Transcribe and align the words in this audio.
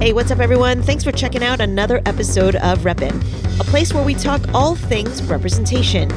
Hey, 0.00 0.14
what's 0.14 0.30
up, 0.30 0.38
everyone? 0.38 0.82
Thanks 0.82 1.04
for 1.04 1.12
checking 1.12 1.44
out 1.44 1.60
another 1.60 2.00
episode 2.06 2.56
of 2.56 2.78
Repin, 2.84 3.14
a 3.60 3.64
place 3.64 3.92
where 3.92 4.02
we 4.02 4.14
talk 4.14 4.40
all 4.54 4.74
things 4.74 5.22
representation. 5.24 6.08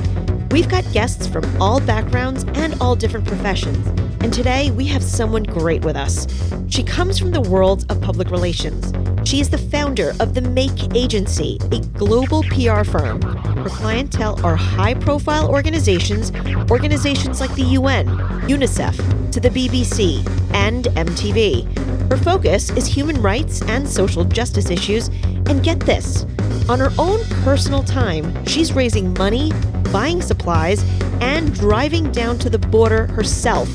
We've 0.51 0.69
got 0.69 0.89
guests 0.93 1.27
from 1.27 1.43
all 1.61 1.81
backgrounds 1.81 2.45
and 2.53 2.79
all 2.79 2.95
different 2.95 3.27
professions, 3.27 3.85
and 4.21 4.31
today 4.31 4.71
we 4.71 4.85
have 4.85 5.03
someone 5.03 5.43
great 5.43 5.83
with 5.83 5.97
us. 5.97 6.27
She 6.69 6.81
comes 6.81 7.19
from 7.19 7.31
the 7.31 7.41
world 7.41 7.85
of 7.91 7.99
public 7.99 8.31
relations. 8.31 8.93
She 9.29 9.41
is 9.41 9.49
the 9.49 9.57
founder 9.57 10.13
of 10.21 10.33
the 10.33 10.41
Make 10.41 10.95
Agency, 10.95 11.59
a 11.73 11.79
global 11.79 12.43
PR 12.43 12.85
firm. 12.85 13.21
Her 13.21 13.69
clientele 13.69 14.39
are 14.45 14.55
high 14.55 14.93
profile 14.93 15.49
organizations, 15.49 16.31
organizations 16.71 17.41
like 17.41 17.53
the 17.55 17.63
UN, 17.63 18.07
UNICEF, 18.47 19.31
to 19.31 19.41
the 19.41 19.49
BBC, 19.49 20.25
and 20.53 20.85
MTV. 20.85 21.92
Her 22.13 22.23
focus 22.23 22.69
is 22.69 22.85
human 22.85 23.19
rights 23.23 23.63
and 23.63 23.89
social 23.89 24.23
justice 24.23 24.69
issues, 24.69 25.07
and 25.47 25.63
get 25.63 25.79
this 25.79 26.27
on 26.69 26.79
her 26.79 26.91
own 26.99 27.25
personal 27.43 27.83
time, 27.83 28.45
she's 28.45 28.71
raising 28.71 29.15
money, 29.15 29.51
buying 29.91 30.21
supplies, 30.21 30.85
and 31.21 31.51
driving 31.55 32.11
down 32.11 32.37
to 32.37 32.51
the 32.51 32.59
border 32.59 33.07
herself 33.07 33.67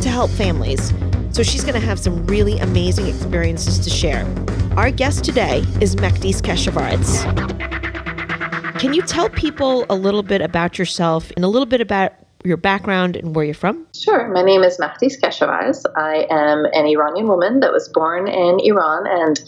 to 0.00 0.08
help 0.08 0.32
families. 0.32 0.92
So 1.30 1.44
she's 1.44 1.62
going 1.62 1.80
to 1.80 1.86
have 1.86 2.00
some 2.00 2.26
really 2.26 2.58
amazing 2.58 3.06
experiences 3.06 3.78
to 3.78 3.88
share. 3.88 4.26
Our 4.76 4.90
guest 4.90 5.24
today 5.24 5.58
is 5.80 5.94
Mahdis 5.94 6.40
Keshavarz. 6.42 7.22
Can 8.80 8.94
you 8.94 9.02
tell 9.02 9.30
people 9.30 9.86
a 9.88 9.94
little 9.94 10.24
bit 10.24 10.40
about 10.40 10.76
yourself 10.76 11.30
and 11.36 11.44
a 11.44 11.48
little 11.48 11.66
bit 11.66 11.80
about 11.80 12.14
your 12.46 12.56
background 12.56 13.16
and 13.16 13.34
where 13.34 13.44
you're 13.44 13.54
from? 13.54 13.86
Sure. 13.94 14.28
My 14.28 14.42
name 14.42 14.62
is 14.62 14.78
Mahdis 14.78 15.20
Keshavarz. 15.20 15.84
I 15.96 16.26
am 16.30 16.66
an 16.72 16.86
Iranian 16.86 17.28
woman 17.28 17.60
that 17.60 17.72
was 17.72 17.88
born 17.88 18.28
in 18.28 18.60
Iran 18.60 19.06
and 19.06 19.40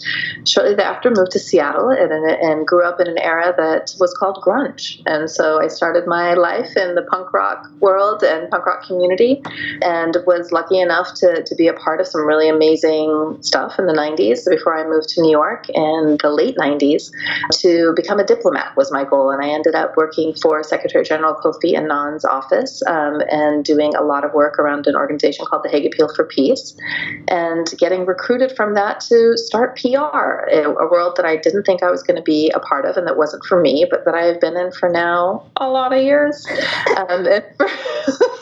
shortly 0.47 0.75
thereafter 0.75 1.09
moved 1.09 1.31
to 1.31 1.39
Seattle 1.39 1.89
and, 1.89 2.11
and 2.11 2.65
grew 2.65 2.83
up 2.83 2.99
in 2.99 3.07
an 3.07 3.17
era 3.17 3.53
that 3.57 3.93
was 3.99 4.15
called 4.17 4.43
grunge. 4.43 5.01
And 5.05 5.29
so 5.29 5.61
I 5.61 5.67
started 5.67 6.07
my 6.07 6.33
life 6.33 6.75
in 6.75 6.95
the 6.95 7.03
punk 7.03 7.33
rock 7.33 7.67
world 7.79 8.23
and 8.23 8.49
punk 8.49 8.65
rock 8.65 8.85
community 8.85 9.41
and 9.81 10.17
was 10.25 10.51
lucky 10.51 10.79
enough 10.79 11.13
to, 11.15 11.43
to 11.43 11.55
be 11.55 11.67
a 11.67 11.73
part 11.73 12.01
of 12.01 12.07
some 12.07 12.25
really 12.25 12.49
amazing 12.49 13.37
stuff 13.41 13.79
in 13.79 13.85
the 13.85 13.93
90s 13.93 14.49
before 14.49 14.77
I 14.77 14.87
moved 14.87 15.09
to 15.09 15.21
New 15.21 15.31
York 15.31 15.69
in 15.69 16.17
the 16.21 16.29
late 16.29 16.57
90s 16.57 17.11
to 17.59 17.93
become 17.95 18.19
a 18.19 18.25
diplomat 18.25 18.75
was 18.75 18.91
my 18.91 19.03
goal. 19.03 19.31
And 19.31 19.43
I 19.43 19.49
ended 19.49 19.75
up 19.75 19.95
working 19.95 20.33
for 20.33 20.63
Secretary 20.63 21.03
General 21.03 21.35
Kofi 21.35 21.77
Annan's 21.77 22.25
office 22.25 22.81
um, 22.89 23.21
and 23.29 23.63
doing 23.63 23.95
a 23.95 24.01
lot 24.01 24.25
of 24.25 24.33
work 24.33 24.57
around 24.57 24.87
an 24.87 24.95
organization 24.95 25.45
called 25.45 25.63
the 25.63 25.69
Hague 25.69 25.85
Appeal 25.85 26.13
for 26.13 26.25
Peace, 26.25 26.75
and 27.27 27.67
getting 27.77 28.05
recruited 28.05 28.55
from 28.55 28.73
that 28.73 28.99
to 29.01 29.37
start 29.37 29.77
PR, 29.79 30.49
a, 30.49 30.89
world 30.89 31.13
that 31.17 31.25
I 31.25 31.37
didn't 31.37 31.63
think 31.63 31.83
I 31.83 31.91
was 31.91 32.01
going 32.01 32.15
to 32.17 32.23
be 32.23 32.51
a 32.55 32.59
part 32.59 32.85
of 32.85 32.97
and 32.97 33.05
that 33.05 33.15
wasn't 33.15 33.45
for 33.45 33.61
me, 33.61 33.85
but 33.89 34.05
that 34.05 34.15
I 34.15 34.23
have 34.23 34.41
been 34.41 34.57
in 34.57 34.71
for 34.71 34.89
now 34.89 35.45
a 35.57 35.69
lot 35.69 35.93
of 35.93 36.01
years. 36.01 36.47
Um, 36.97 37.25
for, 37.57 37.69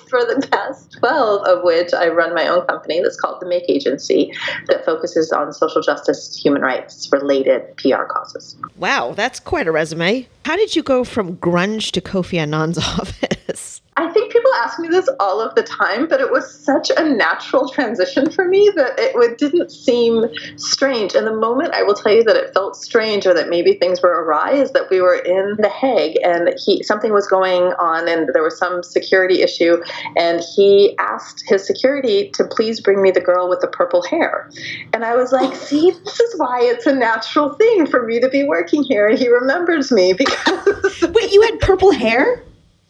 for 0.09 0.19
the 0.21 0.47
past 0.49 0.93
12 0.99 1.45
of 1.45 1.63
which 1.63 1.93
I 1.93 2.07
run 2.07 2.33
my 2.33 2.47
own 2.47 2.65
company 2.67 3.01
that's 3.01 3.19
called 3.19 3.41
the 3.41 3.47
Make 3.47 3.65
Agency 3.67 4.31
that 4.67 4.85
focuses 4.85 5.33
on 5.33 5.51
social 5.51 5.81
justice, 5.81 6.41
human 6.41 6.61
rights 6.61 7.09
related 7.11 7.75
PR 7.75 8.03
causes. 8.03 8.55
Wow, 8.77 9.11
that's 9.13 9.41
quite 9.41 9.67
a 9.67 9.73
resume. 9.73 10.27
How 10.45 10.55
did 10.55 10.75
you 10.75 10.83
go 10.83 11.03
from 11.03 11.35
grunge 11.35 11.91
to 11.91 12.01
Kofi 12.01 12.37
Annan's 12.37 12.77
office? 12.99 13.81
I 13.97 14.11
think 14.11 14.31
people 14.31 14.51
ask 14.63 14.77
me 14.79 14.87
this 14.89 15.09
all 15.19 15.41
of 15.41 15.55
the 15.55 15.63
time, 15.63 16.07
but 16.07 16.21
it 16.21 16.31
was 16.31 16.53
such 16.53 16.91
a 16.95 17.03
natural 17.03 17.67
transition 17.67 18.29
for 18.29 18.47
me 18.47 18.71
that 18.75 18.93
it 18.97 19.37
didn't 19.39 19.71
seem 19.71 20.25
strange. 20.55 21.15
And 21.15 21.25
the 21.25 21.35
moment 21.35 21.73
I 21.73 21.81
will 21.81 21.95
tell 21.95 22.13
you 22.13 22.23
that 22.25 22.35
it 22.35 22.53
felt 22.53 22.75
strange 22.75 23.25
or 23.25 23.33
that 23.33 23.49
maybe 23.49 23.73
things 23.73 23.99
were 24.03 24.23
awry 24.23 24.51
is 24.51 24.71
that 24.73 24.91
we 24.91 25.01
were 25.01 25.15
in 25.15 25.55
The 25.57 25.69
Hague 25.69 26.15
and 26.23 26.53
he 26.63 26.83
something 26.83 27.11
was 27.11 27.27
going 27.27 27.73
on 27.79 28.07
and 28.07 28.29
there 28.33 28.43
was 28.43 28.57
some 28.59 28.83
security 28.83 29.41
issue 29.41 29.81
and 30.15 30.41
he 30.55 30.95
asked 30.99 31.43
his 31.47 31.65
security 31.65 32.29
to 32.35 32.43
please 32.43 32.79
bring 32.79 33.01
me 33.01 33.09
the 33.09 33.21
girl 33.21 33.49
with 33.49 33.61
the 33.61 33.67
purple 33.67 34.03
hair. 34.03 34.51
And 34.93 35.03
I 35.03 35.15
was 35.15 35.31
like, 35.31 35.55
see, 35.55 35.89
this 35.89 36.19
is 36.19 36.39
why 36.39 36.59
it's 36.61 36.85
a 36.85 36.93
natural 36.93 37.55
thing 37.55 37.87
for 37.87 38.05
me 38.05 38.19
to 38.19 38.29
be 38.29 38.43
working 38.43 38.83
here. 38.83 39.07
And 39.07 39.17
he 39.17 39.27
remembers 39.27 39.91
me 39.91 40.13
because 40.17 41.01
Wait, 41.01 41.31
you 41.31 41.41
had 41.41 41.59
purple 41.59 41.91
hair? 41.91 42.43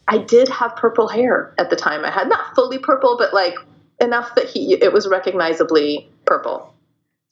I 0.07 0.17
did 0.17 0.47
have 0.49 0.75
purple 0.75 1.07
hair 1.07 1.53
at 1.57 1.69
the 1.69 1.75
time. 1.75 2.05
I 2.05 2.11
had 2.11 2.29
not 2.29 2.55
fully 2.55 2.77
purple, 2.77 3.17
but 3.17 3.33
like 3.33 3.55
enough 3.99 4.35
that 4.35 4.45
he 4.45 4.73
it 4.73 4.93
was 4.93 5.07
recognizably 5.07 6.09
purple. 6.25 6.73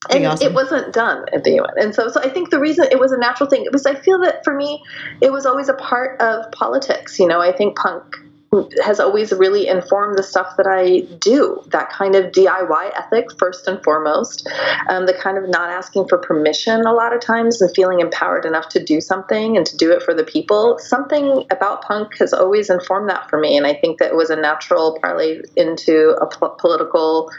And 0.09 0.23
awesome. 0.25 0.47
it 0.47 0.53
wasn't 0.53 0.93
done 0.93 1.25
at 1.33 1.43
the 1.43 1.55
UN. 1.55 1.73
And 1.77 1.95
so, 1.95 2.09
so 2.09 2.21
I 2.21 2.29
think 2.29 2.51
the 2.51 2.59
reason 2.59 2.85
it 2.91 2.99
was 2.99 3.11
a 3.11 3.17
natural 3.17 3.49
thing 3.49 3.65
was 3.71 3.87
I 3.87 3.95
feel 3.95 4.19
that 4.21 4.43
for 4.43 4.53
me, 4.53 4.83
it 5.19 5.31
was 5.31 5.47
always 5.47 5.67
a 5.67 5.73
part 5.73 6.21
of 6.21 6.51
politics. 6.51 7.17
You 7.17 7.27
know, 7.27 7.41
I 7.41 7.51
think 7.51 7.75
punk 7.75 8.15
has 8.83 8.99
always 8.99 9.31
really 9.31 9.67
informed 9.67 10.17
the 10.17 10.23
stuff 10.23 10.55
that 10.57 10.67
I 10.67 11.01
do. 11.19 11.61
That 11.67 11.89
kind 11.89 12.15
of 12.15 12.31
DIY 12.31 12.91
ethic, 12.95 13.27
first 13.37 13.67
and 13.67 13.83
foremost, 13.83 14.47
um, 14.89 15.05
the 15.05 15.13
kind 15.13 15.37
of 15.37 15.49
not 15.49 15.69
asking 15.69 16.07
for 16.07 16.17
permission 16.17 16.81
a 16.81 16.93
lot 16.93 17.13
of 17.13 17.21
times 17.21 17.61
and 17.61 17.73
feeling 17.75 17.99
empowered 17.99 18.45
enough 18.45 18.69
to 18.69 18.83
do 18.83 19.01
something 19.01 19.57
and 19.57 19.65
to 19.65 19.77
do 19.77 19.91
it 19.91 20.03
for 20.03 20.13
the 20.13 20.23
people. 20.23 20.77
Something 20.79 21.45
about 21.51 21.83
punk 21.83 22.17
has 22.19 22.33
always 22.33 22.69
informed 22.69 23.09
that 23.09 23.29
for 23.29 23.39
me, 23.39 23.57
and 23.57 23.65
I 23.65 23.73
think 23.73 23.99
that 23.99 24.15
was 24.15 24.29
a 24.29 24.35
natural 24.35 24.97
parlay 25.01 25.41
into 25.55 26.15
a 26.21 26.27
po- 26.27 26.55
political 26.59 27.31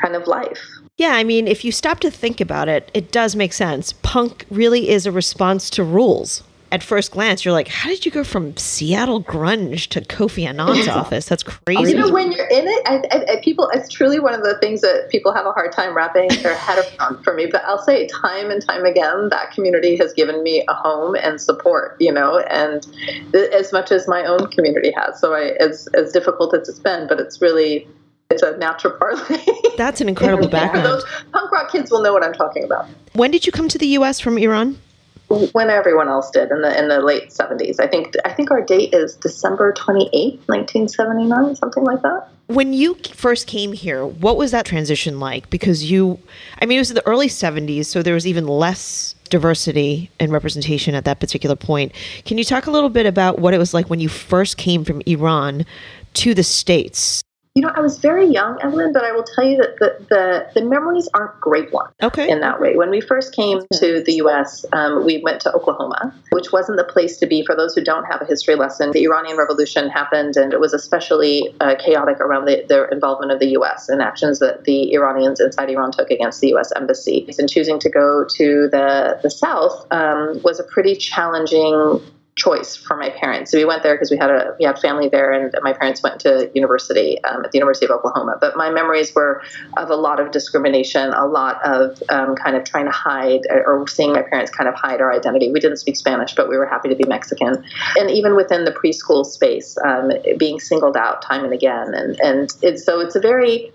kind 0.00 0.14
of 0.14 0.26
life. 0.26 0.68
Yeah, 0.96 1.12
I 1.12 1.22
mean, 1.22 1.46
if 1.46 1.64
you 1.64 1.70
stop 1.70 2.00
to 2.00 2.10
think 2.10 2.40
about 2.40 2.68
it, 2.68 2.90
it 2.92 3.12
does 3.12 3.36
make 3.36 3.52
sense. 3.52 3.92
Punk 4.02 4.44
really 4.50 4.88
is 4.88 5.06
a 5.06 5.12
response 5.12 5.70
to 5.70 5.84
rules 5.84 6.42
at 6.70 6.82
first 6.82 7.12
glance, 7.12 7.44
you're 7.44 7.52
like, 7.52 7.68
how 7.68 7.88
did 7.88 8.04
you 8.04 8.12
go 8.12 8.22
from 8.22 8.56
Seattle 8.56 9.22
grunge 9.22 9.88
to 9.88 10.00
Kofi 10.00 10.46
Annan's 10.46 10.88
office? 10.88 11.26
That's 11.26 11.42
crazy. 11.42 11.92
You 11.92 11.98
know, 11.98 12.12
when 12.12 12.32
you're 12.32 12.48
in 12.48 12.66
it, 12.66 12.82
I, 12.86 13.32
I, 13.32 13.40
people, 13.42 13.70
it's 13.72 13.88
truly 13.88 14.20
one 14.20 14.34
of 14.34 14.42
the 14.42 14.58
things 14.58 14.82
that 14.82 15.08
people 15.10 15.32
have 15.32 15.46
a 15.46 15.52
hard 15.52 15.72
time 15.72 15.96
wrapping 15.96 16.28
their 16.42 16.54
head 16.54 16.84
around 16.98 17.22
for 17.24 17.34
me. 17.34 17.46
But 17.46 17.64
I'll 17.64 17.82
say 17.82 18.06
time 18.08 18.50
and 18.50 18.64
time 18.64 18.84
again, 18.84 19.28
that 19.30 19.52
community 19.52 19.96
has 19.96 20.12
given 20.12 20.42
me 20.42 20.64
a 20.68 20.74
home 20.74 21.14
and 21.14 21.40
support, 21.40 21.96
you 22.00 22.12
know, 22.12 22.40
and 22.50 22.86
th- 23.32 23.50
as 23.50 23.72
much 23.72 23.90
as 23.90 24.06
my 24.06 24.24
own 24.24 24.50
community 24.50 24.92
has. 24.96 25.18
So 25.20 25.34
I, 25.34 25.56
as, 25.60 25.88
as 25.94 26.12
difficult 26.12 26.54
as 26.54 26.68
it's 26.68 26.78
been, 26.78 27.08
but 27.08 27.18
it's 27.18 27.40
really 27.40 27.88
it's 28.30 28.42
a 28.42 28.56
natural 28.58 28.92
parlay. 28.98 29.42
That's 29.78 30.02
an 30.02 30.08
incredible 30.10 30.48
background. 30.48 30.84
Those 30.84 31.04
punk 31.32 31.50
rock 31.50 31.72
kids 31.72 31.90
will 31.90 32.02
know 32.02 32.12
what 32.12 32.22
I'm 32.22 32.34
talking 32.34 32.62
about. 32.62 32.86
When 33.14 33.30
did 33.30 33.46
you 33.46 33.52
come 33.52 33.68
to 33.68 33.78
the 33.78 33.86
U.S. 33.86 34.20
from 34.20 34.36
Iran? 34.36 34.78
When 35.28 35.68
everyone 35.70 36.08
else 36.08 36.30
did 36.30 36.50
in 36.50 36.62
the 36.62 36.78
in 36.78 36.88
the 36.88 37.00
late 37.00 37.30
70s. 37.30 37.78
I 37.80 37.86
think 37.86 38.14
I 38.24 38.32
think 38.32 38.50
our 38.50 38.62
date 38.62 38.94
is 38.94 39.14
December 39.16 39.72
28th, 39.72 40.40
1979, 40.46 41.56
something 41.56 41.84
like 41.84 42.02
that. 42.02 42.28
When 42.46 42.72
you 42.72 42.94
first 43.12 43.46
came 43.46 43.74
here, 43.74 44.06
what 44.06 44.38
was 44.38 44.52
that 44.52 44.64
transition 44.64 45.20
like? 45.20 45.50
Because 45.50 45.90
you 45.90 46.18
I 46.60 46.66
mean 46.66 46.78
it 46.78 46.80
was 46.80 46.94
the 46.94 47.06
early 47.06 47.28
70s, 47.28 47.86
so 47.86 48.02
there 48.02 48.14
was 48.14 48.26
even 48.26 48.46
less 48.46 49.14
diversity 49.28 50.10
and 50.18 50.32
representation 50.32 50.94
at 50.94 51.04
that 51.04 51.20
particular 51.20 51.56
point. 51.56 51.92
Can 52.24 52.38
you 52.38 52.44
talk 52.44 52.66
a 52.66 52.70
little 52.70 52.88
bit 52.88 53.04
about 53.04 53.38
what 53.38 53.52
it 53.52 53.58
was 53.58 53.74
like 53.74 53.90
when 53.90 54.00
you 54.00 54.08
first 54.08 54.56
came 54.56 54.84
from 54.84 55.02
Iran 55.06 55.66
to 56.14 56.32
the 56.32 56.42
states? 56.42 57.22
You 57.58 57.62
know, 57.62 57.72
I 57.74 57.80
was 57.80 57.98
very 57.98 58.24
young, 58.24 58.56
Evelyn, 58.62 58.92
but 58.92 59.02
I 59.02 59.10
will 59.10 59.24
tell 59.24 59.42
you 59.42 59.56
that 59.56 59.80
the, 59.80 60.06
the, 60.08 60.60
the 60.60 60.64
memories 60.64 61.08
aren't 61.12 61.40
great 61.40 61.72
ones 61.72 61.92
okay. 62.00 62.30
in 62.30 62.40
that 62.40 62.60
way. 62.60 62.76
When 62.76 62.88
we 62.88 63.00
first 63.00 63.34
came 63.34 63.62
to 63.72 64.00
the 64.00 64.12
U.S., 64.22 64.64
um, 64.72 65.04
we 65.04 65.20
went 65.24 65.40
to 65.40 65.52
Oklahoma, 65.52 66.14
which 66.30 66.52
wasn't 66.52 66.78
the 66.78 66.84
place 66.84 67.16
to 67.16 67.26
be. 67.26 67.44
For 67.44 67.56
those 67.56 67.74
who 67.74 67.82
don't 67.82 68.04
have 68.04 68.22
a 68.22 68.26
history 68.26 68.54
lesson, 68.54 68.92
the 68.92 69.02
Iranian 69.02 69.36
Revolution 69.36 69.88
happened, 69.88 70.36
and 70.36 70.52
it 70.52 70.60
was 70.60 70.72
especially 70.72 71.52
uh, 71.58 71.74
chaotic 71.84 72.20
around 72.20 72.44
the, 72.44 72.64
the 72.68 72.88
involvement 72.92 73.32
of 73.32 73.40
the 73.40 73.48
U.S. 73.48 73.88
and 73.88 74.00
actions 74.00 74.38
that 74.38 74.62
the 74.62 74.92
Iranians 74.92 75.40
inside 75.40 75.68
Iran 75.68 75.90
took 75.90 76.12
against 76.12 76.40
the 76.40 76.50
U.S. 76.50 76.70
embassy. 76.76 77.26
And 77.40 77.50
choosing 77.50 77.80
to 77.80 77.90
go 77.90 78.24
to 78.36 78.68
the, 78.70 79.18
the 79.24 79.30
South 79.30 79.84
um, 79.90 80.40
was 80.44 80.60
a 80.60 80.64
pretty 80.64 80.94
challenging 80.94 82.00
choice 82.38 82.76
for 82.76 82.96
my 82.96 83.10
parents. 83.10 83.50
So 83.50 83.58
we 83.58 83.64
went 83.64 83.82
there 83.82 83.94
because 83.94 84.10
we 84.10 84.16
had 84.16 84.30
a 84.30 84.54
we 84.58 84.64
had 84.64 84.78
family 84.78 85.08
there, 85.08 85.32
and 85.32 85.52
my 85.62 85.72
parents 85.72 86.02
went 86.02 86.20
to 86.20 86.50
university 86.54 87.22
um, 87.24 87.44
at 87.44 87.50
the 87.50 87.58
University 87.58 87.84
of 87.84 87.90
Oklahoma. 87.90 88.38
But 88.40 88.56
my 88.56 88.70
memories 88.70 89.14
were 89.14 89.42
of 89.76 89.90
a 89.90 89.96
lot 89.96 90.20
of 90.20 90.30
discrimination, 90.30 91.12
a 91.12 91.26
lot 91.26 91.60
of 91.66 92.02
um, 92.08 92.36
kind 92.36 92.56
of 92.56 92.64
trying 92.64 92.86
to 92.86 92.92
hide 92.92 93.42
or 93.50 93.86
seeing 93.88 94.12
my 94.12 94.22
parents 94.22 94.50
kind 94.50 94.68
of 94.68 94.74
hide 94.74 95.00
our 95.00 95.12
identity. 95.12 95.50
We 95.52 95.60
didn't 95.60 95.78
speak 95.78 95.96
Spanish, 95.96 96.34
but 96.34 96.48
we 96.48 96.56
were 96.56 96.66
happy 96.66 96.88
to 96.88 96.96
be 96.96 97.04
Mexican, 97.04 97.62
and 97.96 98.10
even 98.10 98.36
within 98.36 98.64
the 98.64 98.72
preschool 98.72 99.26
space, 99.26 99.76
um, 99.84 100.12
being 100.38 100.60
singled 100.60 100.96
out 100.96 101.20
time 101.20 101.44
and 101.44 101.52
again, 101.52 101.92
and 101.94 102.18
and 102.20 102.80
so 102.80 103.00
it's 103.00 103.16
a 103.16 103.20
very 103.20 103.72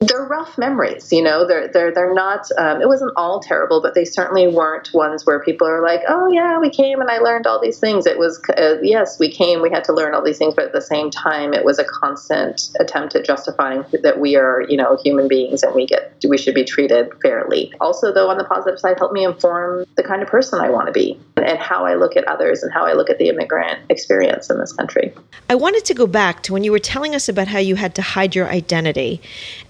they're 0.00 0.24
rough 0.24 0.56
memories, 0.56 1.12
you 1.12 1.20
know. 1.20 1.44
They're 1.44 1.66
they're 1.66 1.92
they're 1.92 2.14
not. 2.14 2.48
Um, 2.56 2.80
it 2.80 2.86
wasn't 2.86 3.12
all 3.16 3.40
terrible, 3.40 3.82
but 3.82 3.94
they 3.94 4.04
certainly 4.04 4.46
weren't 4.46 4.94
ones 4.94 5.26
where 5.26 5.40
people 5.42 5.66
are 5.66 5.82
like, 5.82 6.02
"Oh 6.06 6.30
yeah, 6.30 6.60
we 6.60 6.70
came 6.70 7.00
and 7.00 7.10
I 7.10 7.18
learned 7.18 7.48
all 7.48 7.60
these 7.60 7.80
things." 7.80 8.06
It 8.06 8.16
was 8.16 8.40
uh, 8.56 8.76
yes, 8.80 9.18
we 9.18 9.28
came, 9.28 9.60
we 9.60 9.70
had 9.70 9.82
to 9.84 9.92
learn 9.92 10.14
all 10.14 10.22
these 10.22 10.38
things, 10.38 10.54
but 10.54 10.66
at 10.66 10.72
the 10.72 10.80
same 10.80 11.10
time, 11.10 11.52
it 11.52 11.64
was 11.64 11.80
a 11.80 11.84
constant 11.84 12.70
attempt 12.78 13.16
at 13.16 13.24
justifying 13.24 13.84
that 14.04 14.20
we 14.20 14.36
are, 14.36 14.62
you 14.68 14.76
know, 14.76 14.96
human 15.02 15.26
beings 15.26 15.64
and 15.64 15.74
we 15.74 15.84
get 15.84 16.14
we 16.28 16.38
should 16.38 16.54
be 16.54 16.64
treated 16.64 17.10
fairly. 17.20 17.72
Also, 17.80 18.12
though, 18.12 18.30
on 18.30 18.38
the 18.38 18.44
positive 18.44 18.78
side, 18.78 18.98
helped 18.98 19.14
me 19.14 19.24
inform 19.24 19.84
the 19.96 20.04
kind 20.04 20.22
of 20.22 20.28
person 20.28 20.60
I 20.60 20.70
want 20.70 20.86
to 20.86 20.92
be 20.92 21.18
and 21.36 21.58
how 21.58 21.84
I 21.84 21.94
look 21.94 22.16
at 22.16 22.22
others 22.28 22.62
and 22.62 22.72
how 22.72 22.86
I 22.86 22.92
look 22.92 23.10
at 23.10 23.18
the 23.18 23.30
immigrant 23.30 23.80
experience 23.88 24.48
in 24.48 24.60
this 24.60 24.72
country. 24.72 25.12
I 25.50 25.56
wanted 25.56 25.84
to 25.86 25.94
go 25.94 26.06
back 26.06 26.44
to 26.44 26.52
when 26.52 26.62
you 26.62 26.70
were 26.70 26.78
telling 26.78 27.16
us 27.16 27.28
about 27.28 27.48
how 27.48 27.58
you 27.58 27.74
had 27.74 27.96
to 27.96 28.02
hide 28.02 28.36
your 28.36 28.46
identity 28.46 29.20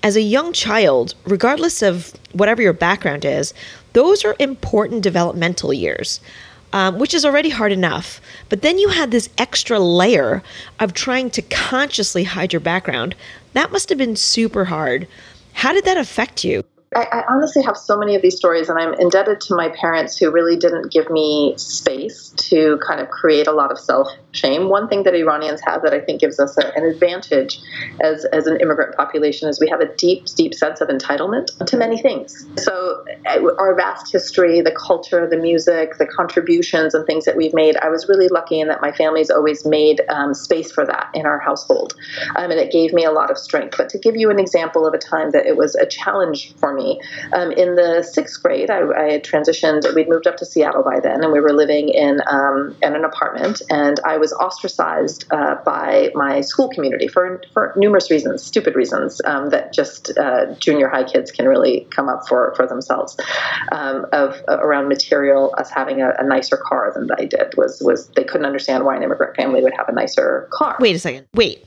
as 0.02 0.17
a 0.18 0.22
young 0.22 0.52
child, 0.52 1.14
regardless 1.24 1.82
of 1.82 2.12
whatever 2.32 2.60
your 2.60 2.74
background 2.74 3.24
is, 3.24 3.54
those 3.94 4.24
are 4.24 4.36
important 4.38 5.02
developmental 5.02 5.72
years. 5.72 6.20
Um, 6.70 6.98
which 6.98 7.14
is 7.14 7.24
already 7.24 7.48
hard 7.48 7.72
enough. 7.72 8.20
But 8.50 8.60
then 8.60 8.76
you 8.76 8.90
had 8.90 9.10
this 9.10 9.30
extra 9.38 9.78
layer 9.78 10.42
of 10.78 10.92
trying 10.92 11.30
to 11.30 11.40
consciously 11.40 12.24
hide 12.24 12.52
your 12.52 12.60
background. 12.60 13.14
That 13.54 13.72
must 13.72 13.88
have 13.88 13.96
been 13.96 14.16
super 14.16 14.66
hard. 14.66 15.08
How 15.54 15.72
did 15.72 15.86
that 15.86 15.96
affect 15.96 16.44
you? 16.44 16.64
I, 16.94 17.04
I, 17.10 17.24
honestly 17.28 17.62
have 17.62 17.76
so 17.76 17.98
many 17.98 18.14
of 18.14 18.22
these 18.22 18.36
stories, 18.36 18.68
and 18.68 18.78
I'm 18.78 18.94
indebted 18.94 19.40
to 19.42 19.54
my 19.54 19.68
parents 19.70 20.16
who 20.16 20.30
really 20.30 20.56
didn't 20.56 20.90
give 20.90 21.10
me 21.10 21.54
space 21.56 22.30
to 22.36 22.78
kind 22.86 23.00
of 23.00 23.10
create 23.10 23.46
a 23.46 23.52
lot 23.52 23.70
of 23.70 23.78
self 23.78 24.08
shame. 24.38 24.68
One 24.68 24.88
thing 24.88 25.02
that 25.04 25.14
Iranians 25.14 25.60
have 25.66 25.82
that 25.82 25.92
I 25.92 26.00
think 26.00 26.20
gives 26.20 26.38
us 26.38 26.56
a, 26.58 26.72
an 26.76 26.84
advantage 26.84 27.60
as, 28.00 28.24
as 28.26 28.46
an 28.46 28.60
immigrant 28.60 28.96
population 28.96 29.48
is 29.48 29.60
we 29.60 29.68
have 29.68 29.80
a 29.80 29.94
deep, 29.96 30.26
deep 30.36 30.54
sense 30.54 30.80
of 30.80 30.88
entitlement 30.88 31.46
to 31.66 31.76
many 31.76 32.00
things. 32.00 32.46
So, 32.56 33.04
uh, 33.26 33.40
our 33.58 33.74
vast 33.74 34.12
history, 34.12 34.60
the 34.60 34.72
culture, 34.72 35.28
the 35.28 35.36
music, 35.36 35.98
the 35.98 36.06
contributions, 36.06 36.94
and 36.94 37.06
things 37.06 37.24
that 37.24 37.36
we've 37.36 37.54
made, 37.54 37.76
I 37.76 37.88
was 37.88 38.08
really 38.08 38.28
lucky 38.28 38.60
in 38.60 38.68
that 38.68 38.80
my 38.80 38.92
family's 38.92 39.30
always 39.30 39.64
made 39.64 40.00
um, 40.08 40.34
space 40.34 40.70
for 40.70 40.86
that 40.86 41.10
in 41.14 41.26
our 41.26 41.38
household. 41.38 41.94
Um, 42.36 42.50
and 42.50 42.60
it 42.60 42.70
gave 42.70 42.92
me 42.92 43.04
a 43.04 43.10
lot 43.10 43.30
of 43.30 43.38
strength. 43.38 43.76
But 43.76 43.88
to 43.90 43.98
give 43.98 44.16
you 44.16 44.30
an 44.30 44.38
example 44.38 44.86
of 44.86 44.94
a 44.94 44.98
time 44.98 45.30
that 45.30 45.46
it 45.46 45.56
was 45.56 45.74
a 45.74 45.86
challenge 45.86 46.54
for 46.56 46.74
me. 46.74 47.00
Um, 47.32 47.52
in 47.52 47.74
the 47.74 48.02
sixth 48.02 48.42
grade, 48.42 48.70
I, 48.70 48.80
I, 48.80 49.12
had 49.12 49.24
transitioned. 49.24 49.94
We'd 49.94 50.08
moved 50.08 50.26
up 50.26 50.36
to 50.36 50.46
Seattle 50.46 50.82
by 50.82 51.00
then, 51.00 51.22
and 51.22 51.32
we 51.32 51.40
were 51.40 51.52
living 51.52 51.88
in 51.88 52.20
um, 52.30 52.76
in 52.82 52.94
an 52.94 53.04
apartment. 53.04 53.62
And 53.70 53.98
I 54.04 54.18
was 54.18 54.27
ostracized 54.32 55.24
uh, 55.30 55.56
by 55.64 56.10
my 56.14 56.40
school 56.40 56.68
community 56.68 57.08
for 57.08 57.42
for 57.52 57.72
numerous 57.76 58.10
reasons, 58.10 58.42
stupid 58.42 58.74
reasons 58.74 59.20
um, 59.24 59.50
that 59.50 59.72
just 59.72 60.16
uh, 60.18 60.54
junior 60.54 60.88
high 60.88 61.04
kids 61.04 61.30
can 61.30 61.46
really 61.46 61.86
come 61.90 62.08
up 62.08 62.28
for 62.28 62.52
for 62.56 62.66
themselves. 62.66 63.16
Um, 63.72 64.06
of 64.12 64.36
uh, 64.48 64.58
around 64.58 64.88
material, 64.88 65.54
us 65.58 65.70
having 65.70 66.02
a, 66.02 66.12
a 66.18 66.24
nicer 66.24 66.56
car 66.56 66.92
than 66.94 67.08
I 67.18 67.24
did 67.24 67.54
was 67.56 67.80
was 67.80 68.08
they 68.08 68.24
couldn't 68.24 68.46
understand 68.46 68.84
why 68.84 68.96
an 68.96 69.02
immigrant 69.02 69.36
family 69.36 69.62
would 69.62 69.74
have 69.76 69.88
a 69.88 69.92
nicer 69.92 70.48
car. 70.52 70.76
Wait 70.80 70.96
a 70.96 70.98
second. 70.98 71.26
Wait 71.34 71.64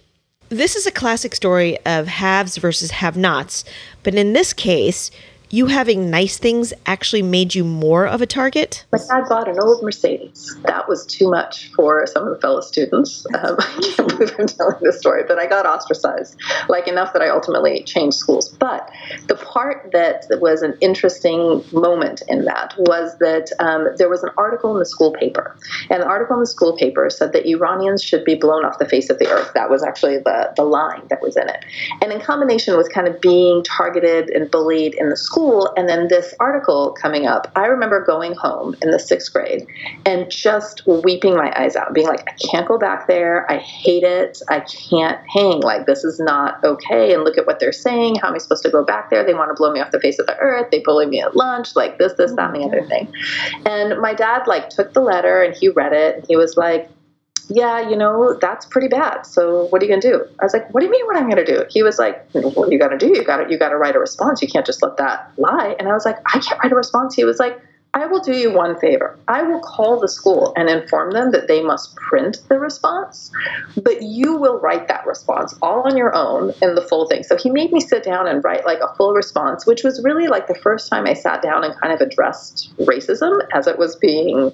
this 0.52 0.76
is 0.76 0.86
a 0.86 0.92
classic 0.92 1.34
story 1.34 1.78
of 1.86 2.08
haves 2.08 2.58
versus 2.58 2.92
have 2.92 3.16
nots, 3.16 3.64
but 4.04 4.14
in 4.14 4.34
this 4.34 4.52
case, 4.52 5.10
you 5.52 5.68
having 5.68 6.10
nice 6.10 6.38
things 6.38 6.74
actually 6.86 7.22
made 7.22 7.54
you 7.54 7.64
more 7.64 8.08
of 8.08 8.22
a 8.22 8.26
target? 8.26 8.86
My 8.92 8.98
dad 8.98 9.28
bought 9.28 9.48
an 9.48 9.58
old 9.62 9.84
Mercedes. 9.84 10.56
That 10.64 10.88
was 10.88 11.06
too 11.06 11.30
much 11.30 11.72
for 11.74 12.08
some 12.08 12.28
of 12.28 12.34
the 12.34 12.40
fellow 12.40 12.62
students. 12.62 13.26
Um, 13.42 13.56
I 13.58 13.94
can't 13.96 14.08
believe 14.10 14.36
I'm 14.38 14.46
telling 14.46 14.76
this 14.82 15.00
story, 15.00 15.24
but 15.28 15.40
I 15.40 15.48
got 15.48 15.66
ostracized, 15.66 16.40
like 16.70 16.88
enough 16.88 17.14
that 17.14 17.24
I 17.24 17.30
ultimately 17.30 17.82
changed 17.84 18.18
schools. 18.18 18.50
But 18.50 18.92
the 19.28 19.36
part 19.36 19.90
that 19.94 20.26
was 20.40 20.62
an 20.62 20.78
interesting 20.80 21.64
moment 21.72 22.22
in 22.28 22.46
that 22.46 22.76
was 22.78 23.18
that 23.18 23.50
um, 23.58 23.88
there 23.98 24.10
was 24.10 24.22
an 24.22 24.30
article 24.38 24.74
in 24.74 24.80
the 24.80 24.86
school 24.86 25.12
paper, 25.14 25.58
and 25.90 26.04
the 26.04 26.06
article 26.06 26.36
in 26.36 26.42
the 26.42 26.46
school 26.46 26.78
paper 26.78 27.10
said 27.10 27.34
that 27.34 27.48
Iranians 27.48 28.04
should 28.04 28.24
be 28.26 28.36
blown 28.36 28.64
off 28.64 28.78
the 28.78 28.88
face 28.88 29.10
of 29.10 29.18
the 29.18 29.28
earth. 29.30 29.52
That 29.56 29.72
was 29.72 29.82
actually 29.82 30.20
the, 30.20 30.54
the 30.56 30.64
line 30.64 31.02
that 31.10 31.22
was 31.22 31.36
in 31.36 31.50
it. 31.50 31.66
And 32.02 32.12
in 32.12 32.22
combination 32.22 32.78
with 32.78 32.92
kind 32.94 33.08
of 33.08 33.20
being 33.22 33.64
targeted 33.64 34.30
and 34.30 34.52
bullied 34.52 34.94
in 34.96 35.10
the 35.10 35.18
school, 35.18 35.41
school 35.42 35.74
and 35.76 35.90
then 35.90 36.08
this 36.08 36.34
article 36.40 36.92
coming 36.92 37.26
up, 37.26 37.52
I 37.56 37.66
remember 37.66 38.04
going 38.04 38.34
home 38.36 38.76
in 38.82 38.92
the 38.92 39.00
sixth 39.00 39.34
grade 39.34 39.66
and 40.06 40.30
just 40.30 40.86
weeping 40.86 41.36
my 41.36 41.52
eyes 41.60 41.76
out, 41.76 41.94
being 41.94 42.08
like, 42.08 42.28
I 42.28 42.34
can't 42.52 42.68
go 42.68 42.78
back 42.78 43.08
there. 43.08 43.50
I 43.52 43.58
hate 43.58 44.04
it. 44.04 44.42
I 44.50 44.60
can't 44.62 45.20
hang. 45.28 45.62
Like, 45.62 45.86
this 45.86 46.04
is 46.04 46.20
not 46.20 46.64
okay. 46.64 47.14
And 47.14 47.24
look 47.24 47.38
at 47.38 47.48
what 47.48 47.60
they're 47.60 47.72
saying. 47.72 48.16
How 48.16 48.28
am 48.30 48.36
I 48.36 48.38
supposed 48.38 48.64
to 48.64 48.70
go 48.70 48.84
back 48.84 49.10
there? 49.10 49.26
They 49.26 49.34
want 49.34 49.50
to 49.50 49.56
blow 49.56 49.72
me 49.72 49.80
off 49.80 49.92
the 49.92 50.00
face 50.00 50.20
of 50.20 50.28
the 50.28 50.38
earth. 50.38 50.70
They 50.72 50.80
bully 50.80 51.08
me 51.08 51.22
at 51.22 51.36
lunch, 51.36 51.76
like 51.76 51.98
this, 51.98 52.14
this, 52.14 52.34
that, 52.34 52.54
and 52.54 52.56
the 52.56 52.68
mm-hmm. 52.68 52.78
other 52.78 52.88
thing. 52.88 53.14
And 53.66 54.00
my 54.00 54.14
dad, 54.14 54.48
like, 54.48 54.70
took 54.70 54.94
the 54.94 55.02
letter 55.02 55.42
and 55.42 55.56
he 55.56 55.70
read 55.70 55.94
it. 55.94 56.18
And 56.18 56.26
he 56.28 56.36
was 56.36 56.56
like, 56.56 56.90
yeah, 57.54 57.90
you 57.90 57.98
know, 57.98 58.38
that's 58.40 58.66
pretty 58.66 58.88
bad. 58.88 59.26
So 59.26 59.66
what 59.66 59.82
are 59.82 59.86
you 59.86 59.92
going 59.92 60.02
to 60.02 60.10
do? 60.10 60.26
I 60.40 60.46
was 60.46 60.54
like, 60.54 60.74
what 60.74 60.80
do 60.80 60.86
you 60.86 60.92
mean 60.92 61.06
what 61.06 61.18
I'm 61.18 61.30
going 61.30 61.44
to 61.44 61.46
do? 61.46 61.66
He 61.70 61.84
was 61.84 62.00
like, 62.00 62.26
what 62.32 62.72
you 62.72 62.80
got 62.80 62.90
to 62.90 62.98
do? 62.98 63.08
You 63.08 63.24
got 63.24 63.38
to, 63.38 63.52
you 63.52 63.60
got 63.60 63.70
to 63.70 63.78
write 63.78 63.96
a 63.96 64.00
response. 64.00 64.42
You 64.42 64.48
can't 64.48 64.66
just 64.66 64.82
let 64.82 64.98
that 64.98 65.32
lie. 65.38 65.76
And 65.78 65.88
I 65.88 65.94
was 65.94 66.06
like, 66.06 66.18
I 66.34 66.40
can't 66.40 66.62
write 66.64 66.72
a 66.72 66.76
response. 66.76 67.14
He 67.14 67.26
was 67.26 67.40
like, 67.40 67.62
I 67.94 68.06
will 68.06 68.22
do 68.22 68.32
you 68.32 68.54
one 68.54 68.80
favor. 68.80 69.20
I 69.28 69.44
will 69.44 69.60
call 69.60 70.00
the 70.00 70.08
school 70.08 70.54
and 70.56 70.70
inform 70.70 71.12
them 71.12 71.32
that 71.32 71.50
they 71.50 71.62
must 71.62 71.94
print 71.98 72.38
the 72.48 72.58
response, 72.58 73.32
but 73.84 74.02
you 74.02 74.38
will 74.38 74.62
write 74.62 74.88
that 74.88 75.06
response 75.06 75.54
all 75.62 75.82
on 75.82 75.98
your 75.98 76.16
own 76.16 76.54
in 76.62 76.76
the 76.76 76.82
full 76.82 77.10
thing. 77.10 77.24
So 77.24 77.36
he 77.36 77.50
made 77.50 77.74
me 77.74 77.82
sit 77.82 78.04
down 78.04 78.30
and 78.30 78.42
write 78.46 78.66
like 78.66 78.80
a 78.80 78.96
full 78.96 79.12
response, 79.12 79.68
which 79.68 79.84
was 79.84 80.02
really 80.06 80.30
like 80.30 80.48
the 80.48 80.56
first 80.56 80.90
time 80.90 81.06
I 81.06 81.14
sat 81.14 81.42
down 81.42 81.66
and 81.66 81.78
kind 81.82 81.92
of 81.94 82.00
addressed 82.00 82.74
racism 82.78 83.46
as 83.54 83.68
it 83.68 83.78
was 83.78 83.98
being 83.98 84.54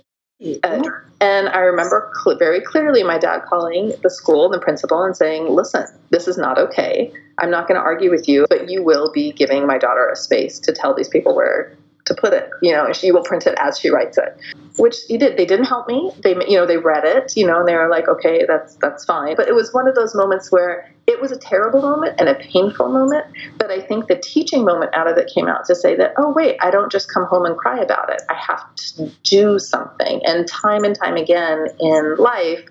uh, 0.64 0.84
and 1.20 1.50
I 1.50 1.60
remember 1.60 2.12
cl- 2.24 2.38
very 2.38 2.62
clearly 2.62 3.04
my 3.04 3.18
dad 3.18 3.42
calling 3.50 3.94
the 4.04 4.10
school, 4.10 4.50
the 4.50 4.60
principal, 4.60 5.04
and 5.04 5.16
saying, 5.18 5.48
Listen, 5.50 5.86
this 6.12 6.28
is 6.28 6.38
not 6.38 6.60
okay. 6.60 7.12
I'm 7.40 7.50
not 7.50 7.68
going 7.68 7.80
to 7.80 7.84
argue 7.84 8.12
with 8.12 8.28
you, 8.28 8.46
but 8.50 8.70
you 8.70 8.84
will 8.84 9.12
be 9.12 9.32
giving 9.32 9.66
my 9.66 9.78
daughter 9.78 10.10
a 10.10 10.16
space 10.16 10.60
to 10.60 10.72
tell 10.72 10.94
these 10.94 11.08
people 11.08 11.36
where 11.36 11.76
to 12.06 12.16
put 12.16 12.34
it. 12.34 12.50
You 12.62 12.72
know, 12.72 12.92
she 12.94 13.12
will 13.12 13.24
print 13.24 13.48
it 13.48 13.56
as 13.60 13.80
she 13.80 13.90
writes 13.90 14.18
it, 14.18 14.38
which 14.78 14.98
he 15.08 15.18
did. 15.18 15.38
They 15.38 15.46
didn't 15.46 15.66
help 15.66 15.88
me. 15.88 16.12
They, 16.24 16.36
you 16.48 16.58
know, 16.58 16.66
they 16.66 16.78
read 16.78 17.04
it, 17.04 17.36
you 17.36 17.46
know, 17.46 17.60
and 17.60 17.68
they 17.68 17.76
were 17.76 17.90
like, 17.90 18.08
okay, 18.08 18.46
that's 18.48 18.76
that's 18.76 19.06
fine. 19.06 19.36
But 19.36 19.48
it 19.48 19.56
was 19.56 19.74
one 19.74 19.88
of 19.88 19.96
those 19.96 20.16
moments 20.16 20.52
where 20.52 20.92
it 21.08 21.22
was 21.22 21.32
a 21.32 21.38
terrible 21.38 21.82
moment 21.82 22.16
and 22.20 22.30
a 22.30 22.36
painful 22.36 22.90
moment. 22.90 23.26
But 23.58 23.72
I 23.72 23.82
think 23.82 24.08
the 24.08 24.16
teaching 24.16 24.64
moment 24.64 24.94
out 24.94 25.08
of 25.08 25.18
it 25.18 25.32
came 25.34 25.48
out 25.48 25.66
to 25.66 25.76
say 25.76 25.96
that, 25.96 26.14
oh 26.18 26.32
wait, 26.32 26.58
I 26.62 26.70
don't 26.70 26.92
just 26.92 27.12
come 27.12 27.26
home 27.26 27.46
and 27.46 27.58
cry 27.58 27.80
about 27.80 28.12
it. 28.12 28.22
I 28.30 28.36
have 28.36 28.76
to 28.76 29.12
do 29.24 29.58
something. 29.60 30.22
And 30.26 30.48
time 30.48 30.84
and 30.84 30.96
time 30.96 31.16
again 31.16 31.68
in 31.80 32.16
life 32.18 32.66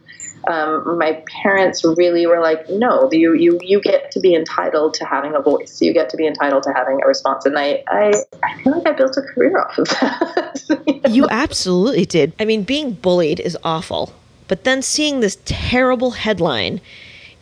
um, 0.49 0.99
my 0.99 1.23
parents 1.43 1.85
really 1.85 2.27
were 2.27 2.41
like, 2.41 2.69
no, 2.71 3.09
you, 3.13 3.35
you, 3.35 3.59
you 3.63 3.81
get 3.81 4.11
to 4.13 4.21
be 4.21 4.35
entitled 4.35 4.95
to 4.95 5.05
having 5.05 5.35
a 5.35 5.41
voice. 5.41 5.81
You 5.81 5.93
get 5.93 6.09
to 6.11 6.17
be 6.17 6.27
entitled 6.27 6.63
to 6.65 6.73
having 6.73 7.03
a 7.03 7.07
response. 7.07 7.45
And 7.47 7.59
I, 7.59 7.83
I, 7.89 8.13
I 8.43 8.63
feel 8.63 8.73
like 8.73 8.87
I 8.87 8.93
built 8.93 9.17
a 9.17 9.23
career 9.23 9.59
off 9.59 9.79
of 9.79 9.89
that. 9.89 11.03
you 11.11 11.27
absolutely 11.31 12.07
did. 12.07 12.33
I 12.39 12.45
mean, 12.45 12.63
being 12.63 12.93
bullied 12.93 13.41
is 13.41 13.57
awful. 13.65 14.13
But 14.49 14.65
then 14.65 14.83
seeing 14.83 15.21
this 15.21 15.39
terrible 15.45 16.13
headline 16.13 16.81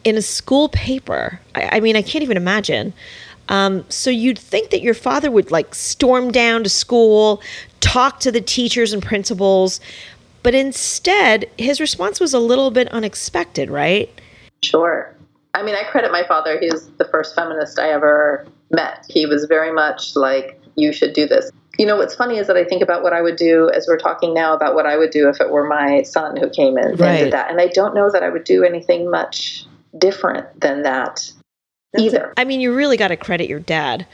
in 0.04 0.16
a 0.16 0.22
school 0.22 0.68
paper, 0.68 1.40
I, 1.54 1.76
I 1.76 1.80
mean, 1.80 1.96
I 1.96 2.02
can't 2.02 2.22
even 2.22 2.36
imagine. 2.36 2.94
Um, 3.48 3.84
so 3.90 4.10
you'd 4.10 4.38
think 4.38 4.70
that 4.70 4.80
your 4.80 4.94
father 4.94 5.30
would 5.30 5.50
like 5.50 5.74
storm 5.74 6.32
down 6.32 6.64
to 6.64 6.70
school, 6.70 7.42
talk 7.80 8.20
to 8.20 8.32
the 8.32 8.40
teachers 8.40 8.92
and 8.92 9.02
principals, 9.02 9.80
but 10.44 10.54
instead, 10.54 11.50
his 11.58 11.80
response 11.80 12.20
was 12.20 12.34
a 12.34 12.38
little 12.38 12.70
bit 12.70 12.86
unexpected, 12.92 13.70
right? 13.70 14.10
Sure. 14.62 15.12
I 15.54 15.62
mean, 15.62 15.74
I 15.74 15.84
credit 15.84 16.12
my 16.12 16.22
father. 16.28 16.60
He's 16.60 16.90
the 16.98 17.06
first 17.06 17.34
feminist 17.34 17.78
I 17.78 17.90
ever 17.90 18.46
met. 18.70 19.06
He 19.08 19.24
was 19.24 19.46
very 19.46 19.72
much 19.72 20.14
like, 20.14 20.60
you 20.76 20.92
should 20.92 21.14
do 21.14 21.26
this. 21.26 21.50
You 21.78 21.86
know, 21.86 21.96
what's 21.96 22.14
funny 22.14 22.36
is 22.36 22.46
that 22.46 22.58
I 22.58 22.64
think 22.64 22.82
about 22.82 23.02
what 23.02 23.14
I 23.14 23.22
would 23.22 23.36
do 23.36 23.70
as 23.70 23.86
we're 23.88 23.98
talking 23.98 24.34
now 24.34 24.54
about 24.54 24.74
what 24.74 24.84
I 24.84 24.98
would 24.98 25.10
do 25.10 25.30
if 25.30 25.40
it 25.40 25.50
were 25.50 25.66
my 25.66 26.02
son 26.02 26.36
who 26.36 26.50
came 26.50 26.76
in 26.76 26.96
right. 26.96 27.00
and 27.00 27.18
did 27.18 27.32
that. 27.32 27.50
And 27.50 27.58
I 27.58 27.68
don't 27.68 27.94
know 27.94 28.10
that 28.12 28.22
I 28.22 28.28
would 28.28 28.44
do 28.44 28.64
anything 28.64 29.10
much 29.10 29.64
different 29.96 30.60
than 30.60 30.82
that 30.82 31.32
That's 31.94 32.04
either. 32.04 32.34
I 32.36 32.44
mean, 32.44 32.60
you 32.60 32.74
really 32.74 32.98
got 32.98 33.08
to 33.08 33.16
credit 33.16 33.48
your 33.48 33.60
dad 33.60 34.06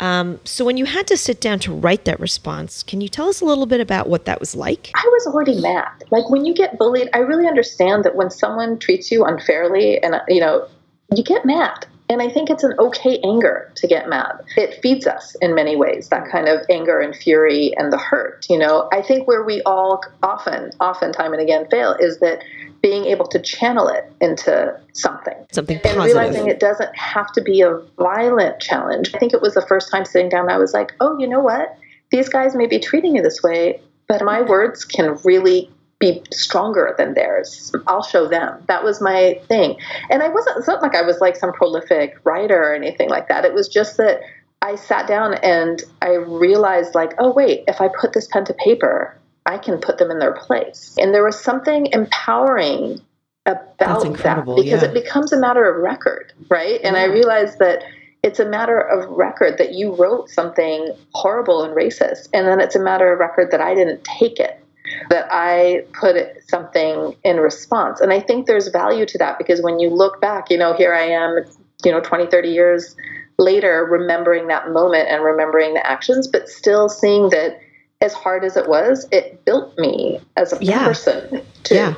um, 0.00 0.40
so, 0.44 0.64
when 0.64 0.76
you 0.76 0.84
had 0.84 1.06
to 1.08 1.16
sit 1.16 1.40
down 1.40 1.58
to 1.60 1.72
write 1.72 2.04
that 2.04 2.20
response, 2.20 2.82
can 2.82 3.00
you 3.00 3.08
tell 3.08 3.28
us 3.28 3.40
a 3.40 3.44
little 3.44 3.66
bit 3.66 3.80
about 3.80 4.08
what 4.08 4.26
that 4.26 4.38
was 4.40 4.54
like? 4.54 4.90
I 4.94 5.06
was 5.06 5.26
already 5.26 5.60
mad. 5.60 6.04
Like 6.10 6.30
when 6.30 6.44
you 6.44 6.54
get 6.54 6.78
bullied, 6.78 7.08
I 7.12 7.18
really 7.18 7.46
understand 7.46 8.04
that 8.04 8.14
when 8.14 8.30
someone 8.30 8.78
treats 8.78 9.10
you 9.10 9.24
unfairly, 9.24 10.02
and 10.02 10.20
you 10.28 10.40
know, 10.40 10.68
you 11.14 11.24
get 11.24 11.44
mad. 11.44 11.86
And 12.10 12.22
I 12.22 12.30
think 12.30 12.48
it's 12.48 12.64
an 12.64 12.72
okay 12.78 13.20
anger 13.22 13.70
to 13.74 13.86
get 13.86 14.08
mad. 14.08 14.40
It 14.56 14.80
feeds 14.80 15.06
us 15.06 15.34
in 15.42 15.54
many 15.54 15.76
ways, 15.76 16.08
that 16.08 16.30
kind 16.30 16.48
of 16.48 16.60
anger 16.70 17.00
and 17.00 17.14
fury 17.14 17.74
and 17.76 17.92
the 17.92 17.98
hurt. 17.98 18.46
You 18.48 18.58
know, 18.58 18.88
I 18.92 19.02
think 19.02 19.28
where 19.28 19.42
we 19.42 19.60
all 19.62 20.02
often, 20.22 20.70
often, 20.80 21.12
time 21.12 21.34
and 21.34 21.42
again 21.42 21.66
fail 21.70 21.94
is 22.00 22.18
that 22.20 22.42
being 22.80 23.06
able 23.06 23.26
to 23.26 23.40
channel 23.40 23.88
it 23.88 24.10
into 24.20 24.78
something. 24.92 25.34
Something 25.52 25.80
positive. 25.80 26.00
And 26.00 26.06
realizing 26.06 26.48
it 26.48 26.60
doesn't 26.60 26.94
have 26.96 27.32
to 27.32 27.42
be 27.42 27.60
a 27.60 27.80
violent 27.98 28.60
challenge. 28.60 29.14
I 29.14 29.18
think 29.18 29.32
it 29.32 29.42
was 29.42 29.54
the 29.54 29.66
first 29.66 29.90
time 29.90 30.04
sitting 30.04 30.28
down, 30.28 30.50
I 30.50 30.58
was 30.58 30.72
like, 30.72 30.92
oh, 31.00 31.18
you 31.18 31.26
know 31.26 31.40
what? 31.40 31.76
These 32.10 32.28
guys 32.28 32.54
may 32.54 32.66
be 32.66 32.78
treating 32.78 33.16
you 33.16 33.22
this 33.22 33.42
way, 33.42 33.80
but 34.06 34.24
my 34.24 34.42
words 34.42 34.84
can 34.84 35.18
really 35.24 35.70
be 35.98 36.22
stronger 36.32 36.94
than 36.96 37.14
theirs. 37.14 37.74
I'll 37.88 38.04
show 38.04 38.28
them. 38.28 38.62
That 38.68 38.84
was 38.84 39.00
my 39.00 39.40
thing. 39.48 39.76
And 40.10 40.22
I 40.22 40.28
wasn't, 40.28 40.58
it's 40.58 40.68
not 40.68 40.80
like 40.80 40.94
I 40.94 41.02
was 41.02 41.20
like 41.20 41.34
some 41.34 41.52
prolific 41.52 42.16
writer 42.22 42.62
or 42.62 42.74
anything 42.74 43.10
like 43.10 43.26
that. 43.28 43.44
It 43.44 43.52
was 43.52 43.68
just 43.68 43.96
that 43.96 44.20
I 44.62 44.76
sat 44.76 45.08
down 45.08 45.34
and 45.34 45.82
I 46.00 46.14
realized, 46.14 46.94
like, 46.94 47.14
oh, 47.18 47.32
wait, 47.32 47.64
if 47.66 47.80
I 47.80 47.88
put 47.88 48.12
this 48.12 48.28
pen 48.28 48.44
to 48.44 48.54
paper, 48.54 49.17
I 49.48 49.56
can 49.56 49.78
put 49.78 49.96
them 49.96 50.10
in 50.10 50.18
their 50.18 50.34
place. 50.34 50.94
And 50.98 51.14
there 51.14 51.24
was 51.24 51.40
something 51.40 51.86
empowering 51.92 53.00
about 53.46 53.78
that 53.78 54.44
because 54.56 54.82
yeah. 54.82 54.88
it 54.88 54.92
becomes 54.92 55.32
a 55.32 55.40
matter 55.40 55.64
of 55.64 55.82
record, 55.82 56.34
right? 56.50 56.78
And 56.84 56.94
yeah. 56.94 57.02
I 57.02 57.04
realized 57.06 57.58
that 57.58 57.82
it's 58.22 58.38
a 58.38 58.44
matter 58.44 58.78
of 58.78 59.08
record 59.08 59.56
that 59.56 59.72
you 59.72 59.94
wrote 59.94 60.28
something 60.28 60.94
horrible 61.14 61.62
and 61.62 61.74
racist, 61.74 62.28
and 62.34 62.46
then 62.46 62.60
it's 62.60 62.76
a 62.76 62.80
matter 62.80 63.10
of 63.10 63.20
record 63.20 63.50
that 63.52 63.60
I 63.62 63.74
didn't 63.74 64.04
take 64.04 64.38
it, 64.38 64.62
that 65.08 65.26
I 65.30 65.84
put 65.98 66.16
something 66.46 67.16
in 67.24 67.38
response. 67.38 68.00
And 68.00 68.12
I 68.12 68.20
think 68.20 68.46
there's 68.46 68.68
value 68.68 69.06
to 69.06 69.18
that 69.18 69.38
because 69.38 69.62
when 69.62 69.78
you 69.78 69.88
look 69.88 70.20
back, 70.20 70.50
you 70.50 70.58
know, 70.58 70.74
here 70.74 70.92
I 70.92 71.04
am, 71.04 71.44
you 71.86 71.92
know, 71.92 72.00
20, 72.00 72.26
30 72.26 72.48
years 72.50 72.96
later, 73.38 73.86
remembering 73.88 74.48
that 74.48 74.70
moment 74.72 75.08
and 75.08 75.24
remembering 75.24 75.72
the 75.72 75.86
actions, 75.86 76.28
but 76.28 76.50
still 76.50 76.90
seeing 76.90 77.30
that 77.30 77.60
as 78.00 78.12
hard 78.14 78.44
as 78.44 78.56
it 78.56 78.68
was, 78.68 79.06
it 79.10 79.44
built 79.44 79.76
me 79.78 80.20
as 80.36 80.52
a 80.52 80.58
yeah. 80.60 80.84
person 80.84 81.42
too. 81.64 81.74
Yeah. 81.74 81.94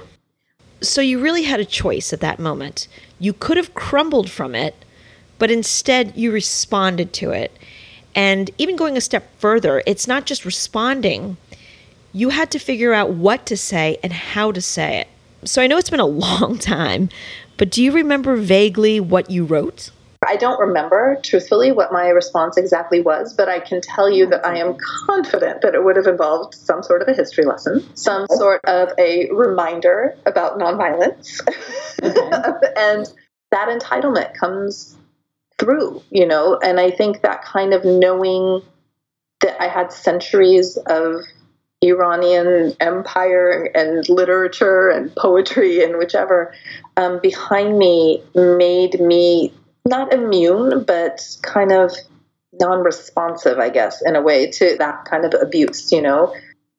So 0.81 1.01
you 1.01 1.21
really 1.21 1.43
had 1.43 1.61
a 1.61 1.65
choice 1.65 2.13
at 2.13 2.21
that 2.21 2.39
moment. 2.39 2.89
You 3.19 3.35
could 3.35 3.59
have 3.59 3.75
crumbled 3.75 4.31
from 4.31 4.55
it, 4.55 4.75
but 5.39 5.51
instead 5.51 6.17
you 6.17 6.33
responded 6.33 7.13
to 7.15 7.33
it. 7.33 7.53
And 8.15 8.51
even 8.57 8.77
going 8.77 8.97
a 8.97 9.01
step 9.01 9.29
further, 9.39 9.83
it's 9.87 10.07
not 10.07 10.25
just 10.25 10.45
responding. 10.45 11.37
You 12.13 12.31
had 12.31 12.51
to 12.53 12.59
figure 12.59 12.95
out 12.95 13.11
what 13.11 13.45
to 13.47 13.57
say 13.57 13.99
and 14.03 14.13
how 14.13 14.53
to 14.53 14.61
say 14.61 15.01
it. 15.01 15.09
So 15.47 15.61
I 15.63 15.67
know 15.67 15.77
it's 15.77 15.91
been 15.91 16.01
a 16.01 16.07
long 16.07 16.59
time, 16.59 17.11
but 17.59 17.71
do 17.71 17.85
you 17.85 17.93
remember 17.93 18.37
vaguely 18.37 19.01
what 19.01 19.31
you 19.31 19.45
wrote? 19.45 19.91
I 20.31 20.37
don't 20.37 20.61
remember 20.61 21.19
truthfully 21.25 21.73
what 21.73 21.93
my 21.93 22.07
response 22.07 22.57
exactly 22.57 23.01
was, 23.01 23.35
but 23.35 23.49
I 23.49 23.59
can 23.59 23.81
tell 23.81 24.09
you 24.09 24.29
that 24.29 24.47
I 24.47 24.59
am 24.59 24.77
confident 25.07 25.63
that 25.63 25.75
it 25.75 25.83
would 25.83 25.97
have 25.97 26.07
involved 26.07 26.55
some 26.55 26.85
sort 26.85 27.03
of 27.03 27.09
a 27.09 27.15
history 27.15 27.45
lesson, 27.45 27.85
some 27.97 28.29
sort 28.29 28.65
of 28.65 28.91
a 28.97 29.29
reminder 29.33 30.17
about 30.27 30.57
nonviolence. 30.57 31.41
and 32.77 33.13
that 33.51 33.69
entitlement 33.81 34.35
comes 34.35 34.97
through, 35.59 36.01
you 36.11 36.29
know, 36.29 36.61
and 36.63 36.79
I 36.79 36.93
think 36.93 37.23
that 37.23 37.43
kind 37.43 37.75
of 37.75 37.85
knowing 37.85 38.63
that 39.41 39.61
I 39.61 39.67
had 39.67 39.91
centuries 39.91 40.79
of 40.87 41.23
Iranian 41.83 42.77
empire 42.79 43.69
and 43.75 44.09
literature 44.09 44.91
and 44.91 45.13
poetry 45.17 45.83
and 45.83 45.99
whichever 45.99 46.55
um, 46.97 47.19
behind 47.21 47.77
me 47.79 48.23
made 48.37 49.01
me 49.01 49.53
not 49.87 50.13
immune, 50.13 50.85
but 50.85 51.21
kind 51.43 51.73
of 51.73 51.93
non 52.53 52.81
responsive, 52.81 53.59
I 53.59 53.71
guess, 53.71 54.03
in 54.03 54.17
a 54.17 54.21
way 54.21 54.51
to 54.51 54.77
that 54.79 55.05
kind 55.05 55.25
of 55.25 55.35
abuse, 55.41 55.93
you 55.93 56.03
know? 56.03 56.35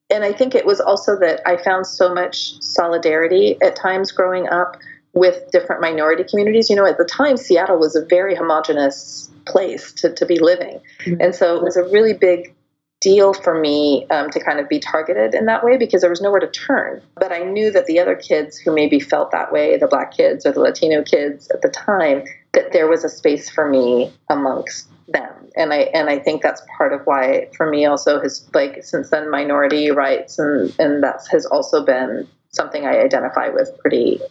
And 0.09 0.23
I 0.23 0.33
think 0.33 0.55
it 0.55 0.65
was 0.65 0.81
also 0.81 1.17
that 1.19 1.41
I 1.45 1.57
found 1.57 1.87
so 1.87 2.13
much 2.13 2.61
solidarity 2.61 3.57
at 3.63 3.75
times 3.75 4.11
growing 4.11 4.49
up 4.49 4.77
with 5.13 5.49
different 5.51 5.81
minority 5.81 6.23
communities. 6.23 6.69
You 6.69 6.75
know, 6.75 6.85
at 6.85 6.97
the 6.97 7.05
time, 7.05 7.37
Seattle 7.37 7.79
was 7.79 7.95
a 7.95 8.05
very 8.05 8.35
homogenous 8.35 9.29
place 9.45 9.91
to, 9.93 10.13
to 10.13 10.25
be 10.25 10.39
living. 10.39 10.81
Mm-hmm. 11.05 11.21
And 11.21 11.35
so 11.35 11.55
it 11.55 11.63
was 11.63 11.77
a 11.77 11.83
really 11.83 12.13
big 12.13 12.53
deal 12.99 13.33
for 13.33 13.59
me 13.59 14.05
um, 14.11 14.29
to 14.29 14.39
kind 14.39 14.59
of 14.59 14.69
be 14.69 14.79
targeted 14.79 15.33
in 15.33 15.47
that 15.47 15.63
way 15.63 15.75
because 15.75 16.01
there 16.01 16.09
was 16.09 16.21
nowhere 16.21 16.39
to 16.39 16.47
turn. 16.47 17.01
But 17.15 17.31
I 17.31 17.39
knew 17.39 17.71
that 17.71 17.87
the 17.87 17.99
other 17.99 18.15
kids 18.15 18.57
who 18.57 18.73
maybe 18.73 18.99
felt 18.99 19.31
that 19.31 19.51
way, 19.51 19.77
the 19.77 19.87
black 19.87 20.15
kids 20.15 20.45
or 20.45 20.51
the 20.51 20.59
Latino 20.59 21.03
kids 21.03 21.49
at 21.49 21.61
the 21.61 21.69
time, 21.69 22.23
that 22.53 22.73
there 22.73 22.87
was 22.87 23.03
a 23.03 23.09
space 23.09 23.49
for 23.49 23.69
me 23.69 24.11
amongst 24.29 24.87
them. 25.07 25.31
And 25.55 25.73
I 25.73 25.89
and 25.93 26.09
I 26.09 26.19
think 26.19 26.41
that's 26.41 26.61
part 26.77 26.93
of 26.93 27.01
why 27.05 27.49
for 27.55 27.69
me 27.69 27.85
also 27.85 28.19
has 28.21 28.49
like 28.53 28.83
since 28.83 29.09
then 29.09 29.29
minority 29.29 29.91
rights 29.91 30.39
and 30.39 30.73
and 30.79 31.03
that 31.03 31.21
has 31.31 31.45
also 31.45 31.85
been 31.85 32.27
something 32.49 32.85
I 32.85 32.99
identify 32.99 33.49
with 33.49 33.77
pretty 33.79 34.21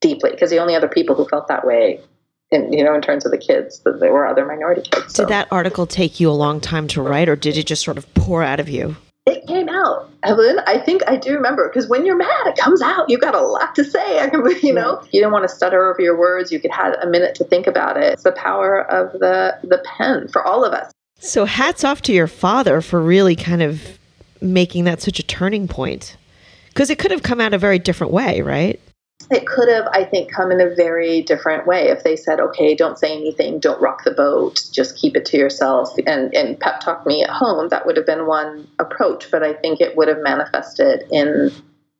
deeply 0.00 0.30
because 0.30 0.50
the 0.50 0.58
only 0.58 0.74
other 0.74 0.88
people 0.88 1.14
who 1.14 1.26
felt 1.26 1.48
that 1.48 1.66
way 1.66 2.00
in 2.50 2.72
you 2.72 2.84
know 2.84 2.94
in 2.94 3.02
terms 3.02 3.24
of 3.24 3.32
the 3.32 3.38
kids 3.38 3.80
that 3.80 4.00
there 4.00 4.12
were 4.12 4.26
other 4.26 4.44
minority 4.44 4.82
kids. 4.90 5.14
So. 5.14 5.24
Did 5.24 5.30
that 5.30 5.48
article 5.50 5.86
take 5.86 6.20
you 6.20 6.30
a 6.30 6.32
long 6.32 6.60
time 6.60 6.88
to 6.88 7.02
write 7.02 7.28
or 7.28 7.36
did 7.36 7.56
it 7.56 7.66
just 7.66 7.84
sort 7.84 7.98
of 7.98 8.12
pour 8.14 8.42
out 8.42 8.60
of 8.60 8.68
you? 8.68 8.96
It 9.24 9.46
came 9.46 9.68
out, 9.68 10.10
Evelyn. 10.24 10.58
I 10.66 10.78
think 10.78 11.02
I 11.06 11.16
do 11.16 11.32
remember 11.34 11.68
because 11.68 11.88
when 11.88 12.04
you're 12.04 12.16
mad, 12.16 12.46
it 12.46 12.56
comes 12.56 12.82
out. 12.82 13.08
You've 13.08 13.20
got 13.20 13.36
a 13.36 13.40
lot 13.40 13.74
to 13.76 13.84
say. 13.84 14.18
I 14.18 14.28
can, 14.30 14.44
you 14.62 14.74
know, 14.74 15.00
you 15.12 15.20
don't 15.20 15.32
want 15.32 15.44
to 15.44 15.54
stutter 15.54 15.88
over 15.88 16.02
your 16.02 16.18
words. 16.18 16.50
You 16.50 16.58
could 16.58 16.72
have 16.72 16.94
a 17.00 17.06
minute 17.06 17.36
to 17.36 17.44
think 17.44 17.68
about 17.68 17.96
it. 17.96 18.12
It's 18.12 18.24
the 18.24 18.32
power 18.32 18.80
of 18.90 19.12
the 19.12 19.56
the 19.62 19.78
pen 19.84 20.26
for 20.26 20.44
all 20.44 20.64
of 20.64 20.72
us. 20.72 20.90
So 21.20 21.44
hats 21.44 21.84
off 21.84 22.02
to 22.02 22.12
your 22.12 22.26
father 22.26 22.80
for 22.80 23.00
really 23.00 23.36
kind 23.36 23.62
of 23.62 23.96
making 24.40 24.84
that 24.84 25.00
such 25.00 25.20
a 25.20 25.22
turning 25.22 25.68
point, 25.68 26.16
because 26.68 26.90
it 26.90 26.98
could 26.98 27.12
have 27.12 27.22
come 27.22 27.40
out 27.40 27.54
a 27.54 27.58
very 27.58 27.78
different 27.78 28.12
way, 28.12 28.40
right? 28.40 28.80
It 29.30 29.46
could 29.46 29.68
have, 29.68 29.86
I 29.92 30.04
think, 30.04 30.30
come 30.30 30.50
in 30.50 30.60
a 30.60 30.74
very 30.74 31.22
different 31.22 31.66
way 31.66 31.88
if 31.88 32.04
they 32.04 32.16
said, 32.16 32.40
okay, 32.40 32.74
don't 32.74 32.98
say 32.98 33.12
anything, 33.12 33.58
don't 33.58 33.80
rock 33.80 34.04
the 34.04 34.10
boat, 34.10 34.60
just 34.72 34.96
keep 34.96 35.16
it 35.16 35.24
to 35.26 35.36
yourself 35.36 35.90
and, 36.06 36.34
and 36.34 36.58
pep 36.58 36.80
talk 36.80 37.06
me 37.06 37.22
at 37.22 37.30
home. 37.30 37.68
That 37.68 37.86
would 37.86 37.96
have 37.96 38.06
been 38.06 38.26
one 38.26 38.68
approach, 38.78 39.30
but 39.30 39.42
I 39.42 39.54
think 39.54 39.80
it 39.80 39.96
would 39.96 40.08
have 40.08 40.20
manifested 40.22 41.04
in 41.10 41.50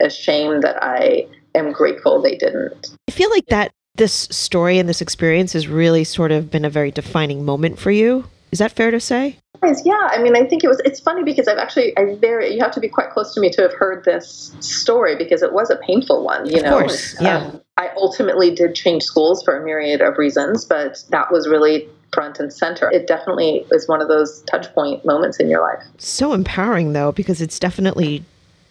a 0.01 0.11
shame 0.11 0.61
that 0.63 0.83
I 0.83 1.27
am 1.55 1.73
grateful 1.73 2.21
they 2.21 2.37
didn't. 2.37 2.97
I 3.09 3.13
feel 3.13 3.31
like 3.31 3.47
that 3.47 3.73
this 3.95 4.13
story 4.31 4.79
and 4.79 4.89
this 4.89 5.01
experience 5.01 5.53
has 5.53 5.69
really 5.69 6.05
sort 6.05 6.33
of 6.33 6.51
been 6.51 6.65
a 6.65 6.71
very 6.71 6.91
defining 6.91 7.45
moment 7.45 7.79
for 7.79 7.91
you. 7.91 8.25
Is 8.53 8.59
that 8.59 8.71
fair 8.71 8.91
to 8.91 9.01
say? 9.01 9.39
Yeah, 9.85 10.09
I 10.11 10.21
mean, 10.21 10.37
I 10.37 10.45
think 10.45 10.65
it 10.65 10.69
was. 10.69 10.81
It's 10.85 11.01
funny 11.01 11.23
because 11.23 11.47
I've 11.47 11.59
actually, 11.59 11.97
I 11.97 12.17
very, 12.17 12.53
you 12.53 12.61
have 12.61 12.73
to 12.73 12.81
be 12.81 12.89
quite 12.89 13.11
close 13.11 13.33
to 13.35 13.41
me 13.41 13.49
to 13.51 13.63
have 13.63 13.73
heard 13.73 14.05
this 14.05 14.55
story 14.61 15.17
because 15.17 15.41
it 15.41 15.53
was 15.53 15.71
a 15.71 15.77
painful 15.77 16.25
one. 16.25 16.47
You 16.47 16.57
of 16.57 16.63
know, 16.65 16.79
course, 16.81 17.17
yeah. 17.21 17.39
Um, 17.39 17.61
I 17.77 17.91
ultimately 17.97 18.53
did 18.55 18.75
change 18.75 19.05
schools 19.05 19.43
for 19.45 19.57
a 19.57 19.65
myriad 19.65 20.01
of 20.01 20.19
reasons, 20.19 20.65
but 20.65 21.03
that 21.11 21.33
was 21.33 21.49
really 21.49 21.89
front 22.13 22.41
and 22.41 22.53
center. 22.53 22.91
It 22.91 23.07
definitely 23.07 23.65
is 23.71 23.89
one 23.89 24.03
of 24.03 24.09
those 24.09 24.43
touch 24.43 24.73
point 24.75 25.05
moments 25.05 25.39
in 25.39 25.49
your 25.49 25.63
life. 25.63 25.83
So 25.97 26.33
empowering, 26.33 26.93
though, 26.93 27.13
because 27.13 27.41
it's 27.41 27.59
definitely 27.59 28.25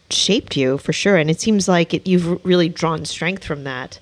shaped 0.09 0.57
you 0.57 0.77
for 0.77 0.93
sure. 0.93 1.15
And 1.15 1.29
it 1.29 1.39
seems 1.39 1.67
like 1.69 1.93
it, 1.93 2.05
you've 2.05 2.43
really 2.45 2.69
drawn 2.69 3.05
strength 3.05 3.45
from 3.45 3.63
that. 3.63 3.97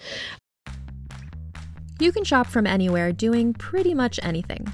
You 1.99 2.11
can 2.11 2.23
shop 2.23 2.47
from 2.47 2.65
anywhere 2.65 3.11
doing 3.11 3.53
pretty 3.53 3.93
much 3.93 4.19
anything. 4.23 4.73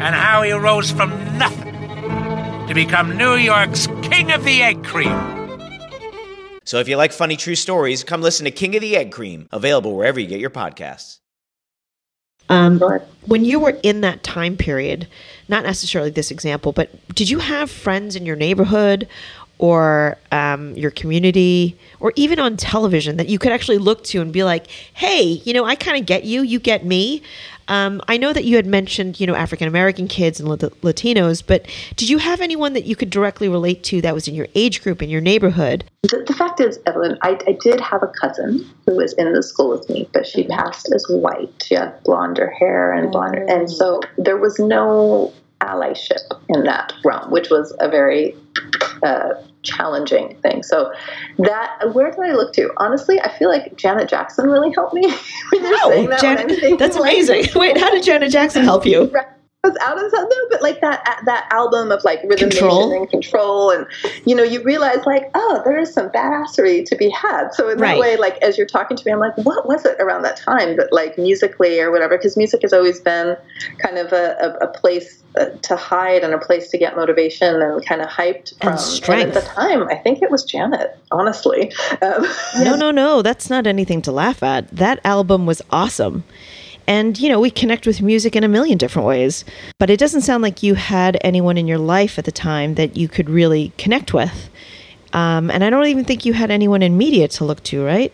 and 0.00 0.14
how 0.14 0.42
he 0.42 0.52
rose 0.52 0.90
from 0.90 1.10
nothing 1.38 1.74
to 2.66 2.74
become 2.74 3.16
New 3.16 3.34
York's 3.34 3.86
King 4.02 4.32
of 4.32 4.44
the 4.44 4.62
Egg 4.62 4.84
Cream. 4.84 5.12
So 6.64 6.78
if 6.78 6.88
you 6.88 6.96
like 6.96 7.12
funny 7.12 7.36
true 7.36 7.54
stories, 7.54 8.04
come 8.04 8.22
listen 8.22 8.44
to 8.44 8.50
King 8.50 8.74
of 8.74 8.80
the 8.80 8.96
Egg 8.96 9.12
Cream, 9.12 9.48
available 9.52 9.94
wherever 9.94 10.18
you 10.18 10.26
get 10.26 10.40
your 10.40 10.50
podcasts. 10.50 11.18
Um, 12.48 12.80
when 13.26 13.44
you 13.44 13.58
were 13.58 13.78
in 13.82 14.02
that 14.02 14.22
time 14.22 14.56
period, 14.56 15.08
not 15.48 15.62
necessarily 15.62 16.10
this 16.10 16.30
example, 16.30 16.72
but 16.72 16.90
did 17.14 17.30
you 17.30 17.38
have 17.38 17.70
friends 17.70 18.16
in 18.16 18.26
your 18.26 18.36
neighborhood 18.36 19.08
or 19.58 20.18
um, 20.32 20.74
your 20.74 20.90
community 20.90 21.78
or 22.00 22.12
even 22.16 22.38
on 22.38 22.56
television 22.56 23.16
that 23.16 23.28
you 23.28 23.38
could 23.38 23.52
actually 23.52 23.78
look 23.78 24.04
to 24.04 24.20
and 24.20 24.32
be 24.32 24.44
like, 24.44 24.66
hey, 24.94 25.22
you 25.22 25.52
know, 25.52 25.64
I 25.64 25.74
kind 25.74 25.98
of 25.98 26.06
get 26.06 26.24
you, 26.24 26.42
you 26.42 26.58
get 26.58 26.84
me? 26.84 27.22
Um, 27.68 28.00
I 28.08 28.16
know 28.16 28.32
that 28.32 28.44
you 28.44 28.56
had 28.56 28.66
mentioned, 28.66 29.20
you 29.20 29.26
know, 29.26 29.34
African 29.34 29.68
American 29.68 30.08
kids 30.08 30.40
and 30.40 30.48
Latinos, 30.48 31.42
but 31.46 31.66
did 31.96 32.08
you 32.08 32.18
have 32.18 32.40
anyone 32.40 32.72
that 32.74 32.84
you 32.84 32.96
could 32.96 33.10
directly 33.10 33.48
relate 33.48 33.82
to 33.84 34.00
that 34.02 34.14
was 34.14 34.28
in 34.28 34.34
your 34.34 34.48
age 34.54 34.82
group, 34.82 35.02
in 35.02 35.10
your 35.10 35.20
neighborhood? 35.20 35.84
The, 36.02 36.24
the 36.26 36.34
fact 36.34 36.60
is, 36.60 36.78
Evelyn, 36.86 37.18
I, 37.22 37.38
I 37.46 37.56
did 37.60 37.80
have 37.80 38.02
a 38.02 38.12
cousin 38.20 38.68
who 38.86 38.96
was 38.96 39.12
in 39.14 39.32
the 39.32 39.42
school 39.42 39.70
with 39.70 39.88
me, 39.88 40.08
but 40.12 40.26
she 40.26 40.44
passed 40.44 40.90
as 40.94 41.06
white. 41.08 41.50
She 41.64 41.74
had 41.74 42.02
blonder 42.04 42.50
hair 42.50 42.92
and 42.92 43.10
blonder, 43.10 43.44
and 43.48 43.70
so 43.70 44.00
there 44.18 44.36
was 44.36 44.58
no 44.58 45.32
allyship 45.60 46.20
in 46.48 46.64
that 46.64 46.92
realm, 47.04 47.30
which 47.30 47.48
was 47.50 47.74
a 47.80 47.88
very 47.88 48.36
uh, 49.04 49.34
challenging 49.62 50.36
thing. 50.42 50.62
So 50.62 50.92
that 51.38 51.94
where 51.94 52.10
do 52.10 52.22
I 52.22 52.32
look 52.32 52.52
to? 52.54 52.70
Honestly, 52.78 53.20
I 53.20 53.36
feel 53.38 53.48
like 53.48 53.76
Janet 53.76 54.08
Jackson 54.08 54.48
really 54.48 54.72
helped 54.72 54.94
me. 54.94 55.02
when 55.52 55.62
you're 55.62 55.78
saying 55.78 56.10
that, 56.10 56.48
thinking, 56.48 56.76
that's 56.76 56.96
like- 56.96 57.12
amazing. 57.12 57.46
Wait, 57.54 57.78
how 57.78 57.90
did 57.90 58.02
Janet 58.02 58.32
Jackson 58.32 58.64
help 58.64 58.86
you? 58.86 59.04
Right. 59.06 59.26
Was 59.64 59.74
out 59.80 59.96
of 60.04 60.10
something, 60.10 60.38
but 60.50 60.60
like 60.62 60.80
that 60.82 61.22
that 61.24 61.48
album 61.50 61.90
of 61.90 62.04
like 62.04 62.20
rhythm 62.24 62.50
Control? 62.50 62.92
And 62.96 63.08
control, 63.10 63.70
and 63.70 63.86
you 64.26 64.34
know, 64.36 64.42
you 64.42 64.62
realize 64.62 65.04
like, 65.06 65.30
oh, 65.34 65.62
there 65.64 65.78
is 65.78 65.92
some 65.92 66.10
badassery 66.10 66.84
to 66.84 66.94
be 66.96 67.08
had. 67.08 67.54
So 67.54 67.70
in 67.70 67.78
Right. 67.78 67.94
that 67.94 67.98
way, 68.00 68.16
like 68.18 68.36
as 68.42 68.58
you're 68.58 68.66
talking 68.66 68.96
to 68.96 69.02
me, 69.06 69.12
I'm 69.12 69.18
like, 69.20 69.36
what 69.38 69.66
was 69.66 69.84
it 69.86 69.96
around 70.00 70.22
that 70.22 70.36
time 70.36 70.76
that 70.76 70.92
like 70.92 71.16
musically 71.18 71.80
or 71.80 71.90
whatever? 71.90 72.16
Because 72.18 72.36
music 72.36 72.60
has 72.62 72.72
always 72.74 73.00
been 73.00 73.36
kind 73.78 73.96
of 73.98 74.12
a, 74.12 74.36
a, 74.60 74.66
a 74.66 74.68
place 74.68 75.22
uh, 75.40 75.46
to 75.62 75.76
hide 75.76 76.22
and 76.22 76.34
a 76.34 76.38
place 76.38 76.68
to 76.70 76.78
get 76.78 76.94
motivation 76.94 77.60
and 77.62 77.84
kind 77.86 78.02
of 78.02 78.08
hyped 78.08 78.52
And 78.60 78.60
from. 78.60 78.76
strength. 78.78 79.34
at 79.36 79.42
the 79.44 79.48
time, 79.48 79.88
I 79.88 79.96
think 79.96 80.22
it 80.22 80.30
was 80.30 80.44
Janet. 80.44 80.96
Honestly, 81.10 81.72
um, 82.02 82.26
no, 82.62 82.76
no, 82.76 82.90
no. 82.90 83.22
That's 83.22 83.48
not 83.48 83.66
anything 83.66 84.02
to 84.02 84.12
laugh 84.12 84.42
at. 84.42 84.68
That 84.76 85.00
album 85.04 85.46
was 85.46 85.62
awesome. 85.70 86.22
And, 86.86 87.18
you 87.18 87.28
know, 87.28 87.40
we 87.40 87.50
connect 87.50 87.86
with 87.86 88.02
music 88.02 88.36
in 88.36 88.44
a 88.44 88.48
million 88.48 88.78
different 88.78 89.08
ways. 89.08 89.44
But 89.78 89.90
it 89.90 89.98
doesn't 89.98 90.22
sound 90.22 90.42
like 90.42 90.62
you 90.62 90.74
had 90.74 91.18
anyone 91.22 91.56
in 91.56 91.66
your 91.66 91.78
life 91.78 92.18
at 92.18 92.24
the 92.24 92.32
time 92.32 92.74
that 92.74 92.96
you 92.96 93.08
could 93.08 93.30
really 93.30 93.72
connect 93.78 94.12
with. 94.12 94.50
Um, 95.12 95.50
and 95.50 95.62
I 95.64 95.70
don't 95.70 95.86
even 95.86 96.04
think 96.04 96.24
you 96.24 96.32
had 96.32 96.50
anyone 96.50 96.82
in 96.82 96.98
media 96.98 97.28
to 97.28 97.44
look 97.44 97.62
to, 97.64 97.84
right? 97.84 98.12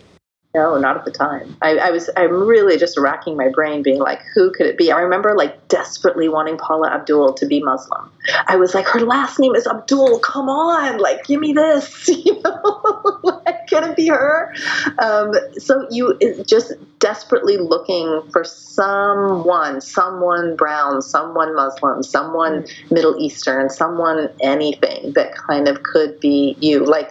No, 0.52 0.76
not 0.78 0.96
at 0.96 1.04
the 1.04 1.12
time. 1.12 1.56
I, 1.62 1.76
I 1.76 1.90
was 1.92 2.10
I'm 2.16 2.32
really 2.32 2.76
just 2.76 2.98
racking 2.98 3.36
my 3.36 3.48
brain, 3.48 3.84
being 3.84 4.00
like, 4.00 4.20
who 4.34 4.50
could 4.50 4.66
it 4.66 4.76
be? 4.76 4.90
I 4.90 4.98
remember 5.00 5.36
like 5.36 5.68
desperately 5.68 6.28
wanting 6.28 6.58
Paula 6.58 6.90
Abdul 6.90 7.34
to 7.34 7.46
be 7.46 7.62
Muslim. 7.62 8.10
I 8.48 8.56
was 8.56 8.74
like, 8.74 8.86
her 8.88 8.98
last 8.98 9.38
name 9.38 9.54
is 9.54 9.68
Abdul. 9.68 10.18
Come 10.18 10.48
on, 10.48 10.98
like, 10.98 11.24
give 11.24 11.40
me 11.40 11.52
this. 11.52 12.08
You 12.20 12.42
know, 12.42 13.20
like, 13.22 13.66
can 13.68 13.90
it 13.90 13.96
be 13.96 14.08
her? 14.08 14.52
Um, 14.98 15.32
so 15.58 15.86
you 15.90 16.18
just 16.44 16.72
desperately 16.98 17.56
looking 17.56 18.22
for 18.32 18.44
someone, 18.44 19.80
someone 19.80 20.56
brown, 20.56 21.00
someone 21.00 21.54
Muslim, 21.54 22.02
someone 22.02 22.66
Middle 22.90 23.16
Eastern, 23.18 23.70
someone 23.70 24.28
anything 24.42 25.12
that 25.12 25.34
kind 25.34 25.66
of 25.68 25.82
could 25.82 26.20
be 26.20 26.56
you. 26.60 26.84
Like 26.84 27.10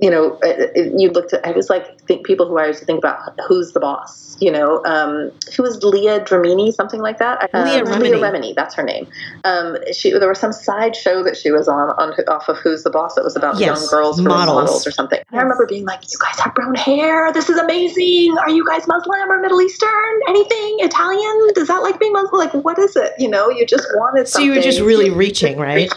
you 0.00 0.10
know, 0.10 0.38
uh, 0.44 0.48
uh, 0.48 0.80
you 0.96 1.10
looked 1.10 1.32
at, 1.32 1.44
I 1.44 1.50
was 1.50 1.68
like, 1.68 2.00
think 2.02 2.24
people 2.24 2.46
who 2.46 2.58
I 2.58 2.66
used 2.68 2.78
to 2.78 2.84
think 2.84 2.98
about 2.98 3.18
who's 3.48 3.72
the 3.72 3.80
boss, 3.80 4.36
you 4.40 4.50
know, 4.50 4.84
um, 4.84 5.32
who 5.56 5.64
was 5.64 5.82
Leah 5.82 6.20
Dramini, 6.20 6.72
something 6.72 7.00
like 7.00 7.18
that. 7.18 7.50
Um, 7.52 7.64
Leah 7.64 7.82
Remini. 7.82 8.00
Leah 8.12 8.30
Remini, 8.30 8.54
that's 8.54 8.76
her 8.76 8.84
name. 8.84 9.08
Um, 9.44 9.76
she, 9.92 10.12
there 10.12 10.28
was 10.28 10.38
some 10.38 10.52
side 10.52 10.94
show 10.94 11.24
that 11.24 11.36
she 11.36 11.50
was 11.50 11.66
on, 11.66 11.90
on 11.98 12.12
off 12.28 12.48
of 12.48 12.58
Who's 12.58 12.84
the 12.84 12.90
Boss. 12.90 13.16
It 13.18 13.24
was 13.24 13.34
about 13.34 13.58
Yes, 13.58 13.80
young 13.80 13.90
girls 13.90 14.18
who 14.18 14.24
models. 14.24 14.56
models 14.56 14.86
or 14.86 14.92
something. 14.92 15.18
And 15.30 15.40
I 15.40 15.42
remember 15.42 15.66
being 15.66 15.84
like, 15.84 16.02
you 16.02 16.18
guys 16.20 16.38
have 16.38 16.54
brown 16.54 16.76
hair. 16.76 17.32
This 17.32 17.48
is 17.48 17.58
amazing. 17.58 18.36
Are 18.38 18.50
you 18.50 18.64
guys 18.66 18.86
Muslim 18.86 19.28
or 19.30 19.40
Middle 19.40 19.60
Eastern? 19.60 20.20
Anything? 20.28 20.76
Italian? 20.78 21.54
Does 21.54 21.66
that 21.66 21.82
like 21.82 21.98
being 21.98 22.12
Muslim? 22.12 22.38
Like, 22.38 22.52
what 22.64 22.78
is 22.78 22.94
it? 22.94 23.12
You 23.18 23.28
know, 23.28 23.50
you 23.50 23.66
just 23.66 23.88
wanted 23.96 24.28
something. 24.28 24.48
So 24.48 24.52
you 24.52 24.58
were 24.58 24.62
just 24.62 24.80
really 24.80 25.10
reaching, 25.10 25.58
right? 25.58 25.92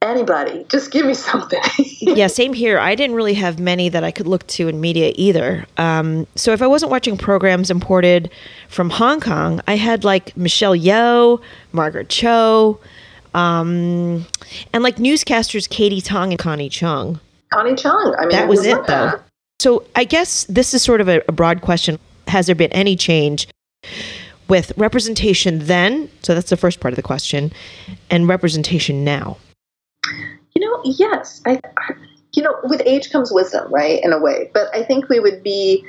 Anybody, 0.00 0.64
just 0.68 0.92
give 0.92 1.04
me 1.04 1.12
something. 1.14 1.60
yeah, 2.00 2.28
same 2.28 2.52
here. 2.52 2.78
I 2.78 2.94
didn't 2.94 3.16
really 3.16 3.34
have 3.34 3.58
many 3.58 3.88
that 3.88 4.04
I 4.04 4.12
could 4.12 4.28
look 4.28 4.46
to 4.48 4.68
in 4.68 4.80
media 4.80 5.12
either. 5.16 5.66
Um, 5.76 6.24
so 6.36 6.52
if 6.52 6.62
I 6.62 6.68
wasn't 6.68 6.92
watching 6.92 7.16
programs 7.16 7.68
imported 7.68 8.30
from 8.68 8.90
Hong 8.90 9.20
Kong, 9.20 9.60
I 9.66 9.74
had 9.74 10.04
like 10.04 10.36
Michelle 10.36 10.76
Yeoh, 10.76 11.42
Margaret 11.72 12.08
Cho, 12.08 12.78
um, 13.34 14.24
and 14.72 14.84
like 14.84 14.96
newscasters 14.96 15.68
Kaity 15.68 16.02
Tong 16.02 16.30
and 16.30 16.38
Connie 16.38 16.68
Chung. 16.68 17.18
Connie 17.52 17.74
Chung. 17.74 18.14
I 18.18 18.22
mean, 18.22 18.30
That 18.30 18.46
was 18.48 18.64
it 18.64 18.76
though. 18.86 19.06
that? 19.06 19.24
So 19.58 19.84
I 19.96 20.04
guess 20.04 20.44
this 20.44 20.74
is 20.74 20.82
sort 20.82 21.00
of 21.00 21.08
a, 21.08 21.22
a 21.26 21.32
broad 21.32 21.60
question. 21.60 21.98
Has 22.28 22.46
there 22.46 22.54
been 22.54 22.70
any 22.72 22.94
change 22.94 23.48
with 24.48 24.72
representation 24.76 25.58
then? 25.66 26.08
So 26.22 26.36
that's 26.36 26.50
the 26.50 26.56
first 26.56 26.78
part 26.78 26.92
of 26.92 26.96
the 26.96 27.02
question, 27.02 27.50
and 28.10 28.28
representation 28.28 29.02
now. 29.02 29.38
You 30.54 30.66
know, 30.66 30.80
yes. 30.84 31.40
I, 31.46 31.60
I- 31.76 31.94
you 32.34 32.42
know, 32.42 32.54
with 32.64 32.82
age 32.84 33.10
comes 33.10 33.32
wisdom, 33.32 33.72
right? 33.72 34.04
In 34.04 34.12
a 34.12 34.20
way. 34.20 34.50
But 34.52 34.68
I 34.74 34.84
think 34.84 35.08
we 35.08 35.18
would 35.18 35.42
be 35.42 35.84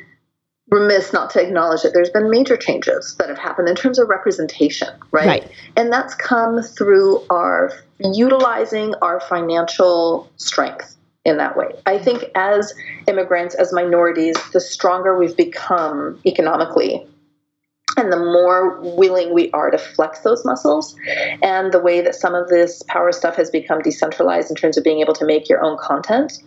remiss 0.70 1.12
not 1.12 1.30
to 1.32 1.42
acknowledge 1.42 1.82
that 1.82 1.94
there's 1.94 2.10
been 2.10 2.30
major 2.30 2.56
changes 2.56 3.16
that 3.18 3.28
have 3.28 3.38
happened 3.38 3.68
in 3.68 3.76
terms 3.76 4.00
of 4.00 4.08
representation, 4.08 4.88
right? 5.12 5.28
Right. 5.28 5.52
And 5.76 5.92
that's 5.92 6.16
come 6.16 6.62
through 6.62 7.26
our 7.30 7.74
utilizing 8.00 8.96
our 9.02 9.20
financial 9.20 10.32
strength 10.38 10.96
in 11.26 11.38
that 11.38 11.58
way. 11.58 11.68
I 11.86 11.98
think 11.98 12.26
as 12.36 12.74
immigrants, 13.08 13.56
as 13.56 13.74
minorities, 13.74 14.36
the 14.54 14.62
stronger 14.62 15.18
we've 15.18 15.36
become 15.36 16.22
economically 16.26 17.06
and 18.00 18.12
the 18.12 18.18
more 18.18 18.80
willing 18.82 19.34
we 19.34 19.52
are 19.52 19.70
to 19.70 19.78
flex 19.78 20.20
those 20.20 20.44
muscles 20.46 20.96
and 21.44 21.72
the 21.72 21.80
way 21.80 22.02
that 22.02 22.16
some 22.16 22.34
of 22.34 22.48
this 22.48 22.82
power 22.84 23.12
stuff 23.12 23.36
has 23.36 23.50
become 23.50 23.82
decentralized 23.82 24.50
in 24.50 24.56
terms 24.56 24.78
of 24.78 24.84
being 24.84 25.02
able 25.02 25.14
to 25.14 25.26
make 25.26 25.50
your 25.50 25.64
own 25.64 25.78
content 25.78 26.42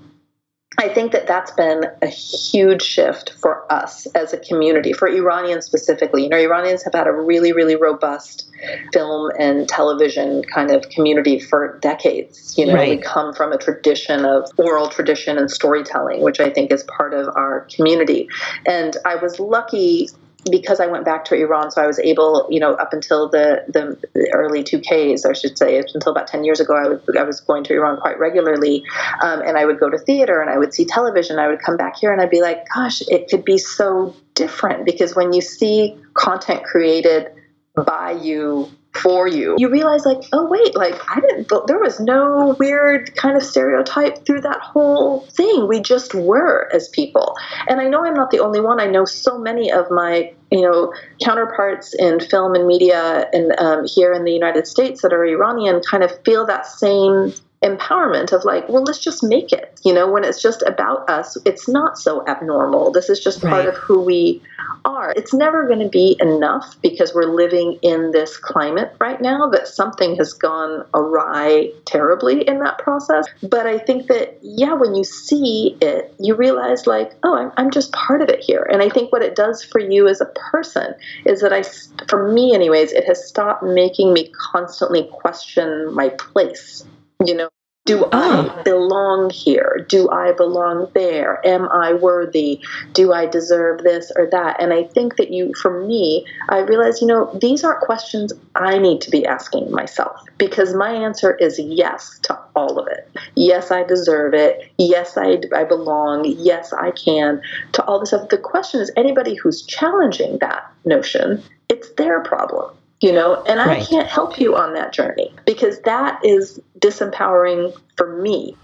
I 0.79 0.89
think 0.89 1.13
that 1.13 1.27
that's 1.27 1.51
been 1.51 1.85
a 2.01 2.07
huge 2.07 2.83
shift 2.83 3.35
for 3.41 3.71
us 3.71 4.07
as 4.15 4.33
a 4.33 4.39
community, 4.39 4.93
for 4.93 5.07
Iranians 5.07 5.67
specifically. 5.67 6.23
You 6.25 6.29
know, 6.31 6.39
Iranians 6.39 6.83
have 6.85 6.95
had 6.95 7.07
a 7.07 7.13
really, 7.13 7.53
really 7.53 7.77
robust 7.77 8.49
film 8.93 9.31
and 9.39 9.69
television 9.69 10.43
kind 10.45 10.71
of 10.71 10.89
community 10.89 11.39
for 11.39 11.79
decades. 11.83 12.57
You 12.57 12.67
know, 12.67 12.75
Right. 12.75 12.89
we 12.89 12.97
come 12.97 13.35
from 13.35 13.53
a 13.53 13.59
tradition 13.59 14.25
of 14.25 14.49
oral 14.57 14.89
tradition 14.89 15.37
and 15.37 15.51
storytelling, 15.51 16.23
which 16.23 16.41
I 16.41 16.49
think 16.49 16.73
is 16.73 16.85
part 16.85 17.13
of 17.13 17.29
our 17.37 17.67
community. 17.75 18.29
And 18.67 18.97
I 19.05 19.17
was 19.17 19.39
lucky 19.39 20.09
because 20.51 20.81
I 20.81 20.87
went 20.87 21.05
back 21.05 21.25
to 21.27 21.35
Iran, 21.35 21.71
so 21.71 21.83
I 21.83 21.87
was 21.87 21.99
able, 21.99 22.47
you 22.51 22.59
know, 22.59 22.75
up 22.75 22.93
until 22.93 23.29
the, 23.29 23.65
the 23.69 24.31
early 24.35 24.63
2Ks, 24.65 25.29
I 25.29 25.33
should 25.33 25.57
say, 25.57 25.79
until 25.79 26.13
about 26.13 26.27
10 26.27 26.45
years 26.45 26.61
ago, 26.61 26.75
I, 26.75 26.89
would, 26.89 27.17
I 27.17 27.23
was 27.23 27.41
going 27.41 27.65
to 27.65 27.75
Iran 27.75 28.01
quite 28.01 28.19
regularly. 28.19 28.85
Um, 29.23 29.43
and 29.43 29.57
I 29.57 29.65
would 29.65 29.79
go 29.79 29.89
to 29.89 29.99
theater 29.99 30.41
and 30.41 30.51
I 30.51 30.59
would 30.59 30.75
see 30.75 30.85
television. 30.85 31.39
I 31.39 31.49
would 31.49 31.61
come 31.61 31.77
back 31.77 31.97
here 31.97 32.13
and 32.13 32.21
I'd 32.21 32.31
be 32.31 32.41
like, 32.41 32.67
gosh, 32.75 33.03
it 33.09 33.29
could 33.29 33.45
be 33.45 33.59
so 33.59 34.17
different 34.35 34.85
because 34.85 35.15
when 35.15 35.33
you 35.33 35.41
see 35.41 35.97
content 36.15 36.65
created 36.65 37.29
by 37.75 38.13
you 38.13 38.71
for 38.95 39.27
you. 39.27 39.57
You 39.59 39.71
realize 39.71 40.05
like 40.05 40.23
oh 40.33 40.47
wait 40.49 40.77
like 40.77 40.95
i 41.09 41.19
didn't 41.21 41.51
there 41.67 41.79
was 41.79 41.99
no 41.99 42.55
weird 42.59 43.15
kind 43.17 43.37
of 43.37 43.43
stereotype 43.43 44.25
through 44.27 44.43
that 44.43 44.61
whole 44.61 45.21
thing. 45.29 45.67
We 45.67 45.81
just 45.81 46.15
were 46.15 46.69
as 46.75 46.89
people. 46.89 47.35
And 47.69 47.81
i 47.81 47.89
know 47.89 48.05
i'm 48.05 48.15
not 48.15 48.31
the 48.31 48.41
only 48.41 48.61
one. 48.61 48.81
I 48.81 48.87
know 48.87 49.05
so 49.05 49.39
many 49.39 49.73
of 49.73 49.91
my 49.91 50.33
you 50.51 50.61
know 50.61 50.93
counterparts 51.25 51.95
in 51.95 52.21
film 52.21 52.55
and 52.55 52.67
media 52.67 53.27
and 53.33 53.59
um, 53.59 53.87
here 53.87 54.13
in 54.13 54.25
the 54.25 54.33
united 54.33 54.67
states 54.67 55.01
that 55.01 55.13
are 55.13 55.25
iranian 55.25 55.81
kind 55.91 56.03
of 56.03 56.11
feel 56.25 56.45
that 56.47 56.67
same 56.67 57.33
empowerment 57.65 58.33
of 58.33 58.45
like 58.45 58.69
well 58.69 58.83
let's 58.83 58.99
just 58.99 59.23
make 59.23 59.53
it 59.53 59.81
you 59.85 59.93
know? 59.93 60.11
When 60.11 60.25
it's 60.25 60.41
just 60.43 60.63
about 60.63 61.09
us 61.09 61.37
it's 61.45 61.69
not 61.69 61.99
so 61.99 62.25
abnormal. 62.27 62.93
This 62.93 63.09
is 63.09 63.19
just 63.21 63.41
part 63.41 63.53
Right. 63.53 63.69
of 63.69 63.77
who 63.77 64.01
we 64.01 64.43
are. 64.85 65.13
It's 65.17 65.35
never 65.35 65.67
going 65.67 65.81
to 65.81 65.89
be 65.89 66.17
enough 66.21 66.77
because 66.83 67.15
we're 67.15 67.33
living 67.35 67.79
in 67.83 68.11
this 68.11 68.37
climate 68.37 68.95
right 69.01 69.21
now 69.21 69.49
that 69.51 69.69
something 69.69 70.17
has 70.17 70.33
gone 70.33 70.85
awry 70.95 71.73
terribly 71.85 72.47
in 72.47 72.61
that 72.61 72.79
process. 72.79 73.27
But 73.43 73.67
i 73.67 73.79
think 73.79 74.07
that 74.09 74.39
yeah 74.43 74.75
when 74.75 74.95
you 74.95 75.05
see 75.05 75.77
it 75.81 76.15
you 76.19 76.35
realize 76.35 76.87
like 76.87 77.13
oh 77.23 77.37
i'm, 77.37 77.53
I'm 77.57 77.71
just 77.71 77.93
part 77.93 78.23
of 78.23 78.29
it 78.29 78.41
here. 78.41 78.67
And 78.71 78.83
i 78.83 78.89
think 78.89 79.13
what 79.13 79.23
it 79.23 79.35
does 79.35 79.63
for 79.63 79.81
you 79.81 80.09
as 80.09 80.21
a 80.21 80.27
person 80.27 80.95
is 81.25 81.41
that 81.41 81.53
I, 81.53 81.63
for 82.09 82.33
me 82.33 82.55
anyways 82.55 82.93
it 82.93 83.05
has 83.07 83.27
stopped 83.27 83.63
making 83.63 84.13
me 84.13 84.33
constantly 84.53 85.09
question 85.13 85.95
my 85.95 86.11
place 86.11 86.85
you 87.25 87.35
know 87.35 87.49
do 87.85 88.05
oh. 88.13 88.59
I 88.59 88.63
belong 88.63 89.31
here? 89.31 89.85
Do 89.89 90.09
I 90.09 90.33
belong 90.33 90.89
there? 90.95 91.45
Am 91.45 91.69
I 91.69 91.95
worthy? 91.95 92.61
Do 92.93 93.13
I 93.13 93.27
deserve 93.27 93.83
this 93.83 94.13
or 94.15 94.29
that? 94.31 94.63
And 94.63 94.73
I 94.73 94.85
think 94.85 95.17
that 95.17 95.33
you, 95.33 95.53
for 95.55 95.85
me, 95.85 96.25
I 96.49 96.59
realize, 96.59 97.01
you 97.01 97.09
know, 97.09 97.37
these 97.41 97.65
aren't 97.65 97.81
questions 97.81 98.33
I 98.55 98.79
need 98.79 99.01
to 99.01 99.11
be 99.11 99.27
asking 99.27 99.73
myself 99.73 100.25
because 100.39 100.75
my 100.75 100.93
answer 100.93 101.35
is 101.35 101.59
yes 101.59 102.21
to 102.23 102.39
all 102.55 102.79
of 102.79 102.87
it. 102.87 103.11
Yes, 103.35 103.73
I 103.73 103.83
deserve 103.83 104.33
it. 104.33 104.71
Yes, 104.79 105.17
I, 105.17 105.41
I 105.55 105.65
belong. 105.65 106.25
Yes, 106.25 106.73
I 106.73 106.93
can 106.93 107.43
to 107.73 107.85
all 107.85 107.99
this 107.99 108.11
stuff. 108.11 108.29
The 108.29 108.39
question 108.39 108.81
is 108.81 108.93
anybody 108.97 109.35
who's 109.35 109.63
challenging 109.63 110.39
that 110.39 110.71
notion, 110.85 111.43
it's 111.69 111.91
their 111.95 112.21
problem 112.21 112.77
you 113.03 113.13
know 113.13 113.43
and 113.45 113.61
i 113.61 113.67
Right. 113.67 113.87
can't 113.87 114.09
help 114.09 114.39
you 114.41 114.57
on 114.57 114.75
that 114.75 114.93
journey 114.93 115.33
because 115.45 115.81
that 115.81 116.25
is 116.25 116.61
disempowering 116.79 117.77
for 117.97 118.17
me 118.23 118.57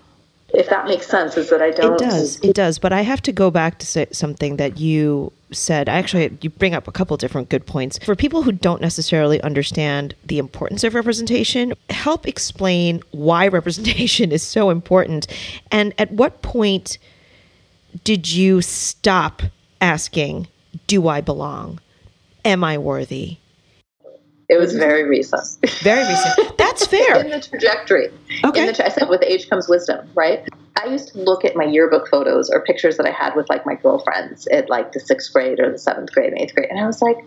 if 0.54 0.70
that 0.70 0.86
makes 0.86 1.06
sense 1.06 1.36
is 1.36 1.50
that 1.50 1.60
i 1.60 1.70
don't 1.70 1.94
It 1.94 1.98
does. 1.98 2.40
It 2.40 2.54
does. 2.54 2.78
But 2.78 2.92
I 2.94 3.02
have 3.02 3.20
to 3.22 3.32
go 3.32 3.50
back 3.50 3.78
to 3.80 3.86
say 3.86 4.06
something 4.12 4.56
that 4.56 4.78
you 4.78 5.30
said. 5.52 5.90
I 5.90 5.98
actually, 5.98 6.38
you 6.40 6.48
bring 6.48 6.74
up 6.74 6.88
a 6.88 6.92
couple 6.92 7.14
different 7.18 7.50
good 7.50 7.66
points. 7.66 7.98
For 7.98 8.16
people 8.16 8.42
who 8.42 8.52
don't 8.52 8.80
necessarily 8.80 9.42
understand 9.42 10.14
the 10.24 10.38
importance 10.38 10.84
of 10.84 10.94
representation, 10.94 11.74
help 11.90 12.26
explain 12.26 13.02
why 13.10 13.46
representation 13.58 14.32
is 14.32 14.42
so 14.42 14.70
important. 14.70 15.26
And 15.70 15.92
at 15.98 16.12
what 16.12 16.40
point 16.40 16.96
did 18.04 18.32
you 18.32 18.62
stop 18.62 19.42
asking, 19.82 20.48
Do 20.86 21.08
I 21.08 21.20
belong? 21.20 21.78
Am 22.46 22.64
I 22.64 22.78
worthy? 22.78 23.36
It 24.48 24.58
was 24.58 24.74
very 24.74 25.04
recent 25.04 25.42
Very 25.82 26.06
recent. 26.08 26.56
That's 26.56 26.86
fair. 26.86 27.16
in 27.24 27.30
the 27.30 27.40
trajectory 27.40 28.08
Okay. 28.44 28.60
in 28.60 28.66
the 28.66 28.72
tra- 28.72 28.86
i 28.86 28.88
said 28.88 29.08
with 29.08 29.22
age 29.22 29.48
comes 29.50 29.68
wisdom 29.68 30.08
right 30.14 30.46
i 30.82 30.86
used 30.86 31.12
to 31.12 31.18
look 31.18 31.44
at 31.44 31.54
my 31.56 31.64
yearbook 31.64 32.08
photos 32.08 32.48
or 32.50 32.62
pictures 32.64 32.96
that 32.96 33.06
i 33.06 33.10
had 33.10 33.34
with 33.36 33.48
like 33.48 33.64
my 33.66 33.74
girlfriends 33.74 34.46
at 34.48 34.68
like 34.70 34.92
the 34.92 35.00
sixth 35.00 35.32
grade 35.32 35.58
or 35.60 35.70
the 35.70 35.78
seventh 35.78 36.12
grade 36.12 36.32
and 36.32 36.38
eighth 36.40 36.54
grade 36.54 36.68
and 36.70 36.78
i 36.80 36.86
was 36.86 37.02
like 37.02 37.18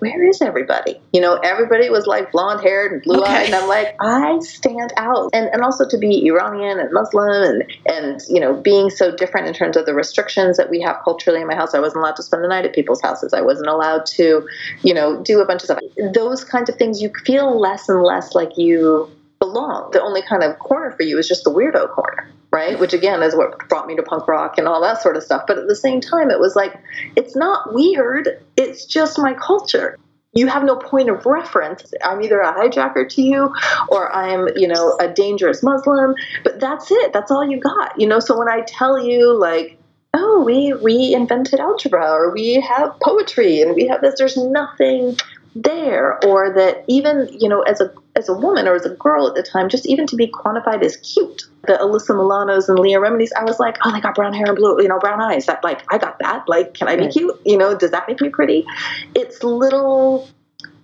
where 0.00 0.28
is 0.28 0.42
everybody? 0.42 1.00
You 1.12 1.20
know, 1.20 1.36
everybody 1.36 1.90
was 1.90 2.06
like 2.06 2.32
blonde 2.32 2.60
haired 2.60 2.92
and 2.92 3.02
blue 3.02 3.22
eyed, 3.22 3.30
Okay. 3.30 3.46
and 3.46 3.54
I'm 3.54 3.68
like, 3.68 3.94
I 4.00 4.38
stand 4.40 4.92
out. 4.96 5.30
And 5.32 5.48
and 5.52 5.62
also 5.62 5.86
to 5.88 5.98
be 5.98 6.26
Iranian 6.26 6.80
and 6.80 6.90
Muslim 6.92 7.28
and 7.30 7.64
and 7.86 8.20
you 8.28 8.40
know 8.40 8.54
being 8.54 8.90
so 8.90 9.14
different 9.14 9.46
in 9.46 9.54
terms 9.54 9.76
of 9.76 9.86
the 9.86 9.94
restrictions 9.94 10.56
that 10.56 10.70
we 10.70 10.80
have 10.80 10.96
culturally 11.04 11.40
in 11.40 11.46
my 11.46 11.54
house. 11.54 11.74
I 11.74 11.80
wasn't 11.80 12.02
allowed 12.02 12.16
to 12.16 12.22
spend 12.22 12.42
the 12.42 12.48
night 12.48 12.64
at 12.64 12.74
people's 12.74 13.00
houses. 13.00 13.32
I 13.32 13.42
wasn't 13.42 13.68
allowed 13.68 14.06
to, 14.06 14.46
you 14.82 14.94
know, 14.94 15.22
do 15.22 15.40
a 15.40 15.46
bunch 15.46 15.62
of 15.62 15.66
stuff. 15.66 15.78
Those 16.14 16.44
kinds 16.44 16.68
of 16.68 16.76
things, 16.76 17.00
you 17.00 17.12
feel 17.24 17.58
less 17.58 17.88
and 17.88 18.02
less 18.02 18.34
like 18.34 18.56
you 18.56 19.10
belong. 19.38 19.90
The 19.92 20.02
only 20.02 20.22
kind 20.22 20.42
of 20.42 20.58
corner 20.58 20.90
for 20.92 21.02
you 21.02 21.18
is 21.18 21.28
just 21.28 21.44
the 21.44 21.50
weirdo 21.50 21.90
corner. 21.90 22.28
Right, 22.52 22.78
which 22.80 22.92
again 22.92 23.22
is 23.22 23.36
what 23.36 23.68
brought 23.68 23.86
me 23.86 23.94
to 23.94 24.02
punk 24.02 24.26
rock 24.26 24.58
and 24.58 24.66
all 24.66 24.80
that 24.82 25.00
sort 25.00 25.16
of 25.16 25.22
stuff. 25.22 25.44
But 25.46 25.58
at 25.58 25.68
the 25.68 25.76
same 25.76 26.00
time, 26.00 26.30
it 26.30 26.40
was 26.40 26.56
like, 26.56 26.74
it's 27.14 27.36
not 27.36 27.72
weird. 27.72 28.42
It's 28.56 28.86
just 28.86 29.20
my 29.20 29.34
culture 29.34 29.96
you 30.32 30.46
have 30.46 30.62
no 30.62 30.76
point 30.76 31.08
of 31.10 31.26
reference. 31.26 31.92
I'm 32.04 32.22
either 32.22 32.40
a 32.40 32.52
hijacker 32.52 33.08
to 33.08 33.22
you 33.22 33.54
or 33.88 34.14
I'm, 34.14 34.48
you 34.56 34.68
know, 34.68 34.96
a 35.00 35.08
dangerous 35.08 35.62
Muslim, 35.62 36.14
but 36.44 36.60
that's 36.60 36.90
it. 36.90 37.12
That's 37.12 37.30
all 37.30 37.48
you 37.48 37.58
got. 37.58 38.00
You 38.00 38.06
know, 38.06 38.20
so 38.20 38.38
when 38.38 38.48
I 38.48 38.60
tell 38.60 39.02
you 39.02 39.36
like, 39.36 39.78
oh, 40.14 40.42
we 40.44 40.72
we 40.72 41.14
invented 41.14 41.60
algebra 41.60 42.10
or 42.10 42.32
we 42.32 42.60
have 42.60 42.98
poetry 43.00 43.60
and 43.60 43.74
we 43.74 43.88
have 43.88 44.00
this, 44.00 44.16
there's 44.18 44.36
nothing 44.36 45.16
there 45.56 46.24
or 46.24 46.52
that 46.54 46.84
even, 46.86 47.28
you 47.38 47.48
know, 47.48 47.62
as 47.62 47.80
a 47.80 47.92
as 48.14 48.28
a 48.28 48.34
woman 48.34 48.68
or 48.68 48.74
as 48.74 48.86
a 48.86 48.90
girl 48.90 49.26
at 49.26 49.34
the 49.34 49.42
time, 49.42 49.68
just 49.68 49.86
even 49.86 50.06
to 50.06 50.16
be 50.16 50.28
quantified 50.28 50.82
as 50.82 50.96
cute. 50.98 51.42
The 51.66 51.74
Alyssa 51.74 52.16
Milanos 52.16 52.68
and 52.68 52.78
Leah 52.78 52.98
Reminis, 53.00 53.28
I 53.38 53.44
was 53.44 53.58
like, 53.60 53.76
oh, 53.84 53.92
they 53.92 54.00
got 54.00 54.14
brown 54.14 54.32
hair 54.32 54.46
and 54.46 54.56
blue, 54.56 54.80
you 54.80 54.88
know, 54.88 54.98
brown 54.98 55.20
eyes. 55.20 55.46
That 55.46 55.62
like, 55.62 55.82
I 55.92 55.98
got 55.98 56.18
that. 56.20 56.48
Like, 56.48 56.74
can 56.74 56.88
I 56.88 56.96
be 56.96 57.02
Right. 57.02 57.12
cute? 57.12 57.40
You 57.44 57.58
know, 57.58 57.76
does 57.76 57.90
that 57.90 58.08
make 58.08 58.20
me 58.20 58.30
pretty? 58.30 58.64
It's 59.14 59.42
little 59.42 60.26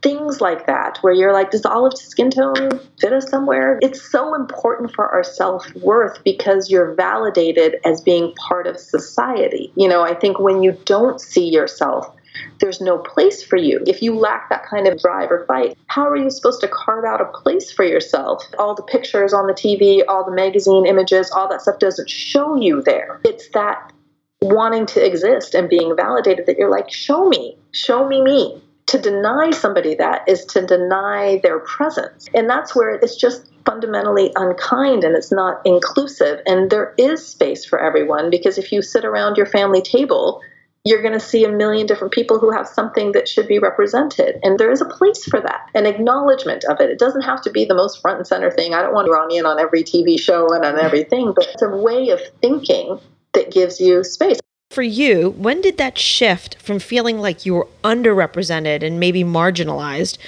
things 0.03 0.41
like 0.41 0.67
that 0.67 0.99
where 1.01 1.12
you're 1.12 1.33
like, 1.33 1.51
does 1.51 1.65
olive 1.65 1.97
skin 1.97 2.31
tone 2.31 2.71
fit 3.01 3.12
us 3.12 3.29
somewhere? 3.29 3.79
It's 3.83 4.01
so 4.12 4.35
important 4.35 4.93
for 4.95 5.09
our 5.09 5.25
self 5.25 5.67
worth 5.77 6.23
because 6.25 6.71
you're 6.71 6.95
validated 6.95 7.77
as 7.85 8.01
being 8.03 8.33
part 8.49 8.67
of 8.67 8.79
society. 8.79 9.73
You 9.75 9.89
know, 9.89 10.03
I 10.03 10.15
think 10.15 10.39
when 10.39 10.62
you 10.62 10.79
don't 10.85 11.21
see 11.21 11.49
yourself, 11.49 12.15
there's 12.61 12.81
no 12.81 12.99
place 12.99 13.42
for 13.42 13.57
you. 13.57 13.83
If 13.87 14.03
you 14.03 14.14
lack 14.14 14.49
that 14.51 14.64
kind 14.64 14.87
of 14.87 14.99
drive 14.99 15.31
or 15.31 15.44
fight, 15.46 15.77
how 15.87 16.09
are 16.09 16.16
you 16.16 16.31
supposed 16.31 16.61
to 16.62 16.68
carve 16.68 17.05
out 17.05 17.20
a 17.20 17.27
place 17.27 17.70
for 17.70 17.85
yourself? 17.85 18.42
All 18.59 18.75
the 18.75 18.83
pictures 18.83 19.33
on 19.33 19.46
the 19.46 19.53
TV, 19.53 20.03
all 20.07 20.25
the 20.25 20.35
magazine 20.35 20.87
images, 20.87 21.31
all 21.31 21.49
that 21.49 21.62
stuff 21.62 21.79
doesn't 21.79 22.11
show 22.11 22.57
you 22.57 22.83
there. 22.83 23.20
It's 23.25 23.49
that 23.51 23.92
wanting 24.40 24.87
to 24.87 25.05
exist 25.05 25.55
and 25.55 25.68
being 25.68 25.94
validated 25.96 26.46
that 26.46 26.59
you're 26.59 26.70
like, 26.70 26.90
show 26.90 27.29
me, 27.29 27.57
show 27.72 28.07
me 28.07 28.22
me. 28.22 28.62
To 28.88 28.99
deny 28.99 29.51
somebody 29.51 29.96
that 29.96 30.29
is 30.29 30.44
to 30.46 30.64
deny 30.64 31.40
their 31.42 31.59
presence. 31.59 32.29
And 32.35 32.49
that's 32.49 32.77
where 32.77 32.90
it's 32.90 33.16
just 33.16 33.51
fundamentally 33.64 34.31
unkind 34.37 35.03
and 35.03 35.16
it's 35.16 35.33
not 35.33 35.61
inclusive. 35.64 36.40
And 36.46 36.70
there 36.70 36.94
is 36.96 37.27
space 37.27 37.64
for 37.64 37.81
everyone 37.81 38.31
because 38.31 38.59
if 38.59 38.70
you 38.70 38.83
sit 38.83 39.05
around 39.05 39.37
your 39.37 39.46
family 39.46 39.83
table, 39.83 40.40
you're 40.87 41.03
going 41.03 41.14
to 41.14 41.20
see 41.20 41.44
a 41.44 41.51
million 41.51 41.87
different 41.87 42.12
people 42.12 42.38
who 42.38 42.53
have 42.53 42.66
something 42.66 43.12
that 43.12 43.29
should 43.29 43.49
be 43.49 43.59
represented. 43.59 44.38
And 44.42 44.59
there 44.59 44.70
is 44.70 44.81
a 44.81 44.87
place 44.87 45.25
for 45.25 45.40
that, 45.40 45.68
an 45.75 45.85
acknowledgement 45.85 46.64
of 46.64 46.81
it. 46.81 46.90
It 46.90 46.99
doesn't 46.99 47.22
have 47.22 47.42
to 47.42 47.51
be 47.51 47.64
the 47.64 47.75
most 47.75 48.01
front 48.01 48.18
and 48.18 48.27
center 48.27 48.51
thing. 48.51 48.72
I 48.72 48.83
don't 48.83 48.94
want 48.94 49.09
Iranian 49.09 49.46
on 49.46 49.59
every 49.59 49.83
TV 49.83 50.18
show 50.18 50.53
and 50.55 50.64
on 50.64 50.79
everything, 50.79 51.33
but 51.35 51.49
it's 51.49 51.62
a 51.62 51.68
way 51.68 52.11
of 52.11 52.20
thinking 52.40 53.01
that 53.33 53.51
gives 53.51 53.81
you 53.81 54.05
space. 54.05 54.38
For 54.70 54.83
you, 54.83 55.31
when 55.31 55.61
did 55.61 55.77
that 55.79 55.99
shift 55.99 56.61
from 56.62 56.79
feeling 56.79 57.18
like 57.18 57.44
you 57.44 57.55
were 57.55 57.68
underrepresented 57.83 58.83
and 58.83 59.01
maybe 59.01 59.25
marginalized 59.25 60.18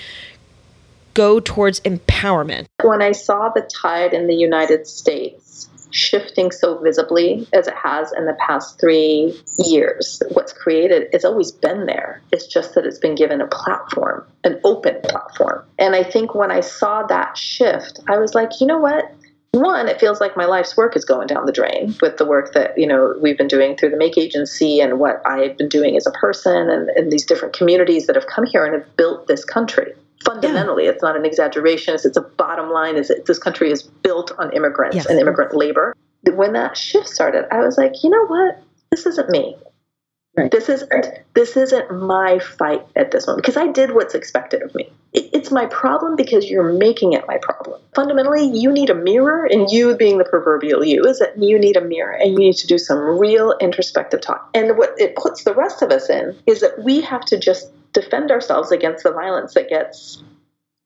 go 1.15 1.39
towards 1.39 1.81
empowerment? 1.81 2.67
When 2.83 3.03
I 3.03 3.13
saw 3.13 3.49
the 3.49 3.63
tide 3.63 4.13
in 4.13 4.27
the 4.27 4.35
United 4.35 4.87
States 4.87 5.48
shifting 5.91 6.51
so 6.51 6.79
visibly 6.79 7.47
as 7.53 7.67
it 7.67 7.75
has 7.75 8.13
in 8.13 8.27
the 8.27 8.37
past 8.39 8.79
three 8.81 9.39
years, 9.59 10.23
what's 10.33 10.53
created 10.53 11.09
has 11.13 11.25
always 11.25 11.53
been 11.53 11.87
there. 11.87 12.21
It's 12.33 12.47
just 12.47 12.75
that 12.75 12.85
it's 12.85 12.99
been 12.99 13.15
given 13.15 13.41
a 13.41 13.47
platform, 13.47 14.27
an 14.45 14.61
open 14.65 15.01
platform. 15.03 15.65
And 15.79 15.95
I 15.95 16.03
think 16.03 16.35
when 16.35 16.51
I 16.51 16.61
saw 16.61 17.05
that 17.05 17.37
shift, 17.37 18.01
I 18.09 18.19
was 18.19 18.35
like, 18.35 18.61
you 18.61 18.67
know 18.67 18.79
what? 18.79 19.13
one, 19.53 19.89
it 19.89 19.99
feels 19.99 20.21
like 20.21 20.37
my 20.37 20.45
life's 20.45 20.77
work 20.77 20.97
is 20.97 21.05
going 21.05 21.27
down 21.27 21.47
the 21.47 21.53
drain 21.53 21.95
with 22.01 22.17
the 22.19 22.27
work 22.27 22.53
that 22.53 22.77
you 22.77 22.87
know 22.87 23.15
we've 23.21 23.39
been 23.39 23.49
doing 23.49 23.77
through 23.77 23.91
the 23.91 23.97
Make 23.97 24.19
Agency 24.19 24.81
and 24.81 24.99
what 24.99 25.23
I've 25.27 25.57
been 25.57 25.69
doing 25.69 25.97
as 25.97 26.07
a 26.07 26.11
person 26.11 26.69
and, 26.69 26.91
and 26.91 27.11
these 27.11 27.25
different 27.25 27.55
communities 27.55 28.07
that 28.07 28.17
have 28.17 28.27
come 28.27 28.45
here 28.45 28.65
and 28.65 28.75
have 28.75 28.97
built 28.97 29.27
this 29.27 29.45
country. 29.45 29.93
Fundamentally, 30.25 30.85
yeah. 30.85 30.91
it's 30.91 31.03
not 31.03 31.17
an 31.17 31.25
exaggeration. 31.25 31.95
It's, 31.95 32.05
it's 32.05 32.17
a 32.17 32.23
bottom 32.23 32.71
line. 32.71 32.97
Is 32.97 33.09
that 33.09 33.27
this 33.27 33.39
country 33.39 33.71
is 33.71 33.83
built 33.83 34.33
on 34.39 34.53
immigrants 34.53 34.97
yes. 34.97 35.07
and 35.07 35.19
immigrant 35.19 35.55
labor. 35.55 35.95
When 36.25 36.53
that 36.55 36.77
shift 36.77 37.09
started, 37.09 37.47
I 37.53 37.61
was 37.61 37.79
like, 37.79 38.03
you 38.03 38.11
know 38.11 38.27
what? 38.27 38.63
This 38.91 39.07
isn't 39.07 39.31
me. 39.31 39.57
Right. 40.39 40.53
This 40.53 40.69
isn't 40.69 41.05
this 41.35 41.57
isn't 41.57 41.91
my 41.91 42.39
fight 42.39 42.87
at 42.95 43.11
this 43.11 43.27
moment 43.27 43.43
because 43.43 43.57
I 43.57 43.67
did 43.67 43.93
what's 43.93 44.15
expected 44.15 44.63
of 44.63 44.73
me. 44.73 44.89
It, 45.13 45.31
it's 45.33 45.51
my 45.51 45.67
problem 45.67 46.15
because 46.15 46.49
you're 46.49 46.73
making 46.73 47.15
it 47.15 47.25
my 47.27 47.39
problem. 47.43 47.81
Fundamentally, 47.93 48.47
you 48.47 48.71
need 48.71 48.89
a 48.89 48.95
mirror, 48.95 49.49
and 49.51 49.69
you 49.69 49.97
being 49.97 50.19
the 50.19 50.25
proverbial 50.25 50.85
you 50.85 51.03
is 51.07 51.19
that 51.19 51.43
you 51.43 51.59
need 51.59 51.77
a 51.77 51.81
mirror 51.81 52.13
and 52.13 52.33
you 52.33 52.39
need 52.39 52.57
to 52.57 52.69
do 52.69 52.79
some 52.79 52.99
real 53.19 53.57
introspective 53.61 54.21
talk. 54.21 54.49
And 54.55 54.79
what 54.79 54.95
it 54.97 55.17
puts 55.17 55.43
the 55.43 55.55
rest 55.55 55.83
of 55.83 55.91
us 55.91 56.09
in 56.09 56.39
is 56.47 56.61
that 56.61 56.85
we 56.85 57.01
have 57.01 57.25
to 57.27 57.39
just 57.39 57.73
defend 57.93 58.31
ourselves 58.31 58.71
against 58.73 59.05
the 59.05 59.13
violence 59.13 59.55
that 59.55 59.69
gets 59.69 60.23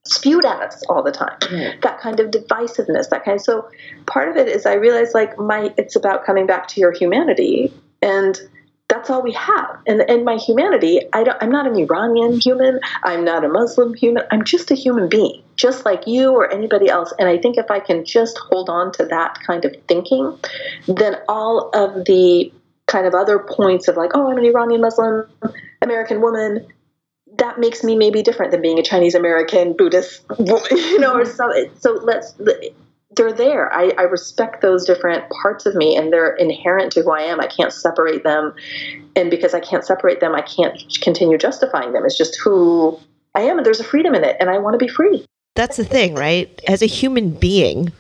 spewed 0.04 0.44
at 0.44 0.60
us 0.60 0.82
all 0.88 1.02
the 1.02 1.12
time 1.12 1.38
mm. 1.40 1.80
that 1.82 2.00
kind 2.00 2.18
of 2.18 2.30
divisiveness 2.30 3.08
that 3.10 3.24
kind 3.24 3.36
of 3.36 3.44
so 3.44 3.68
part 4.06 4.28
of 4.28 4.36
it 4.36 4.48
is 4.48 4.66
i 4.66 4.74
realize 4.74 5.14
like 5.14 5.38
my 5.38 5.72
it's 5.76 5.94
about 5.94 6.24
coming 6.24 6.46
back 6.46 6.66
to 6.66 6.80
your 6.80 6.92
humanity 6.92 7.72
and 8.00 8.40
that's 8.92 9.08
all 9.08 9.22
we 9.22 9.32
have. 9.32 9.80
And 9.86 10.02
in 10.02 10.22
my 10.22 10.36
humanity, 10.36 11.00
I 11.14 11.24
don't, 11.24 11.42
I'm 11.42 11.50
not 11.50 11.66
an 11.66 11.76
Iranian 11.76 12.38
human. 12.38 12.78
I'm 13.02 13.24
not 13.24 13.42
a 13.42 13.48
Muslim 13.48 13.94
human. 13.94 14.24
I'm 14.30 14.44
just 14.44 14.70
a 14.70 14.74
human 14.74 15.08
being, 15.08 15.42
just 15.56 15.86
like 15.86 16.06
you 16.06 16.32
or 16.32 16.52
anybody 16.52 16.90
else. 16.90 17.10
And 17.18 17.26
I 17.26 17.38
think 17.38 17.56
if 17.56 17.70
I 17.70 17.80
can 17.80 18.04
just 18.04 18.36
hold 18.36 18.68
on 18.68 18.92
to 18.92 19.06
that 19.06 19.38
kind 19.46 19.64
of 19.64 19.74
thinking, 19.88 20.38
then 20.86 21.16
all 21.26 21.70
of 21.72 22.04
the 22.04 22.52
kind 22.86 23.06
of 23.06 23.14
other 23.14 23.38
points 23.38 23.88
of 23.88 23.96
like, 23.96 24.10
oh, 24.12 24.30
I'm 24.30 24.36
an 24.36 24.44
Iranian 24.44 24.82
Muslim 24.82 25.26
American 25.80 26.20
woman, 26.20 26.66
that 27.38 27.58
makes 27.58 27.82
me 27.82 27.96
maybe 27.96 28.22
different 28.22 28.52
than 28.52 28.62
being 28.62 28.78
a 28.78 28.82
Chinese 28.82 29.14
American 29.14 29.74
Buddhist 29.74 30.22
woman, 30.38 30.66
you 30.70 30.98
know, 30.98 31.14
or 31.14 31.24
so. 31.24 31.50
So 31.78 31.92
let's 32.02 32.34
they're 33.16 33.32
there. 33.32 33.72
I, 33.72 33.92
I, 33.98 34.02
respect 34.02 34.62
those 34.62 34.86
different 34.86 35.24
parts 35.42 35.66
of 35.66 35.74
me 35.74 35.96
and 35.96 36.12
they're 36.12 36.34
inherent 36.34 36.92
to 36.92 37.02
who 37.02 37.10
I 37.10 37.20
am. 37.20 37.40
I 37.40 37.46
can't 37.46 37.72
separate 37.72 38.24
them. 38.24 38.54
And 39.14 39.30
because 39.30 39.54
I 39.54 39.60
can't 39.60 39.84
separate 39.84 40.20
them, 40.20 40.34
I 40.34 40.42
can't 40.42 40.82
continue 41.02 41.36
justifying 41.36 41.92
them. 41.92 42.04
It's 42.06 42.16
just 42.16 42.38
who 42.42 42.98
I 43.34 43.42
am. 43.42 43.58
And 43.58 43.66
there's 43.66 43.80
a 43.80 43.84
freedom 43.84 44.14
in 44.14 44.24
it. 44.24 44.36
And 44.40 44.48
I 44.48 44.58
want 44.58 44.74
to 44.74 44.78
be 44.78 44.88
free. 44.88 45.26
That's 45.54 45.76
the 45.76 45.84
thing, 45.84 46.14
right? 46.14 46.58
As 46.66 46.80
a 46.80 46.86
human 46.86 47.32
being, 47.32 47.92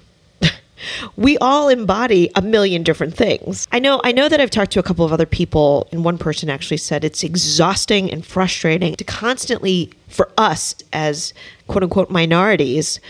we 1.16 1.38
all 1.38 1.68
embody 1.68 2.30
a 2.34 2.42
million 2.42 2.82
different 2.82 3.14
things. 3.14 3.66
I 3.72 3.78
know 3.78 4.00
I 4.04 4.12
know 4.12 4.28
that 4.28 4.40
I've 4.40 4.50
talked 4.50 4.72
to 4.72 4.78
a 4.78 4.82
couple 4.82 5.04
of 5.04 5.12
other 5.12 5.26
people 5.26 5.88
and 5.92 6.04
one 6.04 6.18
person 6.18 6.50
actually 6.50 6.76
said 6.76 7.04
it's 7.04 7.22
exhausting 7.22 8.10
and 8.10 8.24
frustrating 8.24 8.94
to 8.96 9.04
constantly 9.04 9.90
for 10.08 10.30
us 10.38 10.74
as 10.92 11.32
quote 11.66 11.82
unquote 11.82 12.10
minorities 12.10 13.00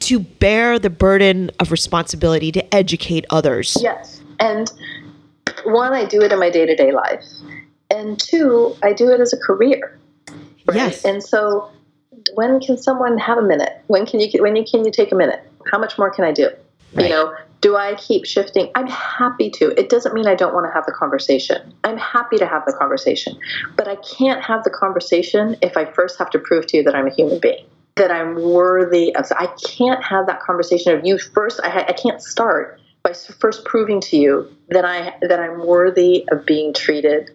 to 0.00 0.20
bear 0.20 0.78
the 0.78 0.90
burden 0.90 1.50
of 1.58 1.70
responsibility 1.70 2.52
to 2.52 2.74
educate 2.74 3.26
others. 3.30 3.76
Yes. 3.80 4.22
And 4.38 4.70
one, 5.64 5.92
I 5.92 6.04
do 6.04 6.22
it 6.22 6.32
in 6.32 6.38
my 6.38 6.50
day 6.50 6.66
to 6.66 6.74
day 6.74 6.92
life. 6.92 7.24
And 7.90 8.18
two, 8.18 8.76
I 8.82 8.92
do 8.92 9.10
it 9.10 9.20
as 9.20 9.32
a 9.32 9.36
career. 9.36 9.98
Right? 10.66 10.76
Yes. 10.76 11.04
And 11.04 11.22
so 11.22 11.70
when 12.34 12.60
can 12.60 12.78
someone 12.78 13.18
have 13.18 13.38
a 13.38 13.42
minute? 13.42 13.82
When 13.88 14.06
can 14.06 14.20
you 14.20 14.42
when 14.42 14.56
you 14.56 14.64
can 14.64 14.84
you 14.84 14.90
take 14.90 15.12
a 15.12 15.14
minute? 15.14 15.42
How 15.70 15.78
much 15.78 15.98
more 15.98 16.10
can 16.10 16.24
I 16.24 16.32
do? 16.32 16.50
Right. 16.94 17.04
You 17.04 17.10
know, 17.10 17.34
do 17.60 17.76
I 17.76 17.94
keep 17.94 18.24
shifting? 18.24 18.70
I'm 18.74 18.86
happy 18.86 19.50
to. 19.50 19.78
It 19.78 19.88
doesn't 19.88 20.14
mean 20.14 20.26
I 20.26 20.34
don't 20.34 20.54
want 20.54 20.66
to 20.66 20.72
have 20.72 20.86
the 20.86 20.92
conversation. 20.92 21.74
I'm 21.84 21.98
happy 21.98 22.38
to 22.38 22.46
have 22.46 22.64
the 22.64 22.72
conversation. 22.72 23.38
But 23.76 23.86
I 23.86 23.96
can't 23.96 24.42
have 24.42 24.64
the 24.64 24.70
conversation 24.70 25.56
if 25.60 25.76
I 25.76 25.84
first 25.84 26.18
have 26.18 26.30
to 26.30 26.38
prove 26.38 26.66
to 26.68 26.78
you 26.78 26.82
that 26.84 26.94
I'm 26.94 27.06
a 27.06 27.14
human 27.14 27.38
being 27.38 27.66
that 27.96 28.10
I'm 28.10 28.40
worthy 28.42 29.14
of. 29.14 29.26
I 29.36 29.48
can't 29.62 30.02
have 30.02 30.26
that 30.26 30.40
conversation 30.40 30.96
of 30.96 31.04
you 31.04 31.18
first. 31.18 31.60
I, 31.62 31.84
I 31.88 31.92
can't 31.92 32.22
start 32.22 32.80
by 33.02 33.12
first 33.12 33.64
proving 33.64 34.00
to 34.00 34.16
you 34.16 34.50
that 34.68 34.84
I 34.84 35.16
that 35.22 35.38
I'm 35.38 35.66
worthy 35.66 36.24
of 36.30 36.46
being 36.46 36.72
treated 36.72 37.30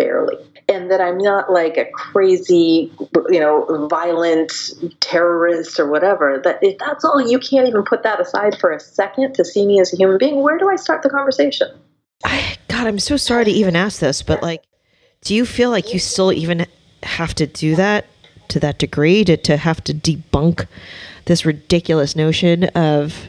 fairly 0.00 0.36
and 0.68 0.90
that 0.90 1.00
I'm 1.00 1.18
not 1.18 1.52
like 1.52 1.76
a 1.76 1.84
crazy, 1.86 2.92
you 3.28 3.40
know, 3.40 3.88
violent 3.88 4.52
terrorist 5.00 5.80
or 5.80 5.90
whatever. 5.90 6.40
That 6.42 6.60
if 6.62 6.78
that's 6.78 7.04
all, 7.04 7.20
you 7.20 7.38
can't 7.38 7.66
even 7.66 7.82
put 7.82 8.02
that 8.04 8.20
aside 8.20 8.58
for 8.58 8.72
a 8.72 8.78
second 8.78 9.34
to 9.34 9.44
see 9.44 9.66
me 9.66 9.80
as 9.80 9.92
a 9.92 9.96
human 9.96 10.16
being. 10.16 10.42
Where 10.42 10.58
do 10.58 10.68
I 10.68 10.76
start 10.76 11.02
the 11.02 11.10
conversation? 11.10 11.68
I, 12.24 12.56
God, 12.68 12.86
I'm 12.86 12.98
so 12.98 13.16
sorry 13.16 13.44
to 13.46 13.50
even 13.50 13.74
ask 13.74 13.98
this, 13.98 14.22
but 14.22 14.42
like, 14.42 14.62
do 15.22 15.34
you 15.34 15.44
feel 15.44 15.70
like 15.70 15.92
you 15.92 15.98
still 15.98 16.32
even 16.32 16.66
have 17.02 17.34
to 17.34 17.46
do 17.46 17.74
that 17.76 18.06
to 18.48 18.60
that 18.60 18.78
degree 18.78 19.24
to, 19.24 19.36
to 19.36 19.56
have 19.56 19.82
to 19.84 19.94
debunk 19.94 20.66
this 21.26 21.44
ridiculous 21.44 22.14
notion 22.16 22.64
of 22.64 23.28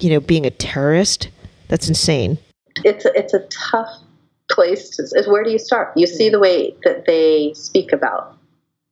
you 0.00 0.10
know 0.10 0.20
being 0.20 0.44
a 0.44 0.50
terrorist 0.50 1.28
that's 1.68 1.88
insane 1.88 2.36
it's 2.78 3.04
a, 3.04 3.16
it's 3.16 3.32
a 3.32 3.46
tough 3.50 4.03
place 4.50 4.90
to 4.90 5.24
where 5.26 5.42
do 5.42 5.50
you 5.50 5.58
start 5.58 5.92
you 5.96 6.06
see 6.06 6.28
the 6.28 6.38
way 6.38 6.74
that 6.84 7.06
they 7.06 7.52
speak 7.54 7.92
about 7.92 8.36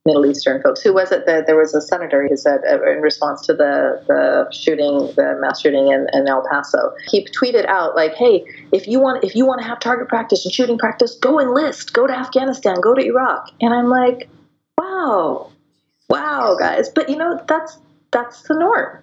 Middle 0.04 0.26
Eastern 0.26 0.60
folks. 0.62 0.82
Who 0.82 0.92
was 0.92 1.12
it 1.12 1.26
that 1.26 1.46
there 1.46 1.56
was 1.56 1.74
a 1.74 1.80
senator 1.80 2.26
who 2.26 2.36
said 2.36 2.60
uh, 2.68 2.82
in 2.90 3.00
response 3.00 3.46
to 3.46 3.54
the, 3.54 4.02
the 4.08 4.50
shooting, 4.52 5.12
the 5.14 5.38
mass 5.40 5.60
shooting 5.60 5.92
in, 5.92 6.08
in 6.12 6.26
El 6.26 6.44
Paso, 6.50 6.92
he 7.06 7.24
tweeted 7.40 7.66
out 7.66 7.94
like, 7.94 8.14
"Hey, 8.14 8.44
if 8.72 8.88
you 8.88 8.98
want 8.98 9.22
if 9.22 9.36
you 9.36 9.46
want 9.46 9.60
to 9.60 9.66
have 9.66 9.78
target 9.78 10.08
practice 10.08 10.44
and 10.44 10.52
shooting 10.52 10.76
practice, 10.76 11.14
go 11.14 11.38
enlist, 11.38 11.92
go 11.92 12.08
to 12.08 12.12
Afghanistan, 12.12 12.80
go 12.80 12.94
to 12.94 13.00
Iraq." 13.00 13.50
And 13.60 13.72
I'm 13.72 13.88
like, 13.88 14.28
wow, 14.76 15.52
wow, 16.08 16.56
guys. 16.58 16.88
But 16.88 17.08
you 17.08 17.16
know, 17.16 17.40
that's 17.46 17.78
that's 18.10 18.42
the 18.42 18.54
norm. 18.54 18.98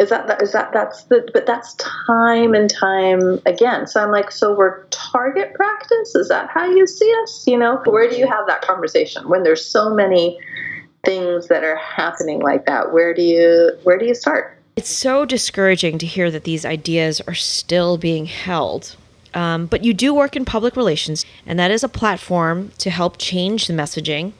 Is 0.00 0.08
that, 0.08 0.28
that 0.28 0.40
is 0.40 0.52
that 0.52 0.72
that's 0.72 1.04
the 1.04 1.28
but 1.34 1.44
that's 1.44 1.74
time 1.74 2.54
and 2.54 2.70
time 2.70 3.38
again. 3.44 3.86
So 3.86 4.02
I'm 4.02 4.10
like, 4.10 4.30
so 4.30 4.56
we're 4.56 4.84
target 4.86 5.52
practice. 5.52 6.14
Is 6.14 6.28
that 6.28 6.48
how 6.48 6.64
you 6.64 6.86
see 6.86 7.14
us? 7.22 7.46
You 7.46 7.58
know, 7.58 7.82
where 7.84 8.08
do 8.08 8.16
you 8.16 8.26
have 8.26 8.46
that 8.46 8.62
conversation 8.62 9.28
when 9.28 9.42
there's 9.42 9.64
so 9.64 9.94
many 9.94 10.38
things 11.04 11.48
that 11.48 11.64
are 11.64 11.76
happening 11.76 12.40
like 12.40 12.64
that? 12.64 12.94
Where 12.94 13.12
do 13.12 13.20
you 13.20 13.72
where 13.82 13.98
do 13.98 14.06
you 14.06 14.14
start? 14.14 14.56
It's 14.76 14.88
so 14.88 15.26
discouraging 15.26 15.98
to 15.98 16.06
hear 16.06 16.30
that 16.30 16.44
these 16.44 16.64
ideas 16.64 17.20
are 17.20 17.34
still 17.34 17.98
being 17.98 18.24
held. 18.24 18.96
Um, 19.34 19.66
but 19.66 19.84
you 19.84 19.92
do 19.92 20.14
work 20.14 20.34
in 20.34 20.46
public 20.46 20.76
relations, 20.76 21.26
and 21.44 21.58
that 21.58 21.70
is 21.70 21.84
a 21.84 21.88
platform 21.90 22.72
to 22.78 22.88
help 22.88 23.18
change 23.18 23.66
the 23.66 23.74
messaging 23.74 24.32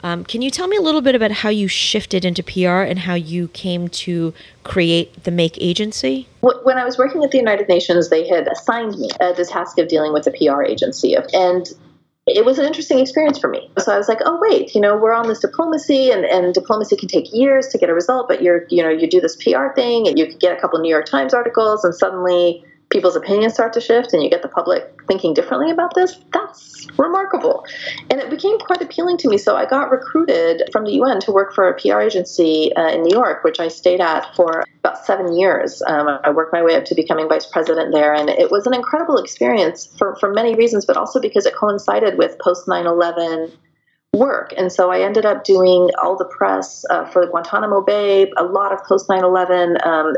um, 0.00 0.24
can 0.24 0.42
you 0.42 0.50
tell 0.50 0.68
me 0.68 0.76
a 0.76 0.80
little 0.80 1.00
bit 1.00 1.14
about 1.14 1.30
how 1.30 1.48
you 1.48 1.68
shifted 1.68 2.24
into 2.24 2.42
PR 2.42 2.82
and 2.82 2.98
how 2.98 3.14
you 3.14 3.48
came 3.48 3.88
to 3.88 4.34
create 4.64 5.24
the 5.24 5.30
Make 5.30 5.56
Agency? 5.60 6.28
When 6.40 6.78
I 6.78 6.84
was 6.84 6.98
working 6.98 7.24
at 7.24 7.30
the 7.30 7.38
United 7.38 7.68
Nations, 7.68 8.10
they 8.10 8.26
had 8.28 8.46
assigned 8.48 8.98
me 8.98 9.10
uh, 9.20 9.32
the 9.32 9.44
task 9.44 9.78
of 9.78 9.88
dealing 9.88 10.12
with 10.12 10.24
the 10.24 10.32
PR 10.32 10.62
agency. 10.62 11.16
And 11.32 11.66
it 12.26 12.44
was 12.44 12.58
an 12.58 12.66
interesting 12.66 12.98
experience 12.98 13.38
for 13.38 13.48
me. 13.48 13.70
So 13.78 13.92
I 13.92 13.98
was 13.98 14.08
like, 14.08 14.18
oh 14.24 14.38
wait, 14.40 14.74
you 14.74 14.80
know, 14.80 14.96
we're 14.96 15.12
on 15.12 15.28
this 15.28 15.38
diplomacy 15.38 16.10
and, 16.10 16.24
and 16.24 16.52
diplomacy 16.52 16.96
can 16.96 17.08
take 17.08 17.32
years 17.32 17.68
to 17.68 17.78
get 17.78 17.88
a 17.88 17.94
result, 17.94 18.28
but 18.28 18.42
you're 18.42 18.66
you 18.68 18.82
know, 18.82 18.88
you 18.88 19.08
do 19.08 19.20
this 19.20 19.36
PR 19.36 19.68
thing 19.74 20.08
and 20.08 20.18
you 20.18 20.34
get 20.34 20.56
a 20.56 20.60
couple 20.60 20.78
New 20.80 20.90
York 20.90 21.06
Times 21.06 21.32
articles 21.32 21.84
and 21.84 21.94
suddenly 21.94 22.64
people's 22.96 23.14
opinions 23.14 23.52
start 23.52 23.74
to 23.74 23.80
shift 23.80 24.14
and 24.14 24.22
you 24.22 24.30
get 24.30 24.40
the 24.40 24.48
public 24.48 25.02
thinking 25.06 25.34
differently 25.34 25.70
about 25.70 25.94
this, 25.94 26.18
that's 26.32 26.86
remarkable. 26.96 27.62
And 28.08 28.18
it 28.18 28.30
became 28.30 28.58
quite 28.58 28.80
appealing 28.80 29.18
to 29.18 29.28
me. 29.28 29.36
So 29.36 29.54
I 29.54 29.66
got 29.66 29.90
recruited 29.90 30.62
from 30.72 30.84
the 30.84 30.92
UN 30.92 31.20
to 31.20 31.30
work 31.30 31.52
for 31.52 31.68
a 31.68 31.78
PR 31.78 32.00
agency 32.00 32.74
uh, 32.74 32.88
in 32.88 33.02
New 33.02 33.14
York, 33.14 33.44
which 33.44 33.60
I 33.60 33.68
stayed 33.68 34.00
at 34.00 34.34
for 34.34 34.64
about 34.78 35.04
seven 35.04 35.36
years. 35.36 35.82
Um, 35.86 36.18
I 36.24 36.30
worked 36.30 36.54
my 36.54 36.62
way 36.62 36.74
up 36.74 36.86
to 36.86 36.94
becoming 36.94 37.28
vice 37.28 37.44
president 37.44 37.92
there. 37.92 38.14
And 38.14 38.30
it 38.30 38.50
was 38.50 38.66
an 38.66 38.72
incredible 38.72 39.18
experience 39.18 39.86
for, 39.98 40.16
for 40.16 40.32
many 40.32 40.54
reasons, 40.54 40.86
but 40.86 40.96
also 40.96 41.20
because 41.20 41.44
it 41.44 41.54
coincided 41.54 42.16
with 42.16 42.38
post 42.38 42.66
9 42.66 42.86
11 42.86 43.52
work. 44.18 44.52
And 44.56 44.72
so 44.72 44.90
I 44.90 45.00
ended 45.00 45.24
up 45.24 45.44
doing 45.44 45.90
all 46.02 46.16
the 46.16 46.24
press 46.24 46.84
uh, 46.90 47.04
for 47.06 47.24
the 47.24 47.30
Guantanamo 47.30 47.80
Bay, 47.82 48.30
a 48.36 48.44
lot 48.44 48.72
of 48.72 48.82
post 48.84 49.08
9 49.08 49.22
11, 49.22 49.78
um, 49.84 50.14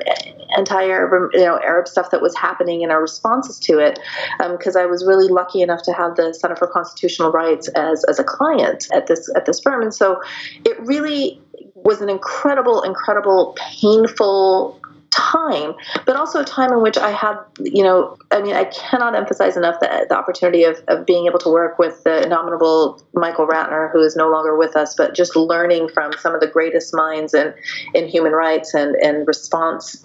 entire 0.56 1.30
you 1.32 1.44
know, 1.44 1.58
Arab 1.58 1.88
stuff 1.88 2.10
that 2.10 2.22
was 2.22 2.36
happening 2.36 2.82
and 2.82 2.92
our 2.92 3.00
responses 3.00 3.58
to 3.60 3.78
it, 3.78 3.98
because 4.50 4.76
um, 4.76 4.82
I 4.82 4.86
was 4.86 5.04
really 5.06 5.28
lucky 5.28 5.60
enough 5.62 5.82
to 5.82 5.92
have 5.92 6.16
the 6.16 6.32
Center 6.32 6.56
for 6.56 6.66
Constitutional 6.66 7.30
Rights 7.30 7.68
as, 7.68 8.04
as 8.04 8.18
a 8.18 8.24
client 8.24 8.88
at 8.92 9.06
this, 9.06 9.30
at 9.36 9.46
this 9.46 9.60
firm. 9.60 9.82
And 9.82 9.94
so 9.94 10.20
it 10.64 10.78
really 10.80 11.40
was 11.74 12.00
an 12.00 12.08
incredible, 12.08 12.82
incredible, 12.82 13.56
painful 13.80 14.77
time, 15.18 15.74
but 16.06 16.16
also 16.16 16.40
a 16.40 16.44
time 16.44 16.72
in 16.72 16.80
which 16.80 16.96
I 16.96 17.10
had, 17.10 17.36
you 17.60 17.82
know, 17.82 18.16
I 18.30 18.40
mean, 18.40 18.54
I 18.54 18.64
cannot 18.64 19.14
emphasize 19.14 19.56
enough 19.56 19.80
the, 19.80 20.06
the 20.08 20.16
opportunity 20.16 20.64
of, 20.64 20.82
of 20.88 21.04
being 21.04 21.26
able 21.26 21.40
to 21.40 21.50
work 21.50 21.78
with 21.78 22.04
the 22.04 22.22
indomitable 22.22 23.02
Michael 23.14 23.46
Ratner, 23.46 23.90
who 23.92 24.00
is 24.00 24.16
no 24.16 24.30
longer 24.30 24.56
with 24.56 24.76
us, 24.76 24.94
but 24.94 25.14
just 25.14 25.34
learning 25.34 25.88
from 25.88 26.12
some 26.18 26.34
of 26.34 26.40
the 26.40 26.46
greatest 26.46 26.94
minds 26.94 27.34
in, 27.34 27.52
in 27.94 28.06
human 28.06 28.32
rights 28.32 28.74
and, 28.74 28.94
and 28.96 29.26
response 29.26 30.04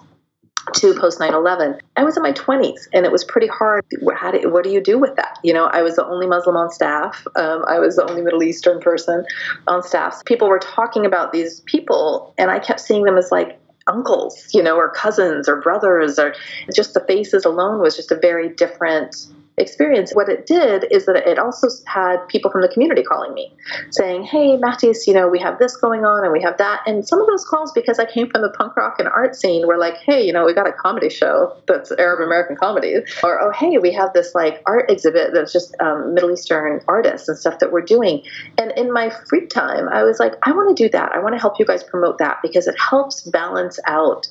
to 0.73 0.97
post 0.97 1.19
9-11 1.19 1.77
i 1.97 2.05
was 2.05 2.15
in 2.15 2.23
my 2.23 2.31
20s 2.31 2.87
and 2.93 3.05
it 3.05 3.11
was 3.11 3.25
pretty 3.25 3.47
hard. 3.47 3.83
How 4.15 4.31
do, 4.31 4.49
what 4.49 4.63
do 4.63 4.69
you 4.69 4.79
do 4.79 4.97
with 4.97 5.17
that? 5.17 5.37
You 5.43 5.53
know 5.53 5.65
i 5.65 5.81
was 5.81 5.97
the 5.97 6.05
only 6.05 6.25
muslim 6.25 6.55
on 6.55 6.71
staff. 6.71 7.27
Um, 7.35 7.65
i 7.67 7.79
was 7.79 7.97
the 7.97 8.09
only 8.09 8.21
middle 8.21 8.41
eastern 8.41 8.79
person 8.79 9.25
on 9.67 9.83
staff. 9.83 10.23
People 10.23 10.47
were 10.47 10.59
talking 10.59 11.05
about 11.05 11.33
these 11.33 11.59
people 11.65 12.33
and 12.37 12.49
i 12.49 12.59
kept 12.59 12.79
seeing 12.79 13.03
them 13.03 13.17
as 13.17 13.29
like 13.29 13.59
uncles, 13.87 14.35
you 14.53 14.63
know, 14.63 14.75
or 14.75 14.89
cousins 14.89 15.47
or 15.49 15.61
brothers, 15.61 16.17
or 16.19 16.33
just 16.73 16.93
the 16.93 17.03
faces 17.07 17.45
alone 17.45 17.81
was 17.81 17.95
just 17.95 18.11
a 18.11 18.19
very 18.21 18.49
different 18.49 19.15
experience. 19.57 20.11
What 20.13 20.29
it 20.29 20.45
did 20.45 20.85
is 20.91 21.05
that 21.05 21.15
it 21.27 21.37
also 21.37 21.67
had 21.85 22.17
people 22.27 22.49
from 22.49 22.61
the 22.61 22.67
community 22.67 23.03
calling 23.03 23.33
me 23.33 23.53
saying, 23.91 24.23
Hey, 24.23 24.57
Mahdis, 24.57 25.05
you 25.05 25.13
know, 25.13 25.27
we 25.27 25.39
have 25.39 25.59
this 25.59 25.75
going 25.75 26.05
on 26.05 26.23
and 26.23 26.33
we 26.33 26.41
have 26.41 26.57
that. 26.57 26.81
And 26.85 27.07
some 27.07 27.21
of 27.21 27.27
those 27.27 27.45
calls, 27.45 27.71
because 27.71 27.99
I 27.99 28.05
came 28.05 28.29
from 28.29 28.41
the 28.41 28.49
punk 28.49 28.75
rock 28.75 28.95
and 28.99 29.07
art 29.07 29.35
scene, 29.35 29.67
were 29.67 29.77
like, 29.77 29.97
Hey, 29.97 30.25
you 30.25 30.33
know, 30.33 30.45
we 30.45 30.53
got 30.53 30.67
a 30.67 30.73
comedy 30.73 31.09
show 31.09 31.55
that's 31.67 31.91
Arab 31.91 32.21
American 32.21 32.55
comedy. 32.55 32.95
Or, 33.23 33.41
Oh, 33.41 33.51
hey, 33.51 33.77
we 33.77 33.91
have 33.93 34.13
this 34.13 34.33
like 34.33 34.61
art 34.65 34.89
exhibit 34.89 35.31
that's 35.33 35.53
just 35.53 35.75
um, 35.79 36.13
Middle 36.13 36.31
Eastern 36.31 36.81
artists 36.87 37.27
and 37.29 37.37
stuff 37.37 37.59
that 37.59 37.71
we're 37.71 37.81
doing. 37.81 38.23
And 38.57 38.71
in 38.77 38.91
my 38.91 39.11
free 39.29 39.47
time, 39.47 39.87
I 39.89 40.03
was 40.03 40.19
like, 40.19 40.33
I 40.43 40.51
want 40.51 40.75
to 40.75 40.83
do 40.83 40.89
that. 40.89 41.11
I 41.13 41.19
want 41.19 41.35
to 41.35 41.39
help 41.39 41.59
you 41.59 41.65
guys 41.65 41.83
promote 41.83 42.17
that 42.17 42.39
because 42.41 42.67
it 42.67 42.75
helps 42.79 43.21
balance 43.21 43.79
out 43.85 44.27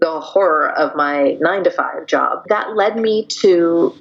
the 0.00 0.20
horror 0.20 0.70
of 0.70 0.96
my 0.96 1.36
nine 1.40 1.62
to 1.64 1.70
five 1.70 2.06
job. 2.06 2.44
That 2.48 2.74
led 2.74 2.96
me 2.96 3.26
to 3.40 3.94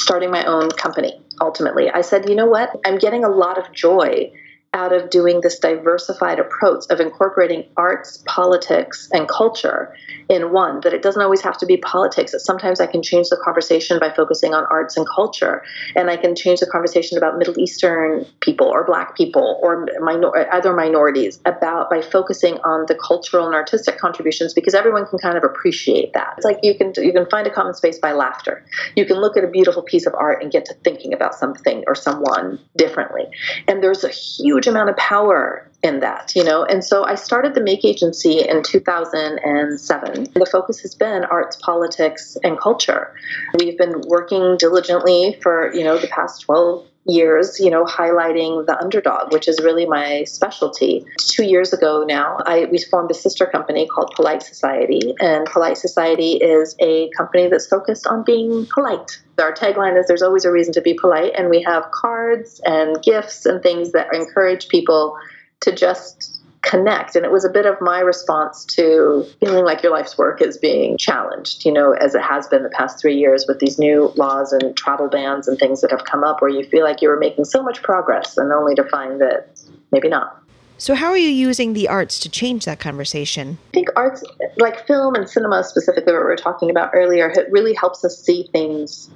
starting 0.00 0.30
my 0.30 0.44
own 0.44 0.70
company 0.70 1.20
ultimately. 1.40 1.90
I 1.90 2.02
said, 2.02 2.28
you 2.28 2.34
know 2.34 2.46
what? 2.46 2.70
I'm 2.84 2.98
getting 2.98 3.24
a 3.24 3.28
lot 3.28 3.58
of 3.58 3.72
joy 3.72 4.30
out 4.74 4.92
of 4.92 5.08
doing 5.08 5.40
this 5.40 5.58
diversified 5.58 6.38
approach 6.38 6.84
of 6.90 7.00
incorporating 7.00 7.64
arts, 7.76 8.22
politics, 8.26 9.08
and 9.12 9.28
culture 9.28 9.94
in 10.28 10.52
one, 10.52 10.80
that 10.80 10.92
it 10.92 11.02
doesn't 11.02 11.22
always 11.22 11.40
have 11.42 11.56
to 11.58 11.66
be 11.66 11.76
politics, 11.76 12.32
that 12.32 12.40
sometimes 12.40 12.80
I 12.80 12.86
can 12.86 13.02
change 13.02 13.28
the 13.28 13.36
conversation 13.36 13.98
by 13.98 14.10
focusing 14.10 14.52
on 14.52 14.64
arts 14.70 14.96
and 14.96 15.06
culture, 15.08 15.62
and 15.94 16.10
I 16.10 16.16
can 16.16 16.34
change 16.34 16.60
the 16.60 16.66
conversation 16.66 17.16
about 17.16 17.38
Middle 17.38 17.58
Eastern 17.58 18.26
people 18.40 18.66
or 18.66 18.84
Black 18.84 19.16
people 19.16 19.60
or 19.62 19.86
minor- 20.00 20.52
other 20.52 20.74
minorities 20.74 21.40
about 21.44 21.88
by 21.88 22.00
focusing 22.02 22.54
on 22.64 22.86
the 22.88 22.94
cultural 22.96 23.46
and 23.46 23.54
artistic 23.54 23.98
contributions 23.98 24.54
because 24.54 24.74
everyone 24.74 25.06
can 25.06 25.18
kind 25.18 25.36
of 25.36 25.44
appreciate 25.44 26.12
that. 26.14 26.34
It's 26.36 26.44
like 26.44 26.58
you 26.62 26.74
can 26.74 26.92
you 26.96 27.12
can 27.12 27.26
find 27.30 27.46
a 27.46 27.50
common 27.50 27.74
space 27.74 27.98
by 27.98 28.12
laughter. 28.12 28.64
You 28.96 29.04
can 29.04 29.18
look 29.20 29.36
at 29.36 29.44
a 29.44 29.48
beautiful 29.48 29.82
piece 29.82 30.06
of 30.06 30.14
art 30.14 30.42
and 30.42 30.50
get 30.50 30.64
to 30.66 30.74
thinking 30.82 31.12
about 31.14 31.34
something 31.34 31.84
or 31.86 31.94
someone 31.94 32.58
differently, 32.76 33.24
and 33.68 33.82
there's 33.82 34.02
a 34.02 34.08
huge 34.08 34.63
huge 34.64 34.72
amount 34.72 34.90
of 34.90 34.96
power 34.96 35.68
in 35.82 36.00
that, 36.00 36.32
you 36.34 36.42
know. 36.42 36.64
And 36.64 36.82
so 36.82 37.04
I 37.04 37.14
started 37.14 37.54
the 37.54 37.60
Make 37.60 37.84
Agency 37.84 38.40
in 38.40 38.62
2007. 38.62 40.28
The 40.34 40.46
focus 40.46 40.80
has 40.80 40.94
been 40.94 41.24
arts, 41.24 41.56
politics, 41.56 42.36
and 42.42 42.58
culture. 42.58 43.14
We've 43.58 43.76
been 43.76 44.00
working 44.06 44.56
diligently 44.56 45.38
for, 45.42 45.72
you 45.74 45.84
know, 45.84 45.98
the 45.98 46.08
past 46.08 46.42
12 46.42 46.86
years, 47.06 47.60
you 47.60 47.70
know, 47.70 47.84
highlighting 47.84 48.66
the 48.66 48.78
underdog, 48.80 49.32
which 49.32 49.48
is 49.48 49.60
really 49.62 49.86
my 49.86 50.24
specialty. 50.24 51.04
Two 51.18 51.44
years 51.44 51.72
ago 51.72 52.04
now, 52.06 52.38
I 52.46 52.66
we 52.70 52.78
formed 52.78 53.10
a 53.10 53.14
sister 53.14 53.46
company 53.46 53.86
called 53.86 54.12
Polite 54.16 54.42
Society, 54.42 55.14
and 55.20 55.46
Polite 55.46 55.78
Society 55.78 56.32
is 56.32 56.74
a 56.80 57.10
company 57.16 57.48
that's 57.48 57.66
focused 57.66 58.06
on 58.06 58.24
being 58.24 58.66
polite. 58.72 59.20
Our 59.38 59.52
tagline 59.52 59.98
is 59.98 60.06
"There's 60.06 60.22
always 60.22 60.44
a 60.44 60.50
reason 60.50 60.72
to 60.74 60.80
be 60.80 60.94
polite," 60.94 61.32
and 61.36 61.50
we 61.50 61.62
have 61.62 61.90
cards 61.90 62.60
and 62.64 63.02
gifts 63.02 63.46
and 63.46 63.62
things 63.62 63.92
that 63.92 64.14
encourage 64.14 64.68
people 64.68 65.16
to 65.60 65.72
just 65.74 66.40
connect. 66.64 67.14
And 67.14 67.24
it 67.24 67.30
was 67.30 67.44
a 67.44 67.50
bit 67.50 67.66
of 67.66 67.80
my 67.80 68.00
response 68.00 68.64
to 68.76 69.26
feeling 69.40 69.64
like 69.64 69.82
your 69.82 69.92
life's 69.92 70.18
work 70.18 70.40
is 70.40 70.58
being 70.58 70.96
challenged, 70.98 71.64
you 71.64 71.72
know, 71.72 71.92
as 71.92 72.14
it 72.14 72.22
has 72.22 72.48
been 72.48 72.62
the 72.62 72.70
past 72.70 73.00
three 73.00 73.16
years 73.16 73.44
with 73.46 73.58
these 73.60 73.78
new 73.78 74.12
laws 74.16 74.52
and 74.52 74.76
travel 74.76 75.08
bans 75.08 75.46
and 75.46 75.58
things 75.58 75.80
that 75.82 75.90
have 75.90 76.04
come 76.04 76.24
up 76.24 76.40
where 76.40 76.50
you 76.50 76.64
feel 76.64 76.84
like 76.84 77.02
you 77.02 77.08
were 77.08 77.18
making 77.18 77.44
so 77.44 77.62
much 77.62 77.82
progress 77.82 78.36
and 78.36 78.52
only 78.52 78.74
to 78.74 78.84
find 78.84 79.20
that 79.20 79.60
maybe 79.92 80.08
not. 80.08 80.40
So, 80.76 80.94
how 80.94 81.10
are 81.10 81.16
you 81.16 81.28
using 81.28 81.72
the 81.72 81.88
arts 81.88 82.18
to 82.20 82.28
change 82.28 82.64
that 82.64 82.80
conversation? 82.80 83.58
I 83.68 83.74
think 83.74 83.88
arts, 83.94 84.24
like 84.56 84.86
film 84.88 85.14
and 85.14 85.28
cinema 85.28 85.62
specifically, 85.62 86.12
what 86.12 86.22
we 86.22 86.26
were 86.26 86.36
talking 86.36 86.68
about 86.68 86.90
earlier, 86.94 87.30
it 87.30 87.46
really 87.50 87.74
helps 87.74 88.04
us 88.04 88.20
see 88.20 88.48
things 88.52 89.08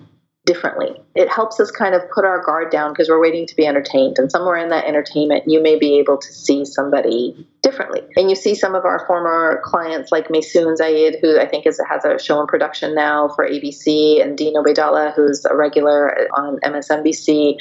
differently. 0.49 0.99
It 1.15 1.29
helps 1.29 1.61
us 1.61 1.71
kind 1.71 1.95
of 1.95 2.01
put 2.11 2.25
our 2.25 2.43
guard 2.43 2.71
down 2.71 2.93
because 2.93 3.11
we're 3.11 3.21
waiting 3.21 3.47
to 3.47 3.55
be 3.55 3.67
entertained. 3.67 4.19
And 4.19 4.33
somewhere 4.33 4.57
in 4.57 4.71
that 4.71 4.87
entertainment, 4.87 5.45
you 5.47 5.63
may 5.63 5.79
be 5.79 5.99
able 5.99 6.17
to 6.17 6.33
see 6.33 6.65
somebody 6.65 7.47
differently. 7.63 8.01
And 8.17 8.31
you 8.31 8.35
see 8.35 8.55
some 8.55 8.75
of 8.75 8.87
our 8.87 9.05
former 9.07 9.61
clients 9.63 10.11
like 10.11 10.29
Maysoon 10.29 10.79
Zayid, 10.79 11.21
who 11.21 11.39
I 11.39 11.47
think 11.47 11.67
is, 11.67 11.79
has 11.87 12.07
a 12.07 12.19
show 12.19 12.41
in 12.41 12.47
production 12.47 12.95
now 12.95 13.29
for 13.29 13.47
ABC, 13.47 14.23
and 14.23 14.39
Dean 14.39 14.55
Obeidallah, 14.55 15.15
who's 15.15 15.45
a 15.45 15.55
regular 15.55 16.29
on 16.35 16.59
MSNBC, 16.61 17.57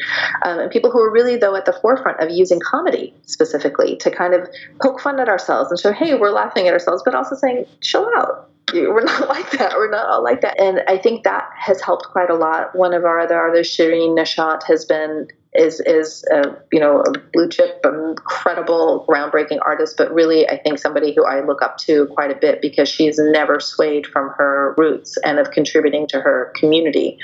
um, 0.46 0.60
and 0.60 0.72
people 0.72 0.90
who 0.90 1.02
are 1.02 1.12
really, 1.12 1.36
though, 1.36 1.58
at 1.58 1.66
the 1.66 1.78
forefront 1.82 2.22
of 2.22 2.30
using 2.32 2.62
comedy 2.62 3.14
specifically 3.26 3.98
to 3.98 4.10
kind 4.10 4.34
of 4.34 4.48
poke 4.82 5.02
fun 5.02 5.20
at 5.20 5.28
ourselves 5.28 5.72
and 5.72 5.80
show, 5.80 5.92
hey, 5.92 6.16
we're 6.16 6.32
laughing 6.32 6.70
at 6.70 6.74
ourselves, 6.74 7.02
but 7.04 7.14
also 7.14 7.36
saying, 7.36 7.66
chill 7.82 8.10
out 8.16 8.50
we're 8.74 9.04
not 9.04 9.30
like 9.30 9.52
that. 9.52 9.74
We're 9.76 9.90
not 9.90 10.08
all 10.08 10.24
like 10.24 10.42
that. 10.42 10.60
And 10.60 10.82
I 10.88 10.98
think 10.98 11.24
that 11.24 11.50
has 11.58 11.82
helped 11.82 12.06
quite 12.06 12.30
a 12.30 12.36
lot. 12.36 12.76
One 12.76 12.94
of 12.94 13.06
our 13.06 13.20
other 13.20 13.38
artists, 13.38 13.76
Shirin 13.76 14.18
Neshat, 14.18 14.64
has 14.64 14.86
been 14.86 15.28
is 15.54 15.80
is 15.82 16.24
a, 16.32 16.56
you 16.72 16.80
know 16.80 17.02
a 17.02 17.12
blue 17.34 17.50
chip, 17.50 17.84
incredible, 17.84 19.06
groundbreaking 19.10 19.60
artist, 19.66 19.96
but 19.98 20.14
really 20.14 20.48
I 20.48 20.58
think 20.58 20.78
somebody 20.78 21.14
who 21.16 21.26
I 21.26 21.44
look 21.44 21.62
up 21.62 21.78
to 21.80 22.08
quite 22.08 22.32
a 22.32 22.36
bit 22.36 22.62
because 22.62 22.90
she's 22.90 23.18
never 23.18 23.60
swayed 23.60 24.06
from 24.06 24.30
her 24.38 24.76
roots 24.78 25.18
and 25.26 25.40
of 25.40 25.52
contributing 25.52 26.08
to 26.10 26.20
her 26.20 26.54
community. 26.56 27.18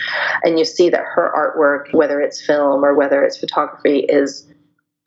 And 0.43 0.57
you 0.57 0.65
see 0.65 0.89
that 0.89 1.03
her 1.13 1.31
artwork, 1.35 1.93
whether 1.93 2.21
it's 2.21 2.43
film 2.43 2.83
or 2.83 2.95
whether 2.95 3.23
it's 3.23 3.37
photography, 3.37 3.99
is 3.99 4.47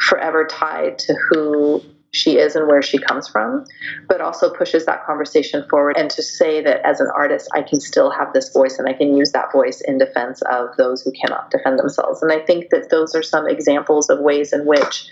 forever 0.02 0.46
tied 0.46 0.98
to 0.98 1.14
who 1.30 1.82
she 2.16 2.38
is 2.38 2.56
and 2.56 2.66
where 2.66 2.82
she 2.82 2.98
comes 2.98 3.28
from, 3.28 3.64
but 4.08 4.20
also 4.20 4.52
pushes 4.52 4.86
that 4.86 5.04
conversation 5.04 5.66
forward 5.68 5.96
and 5.96 6.10
to 6.10 6.22
say 6.22 6.62
that 6.62 6.80
as 6.84 7.00
an 7.00 7.08
artist, 7.14 7.48
I 7.54 7.62
can 7.62 7.80
still 7.80 8.10
have 8.10 8.32
this 8.32 8.52
voice 8.52 8.78
and 8.78 8.88
I 8.88 8.92
can 8.92 9.16
use 9.16 9.32
that 9.32 9.52
voice 9.52 9.80
in 9.80 9.98
defense 9.98 10.42
of 10.50 10.76
those 10.76 11.02
who 11.02 11.12
cannot 11.12 11.50
defend 11.50 11.78
themselves. 11.78 12.22
And 12.22 12.32
I 12.32 12.40
think 12.40 12.70
that 12.70 12.90
those 12.90 13.14
are 13.14 13.22
some 13.22 13.46
examples 13.48 14.08
of 14.08 14.20
ways 14.20 14.52
in 14.52 14.66
which 14.66 15.08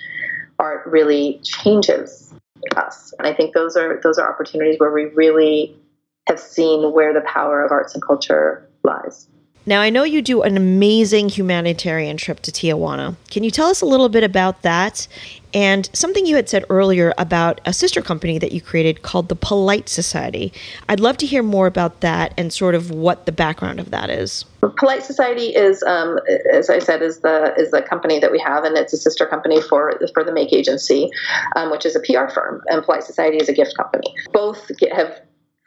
art 0.59 0.87
really 0.87 1.41
changes 1.43 2.33
us. 2.77 3.13
And 3.19 3.29
I 3.29 3.35
think 3.35 3.55
those 3.55 3.77
are 3.77 4.01
those 4.03 4.19
are 4.19 4.31
opportunities 4.31 4.79
where 4.79 4.93
we 4.93 5.05
really 5.07 5.77
have 6.27 6.41
seen 6.41 6.93
where 6.93 7.13
the 7.13 7.21
power 7.21 7.65
of 7.65 7.71
arts 7.71 7.95
and 7.95 8.03
culture 8.03 8.69
lies. 8.83 9.29
Now, 9.67 9.81
I 9.81 9.89
know 9.89 10.05
you 10.05 10.21
do 10.21 10.43
an 10.43 10.59
amazing 10.59 11.31
humanitarian 11.31 12.19
trip 12.19 12.41
to 12.41 12.53
Tijuana. 12.53 13.17
Can 13.31 13.45
you 13.45 13.51
tell 13.51 13.69
us 13.69 13.81
a 13.81 13.87
little 13.87 14.11
bit 14.11 14.23
about 14.23 14.61
that? 14.61 15.09
And 15.55 15.89
something 15.95 16.27
you 16.27 16.37
had 16.37 16.51
said 16.51 16.65
earlier 16.69 17.15
about 17.17 17.63
a 17.65 17.73
sister 17.73 18.03
company 18.03 18.39
that 18.39 18.53
you 18.53 18.61
created 18.61 19.01
called 19.01 19.31
the 19.31 19.37
Polite 19.37 19.89
Society. 19.89 20.53
I'd 20.91 21.01
love 21.01 21.17
to 21.19 21.27
hear 21.27 21.43
more 21.43 21.67
about 21.67 22.01
that 22.01 22.35
and 22.37 22.53
sort 22.53 22.75
of 22.75 22.91
what 22.91 23.25
the 23.25 23.33
background 23.33 23.81
of 23.81 23.91
that 23.91 24.11
is. 24.11 24.45
Polite 24.77 25.03
Society 25.03 25.55
is, 25.55 25.83
um, 25.85 26.19
as 26.53 26.69
I 26.69 26.79
said, 26.79 27.01
is 27.01 27.21
the 27.21 27.55
is 27.57 27.71
the 27.71 27.83
company 27.83 28.19
that 28.19 28.33
we 28.33 28.39
have, 28.41 28.65
and 28.65 28.77
it's 28.77 28.93
a 28.93 28.97
sister 28.97 29.27
company 29.27 29.63
for 29.63 29.99
for 30.13 30.25
the 30.25 30.33
Make 30.33 30.53
Agency, 30.53 31.09
um, 31.55 31.71
which 31.71 31.87
is 31.87 31.95
a 31.95 32.01
PR 32.01 32.29
firm, 32.29 32.63
and 32.67 32.83
Polite 32.83 33.05
Society 33.05 33.37
is 33.37 33.49
a 33.49 33.53
gift 33.53 33.77
company. 33.77 34.15
Both 34.33 34.71
have 34.91 35.21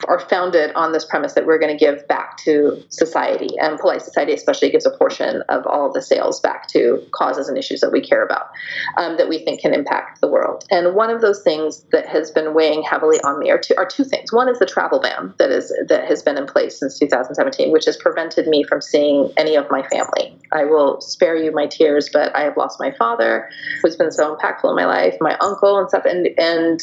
are 0.07 0.19
founded 0.19 0.71
on 0.75 0.91
this 0.91 1.05
premise 1.05 1.33
that 1.33 1.45
we're 1.45 1.57
going 1.57 1.75
to 1.75 1.85
give 1.85 2.07
back 2.07 2.37
to 2.37 2.83
society, 2.89 3.49
and 3.59 3.79
Polite 3.79 4.03
Society 4.03 4.31
especially 4.31 4.69
gives 4.69 4.85
a 4.85 4.91
portion 4.91 5.41
of 5.49 5.65
all 5.65 5.91
the 5.91 6.01
sales 6.01 6.39
back 6.39 6.67
to 6.67 7.03
causes 7.11 7.49
and 7.49 7.57
issues 7.57 7.81
that 7.81 7.91
we 7.91 7.99
care 7.99 8.23
about, 8.23 8.49
um, 8.97 9.17
that 9.17 9.27
we 9.27 9.39
think 9.39 9.59
can 9.61 9.73
impact 9.73 10.21
the 10.21 10.27
world. 10.27 10.63
And 10.69 10.93
one 10.93 11.09
of 11.09 11.21
those 11.21 11.41
things 11.41 11.83
that 11.91 12.07
has 12.07 12.29
been 12.29 12.53
weighing 12.53 12.83
heavily 12.83 13.17
on 13.21 13.39
me 13.39 13.49
are 13.49 13.57
two, 13.57 13.73
are 13.75 13.87
two 13.87 14.03
things. 14.03 14.31
One 14.31 14.47
is 14.47 14.59
the 14.59 14.67
travel 14.67 14.99
ban 14.99 15.33
that 15.39 15.49
is 15.49 15.73
that 15.87 16.05
has 16.07 16.21
been 16.21 16.37
in 16.37 16.45
place 16.45 16.79
since 16.79 16.99
2017, 16.99 17.71
which 17.71 17.85
has 17.85 17.97
prevented 17.97 18.47
me 18.47 18.63
from 18.63 18.81
seeing 18.81 19.31
any 19.35 19.55
of 19.55 19.65
my 19.71 19.81
family. 19.87 20.37
I 20.51 20.65
will 20.65 21.01
spare 21.01 21.35
you 21.35 21.51
my 21.51 21.65
tears, 21.65 22.09
but 22.13 22.35
I 22.35 22.41
have 22.41 22.55
lost 22.55 22.79
my 22.79 22.91
father, 22.91 23.49
who's 23.81 23.95
been 23.95 24.11
so 24.11 24.35
impactful 24.35 24.69
in 24.69 24.75
my 24.75 24.85
life, 24.85 25.15
my 25.19 25.35
uncle 25.39 25.79
and 25.79 25.89
stuff, 25.89 26.05
and 26.05 26.27
and 26.37 26.79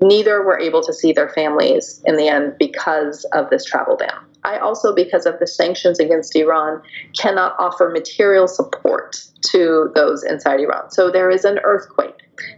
neither 0.00 0.42
were 0.42 0.58
able 0.58 0.82
to 0.82 0.92
see 0.92 1.12
their 1.12 1.28
families 1.28 2.02
in 2.04 2.16
the 2.16 2.28
end 2.28 2.54
because 2.58 3.24
of 3.32 3.50
this 3.50 3.64
travel 3.64 3.96
ban. 3.96 4.14
I 4.44 4.58
also, 4.58 4.94
because 4.94 5.26
of 5.26 5.38
the 5.38 5.46
sanctions 5.46 5.98
against 5.98 6.34
Iran, 6.36 6.82
cannot 7.18 7.54
offer 7.58 7.90
material 7.90 8.46
support 8.46 9.16
to 9.50 9.90
those 9.94 10.22
inside 10.22 10.60
Iran. 10.60 10.90
So 10.90 11.10
there 11.10 11.30
is 11.30 11.44
an 11.44 11.58
earthquake, 11.64 12.14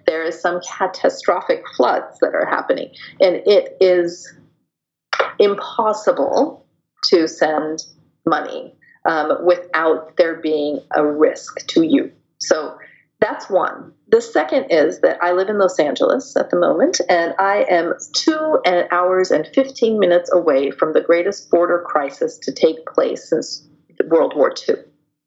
there 0.06 0.22
is 0.22 0.40
some 0.40 0.60
catastrophic 0.60 1.62
floods 1.76 2.18
that 2.20 2.34
are 2.34 2.46
happening, 2.46 2.90
and 3.20 3.36
it 3.46 3.76
is 3.80 4.32
impossible 5.38 6.66
to 7.04 7.26
send 7.28 7.84
money 8.26 8.74
um, 9.04 9.44
without 9.46 10.16
there 10.16 10.40
being 10.40 10.80
a 10.94 11.04
risk 11.06 11.66
to 11.68 11.82
you. 11.82 12.12
So 12.38 12.77
that's 13.28 13.50
one. 13.50 13.92
The 14.08 14.22
second 14.22 14.66
is 14.70 15.00
that 15.00 15.18
I 15.22 15.32
live 15.32 15.50
in 15.50 15.58
Los 15.58 15.78
Angeles 15.78 16.34
at 16.36 16.50
the 16.50 16.58
moment, 16.58 17.00
and 17.10 17.34
I 17.38 17.66
am 17.68 17.94
two 18.14 18.58
hours 18.90 19.30
and 19.30 19.46
15 19.54 19.98
minutes 19.98 20.32
away 20.32 20.70
from 20.70 20.94
the 20.94 21.02
greatest 21.02 21.50
border 21.50 21.84
crisis 21.86 22.38
to 22.38 22.52
take 22.52 22.86
place 22.86 23.28
since 23.28 23.68
World 24.06 24.34
War 24.34 24.54
II 24.66 24.76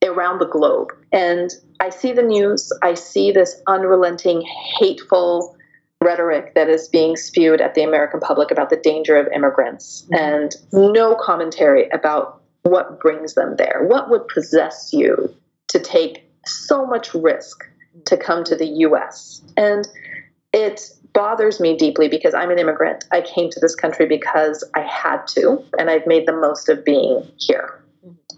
around 0.03 0.39
the 0.39 0.47
globe. 0.47 0.87
And 1.11 1.51
I 1.79 1.89
see 1.89 2.11
the 2.11 2.23
news, 2.23 2.71
I 2.81 2.95
see 2.95 3.31
this 3.31 3.61
unrelenting, 3.67 4.41
hateful 4.79 5.55
rhetoric 6.03 6.55
that 6.55 6.69
is 6.69 6.87
being 6.87 7.15
spewed 7.15 7.61
at 7.61 7.75
the 7.75 7.83
American 7.83 8.19
public 8.19 8.49
about 8.49 8.71
the 8.71 8.77
danger 8.77 9.15
of 9.15 9.27
immigrants, 9.31 10.07
mm-hmm. 10.11 10.15
and 10.15 10.55
no 10.73 11.15
commentary 11.15 11.87
about 11.89 12.41
what 12.63 12.99
brings 12.99 13.35
them 13.35 13.57
there. 13.57 13.85
What 13.87 14.09
would 14.09 14.27
possess 14.27 14.89
you 14.91 15.35
to 15.67 15.79
take 15.79 16.27
so 16.47 16.87
much 16.87 17.13
risk 17.13 17.63
to 18.05 18.17
come 18.17 18.43
to 18.45 18.55
the 18.55 18.67
US. 18.67 19.41
And 19.57 19.87
it 20.53 20.91
bothers 21.13 21.59
me 21.59 21.77
deeply 21.77 22.07
because 22.07 22.33
I'm 22.33 22.51
an 22.51 22.59
immigrant. 22.59 23.05
I 23.11 23.21
came 23.21 23.49
to 23.49 23.59
this 23.59 23.75
country 23.75 24.05
because 24.05 24.63
I 24.75 24.81
had 24.81 25.25
to, 25.27 25.63
and 25.77 25.89
I've 25.89 26.07
made 26.07 26.27
the 26.27 26.33
most 26.33 26.69
of 26.69 26.85
being 26.85 27.29
here 27.37 27.81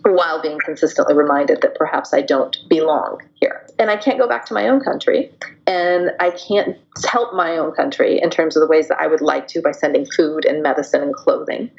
while 0.05 0.41
being 0.41 0.59
consistently 0.59 1.15
reminded 1.15 1.61
that 1.61 1.75
perhaps 1.75 2.13
I 2.13 2.21
don't 2.21 2.57
belong 2.69 3.21
here. 3.35 3.65
And 3.79 3.89
I 3.89 3.95
can't 3.95 4.19
go 4.19 4.27
back 4.27 4.45
to 4.47 4.53
my 4.53 4.67
own 4.67 4.81
country, 4.81 5.31
and 5.65 6.11
I 6.19 6.31
can't 6.31 6.77
help 7.05 7.33
my 7.33 7.57
own 7.57 7.71
country 7.71 8.19
in 8.21 8.29
terms 8.29 8.55
of 8.55 8.61
the 8.61 8.67
ways 8.67 8.89
that 8.89 8.99
I 8.99 9.07
would 9.07 9.21
like 9.21 9.47
to 9.49 9.61
by 9.61 9.71
sending 9.71 10.05
food 10.05 10.45
and 10.45 10.61
medicine 10.61 11.01
and 11.01 11.13
clothing. 11.13 11.71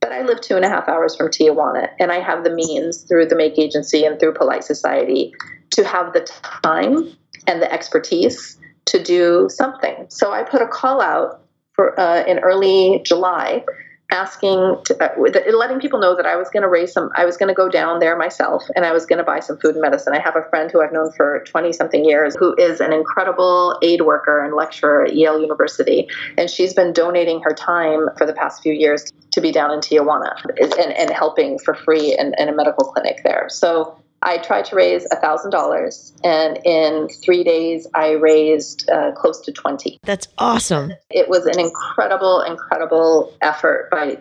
But 0.00 0.12
I 0.12 0.22
live 0.22 0.40
two 0.40 0.56
and 0.56 0.64
a 0.64 0.68
half 0.68 0.88
hours 0.88 1.16
from 1.16 1.28
Tijuana, 1.28 1.90
and 1.98 2.10
I 2.10 2.20
have 2.20 2.44
the 2.44 2.54
means 2.54 3.02
through 3.02 3.26
the 3.26 3.36
Make 3.36 3.58
Agency 3.58 4.04
and 4.04 4.18
through 4.18 4.34
Polite 4.34 4.64
Society 4.64 5.34
to 5.76 5.84
have 5.84 6.12
the 6.12 6.20
time 6.62 7.12
and 7.46 7.62
the 7.62 7.72
expertise 7.72 8.58
to 8.86 9.02
do 9.02 9.48
something. 9.50 10.06
So 10.08 10.32
I 10.32 10.42
put 10.42 10.62
a 10.62 10.66
call 10.66 11.00
out 11.00 11.42
for 11.72 11.98
uh, 12.00 12.24
in 12.24 12.38
early 12.38 13.02
July 13.04 13.64
asking 14.10 14.76
to, 14.84 14.96
uh, 15.02 15.20
letting 15.52 15.80
people 15.80 15.98
know 15.98 16.16
that 16.16 16.26
I 16.26 16.36
was 16.36 16.48
going 16.48 16.62
to 16.62 16.68
raise 16.68 16.92
some 16.92 17.10
I 17.16 17.24
was 17.24 17.36
going 17.36 17.48
to 17.48 17.54
go 17.54 17.68
down 17.68 17.98
there 17.98 18.16
myself 18.16 18.62
and 18.76 18.86
I 18.86 18.92
was 18.92 19.04
going 19.04 19.18
to 19.18 19.24
buy 19.24 19.40
some 19.40 19.58
food 19.58 19.74
and 19.74 19.82
medicine. 19.82 20.14
I 20.14 20.20
have 20.20 20.36
a 20.36 20.48
friend 20.48 20.70
who 20.70 20.80
I've 20.80 20.92
known 20.92 21.10
for 21.12 21.42
20 21.48 21.72
something 21.72 22.04
years 22.04 22.36
who 22.38 22.54
is 22.56 22.80
an 22.80 22.92
incredible 22.92 23.76
aid 23.82 24.02
worker 24.02 24.44
and 24.44 24.54
lecturer 24.54 25.06
at 25.06 25.16
Yale 25.16 25.40
University 25.40 26.08
and 26.38 26.48
she's 26.48 26.72
been 26.72 26.92
donating 26.92 27.42
her 27.42 27.52
time 27.52 28.08
for 28.16 28.26
the 28.26 28.32
past 28.32 28.62
few 28.62 28.72
years 28.72 29.12
to 29.32 29.40
be 29.40 29.50
down 29.50 29.72
in 29.72 29.80
Tijuana 29.80 30.32
and, 30.60 30.92
and 30.92 31.10
helping 31.10 31.58
for 31.58 31.74
free 31.74 32.16
in, 32.16 32.32
in 32.38 32.48
a 32.48 32.54
medical 32.54 32.84
clinic 32.92 33.22
there. 33.24 33.48
So 33.48 33.98
I 34.26 34.38
tried 34.38 34.64
to 34.66 34.76
raise 34.76 35.06
$1,000, 35.12 36.12
and 36.24 36.58
in 36.64 37.08
three 37.22 37.44
days, 37.44 37.86
I 37.94 38.10
raised 38.10 38.90
uh, 38.90 39.12
close 39.12 39.40
to 39.42 39.52
20. 39.52 40.00
That's 40.02 40.26
awesome. 40.38 40.92
It 41.10 41.28
was 41.28 41.46
an 41.46 41.60
incredible, 41.60 42.40
incredible 42.40 43.32
effort 43.40 43.88
by 43.92 44.20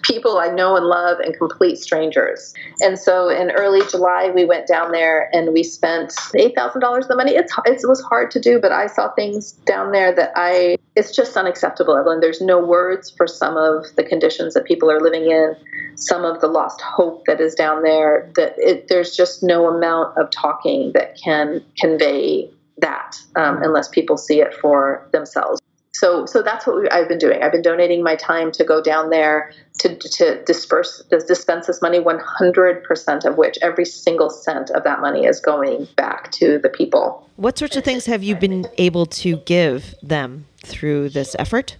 people 0.00 0.38
I 0.38 0.48
know 0.48 0.76
and 0.76 0.86
love 0.86 1.20
and 1.20 1.36
complete 1.36 1.76
strangers. 1.76 2.54
And 2.80 2.98
so 2.98 3.28
in 3.28 3.50
early 3.50 3.82
July, 3.90 4.30
we 4.34 4.46
went 4.46 4.66
down 4.66 4.92
there 4.92 5.28
and 5.34 5.52
we 5.52 5.62
spent 5.62 6.12
$8,000 6.34 7.06
the 7.06 7.14
money. 7.14 7.32
It's, 7.32 7.52
it 7.66 7.86
was 7.86 8.00
hard 8.00 8.30
to 8.30 8.40
do, 8.40 8.58
but 8.58 8.72
I 8.72 8.86
saw 8.86 9.12
things 9.12 9.52
down 9.66 9.92
there 9.92 10.14
that 10.14 10.32
I, 10.36 10.78
it's 10.96 11.14
just 11.14 11.36
unacceptable, 11.36 11.96
Evelyn. 11.96 12.20
There's 12.20 12.40
no 12.40 12.64
words 12.64 13.10
for 13.10 13.26
some 13.26 13.56
of 13.56 13.86
the 13.96 14.04
conditions 14.04 14.54
that 14.54 14.64
people 14.64 14.90
are 14.90 15.00
living 15.00 15.30
in, 15.30 15.56
some 15.96 16.24
of 16.24 16.40
the 16.40 16.46
lost 16.46 16.80
hope 16.80 17.24
that 17.26 17.40
is 17.40 17.54
down 17.54 17.82
there, 17.82 18.30
that 18.36 18.54
it, 18.58 18.88
there's 18.88 19.16
just 19.16 19.42
no 19.42 19.68
amount 19.68 20.16
of 20.16 20.30
talking 20.30 20.92
that 20.92 21.16
can 21.16 21.64
convey 21.78 22.48
that 22.78 23.16
um, 23.36 23.62
unless 23.62 23.88
people 23.88 24.16
see 24.16 24.40
it 24.40 24.54
for 24.54 25.08
themselves. 25.12 25.60
So, 25.94 26.26
so 26.26 26.42
that's 26.42 26.66
what 26.66 26.76
we, 26.76 26.88
I've 26.90 27.08
been 27.08 27.18
doing. 27.18 27.42
I've 27.42 27.52
been 27.52 27.62
donating 27.62 28.02
my 28.02 28.16
time 28.16 28.50
to 28.52 28.64
go 28.64 28.82
down 28.82 29.10
there 29.10 29.52
to, 29.84 30.08
to 30.08 30.42
disperse, 30.44 31.02
dispense 31.26 31.66
this 31.66 31.82
money, 31.82 32.00
100% 32.00 33.24
of 33.24 33.36
which, 33.36 33.58
every 33.60 33.84
single 33.84 34.30
cent 34.30 34.70
of 34.70 34.82
that 34.84 35.00
money 35.00 35.26
is 35.26 35.40
going 35.40 35.86
back 35.96 36.32
to 36.32 36.58
the 36.58 36.68
people. 36.68 37.28
What 37.36 37.58
sorts 37.58 37.76
of 37.76 37.84
things 37.84 38.06
have 38.06 38.22
you 38.22 38.34
been 38.34 38.66
able 38.78 39.06
to 39.06 39.36
give 39.38 39.94
them 40.02 40.46
through 40.64 41.10
this 41.10 41.36
effort? 41.38 41.76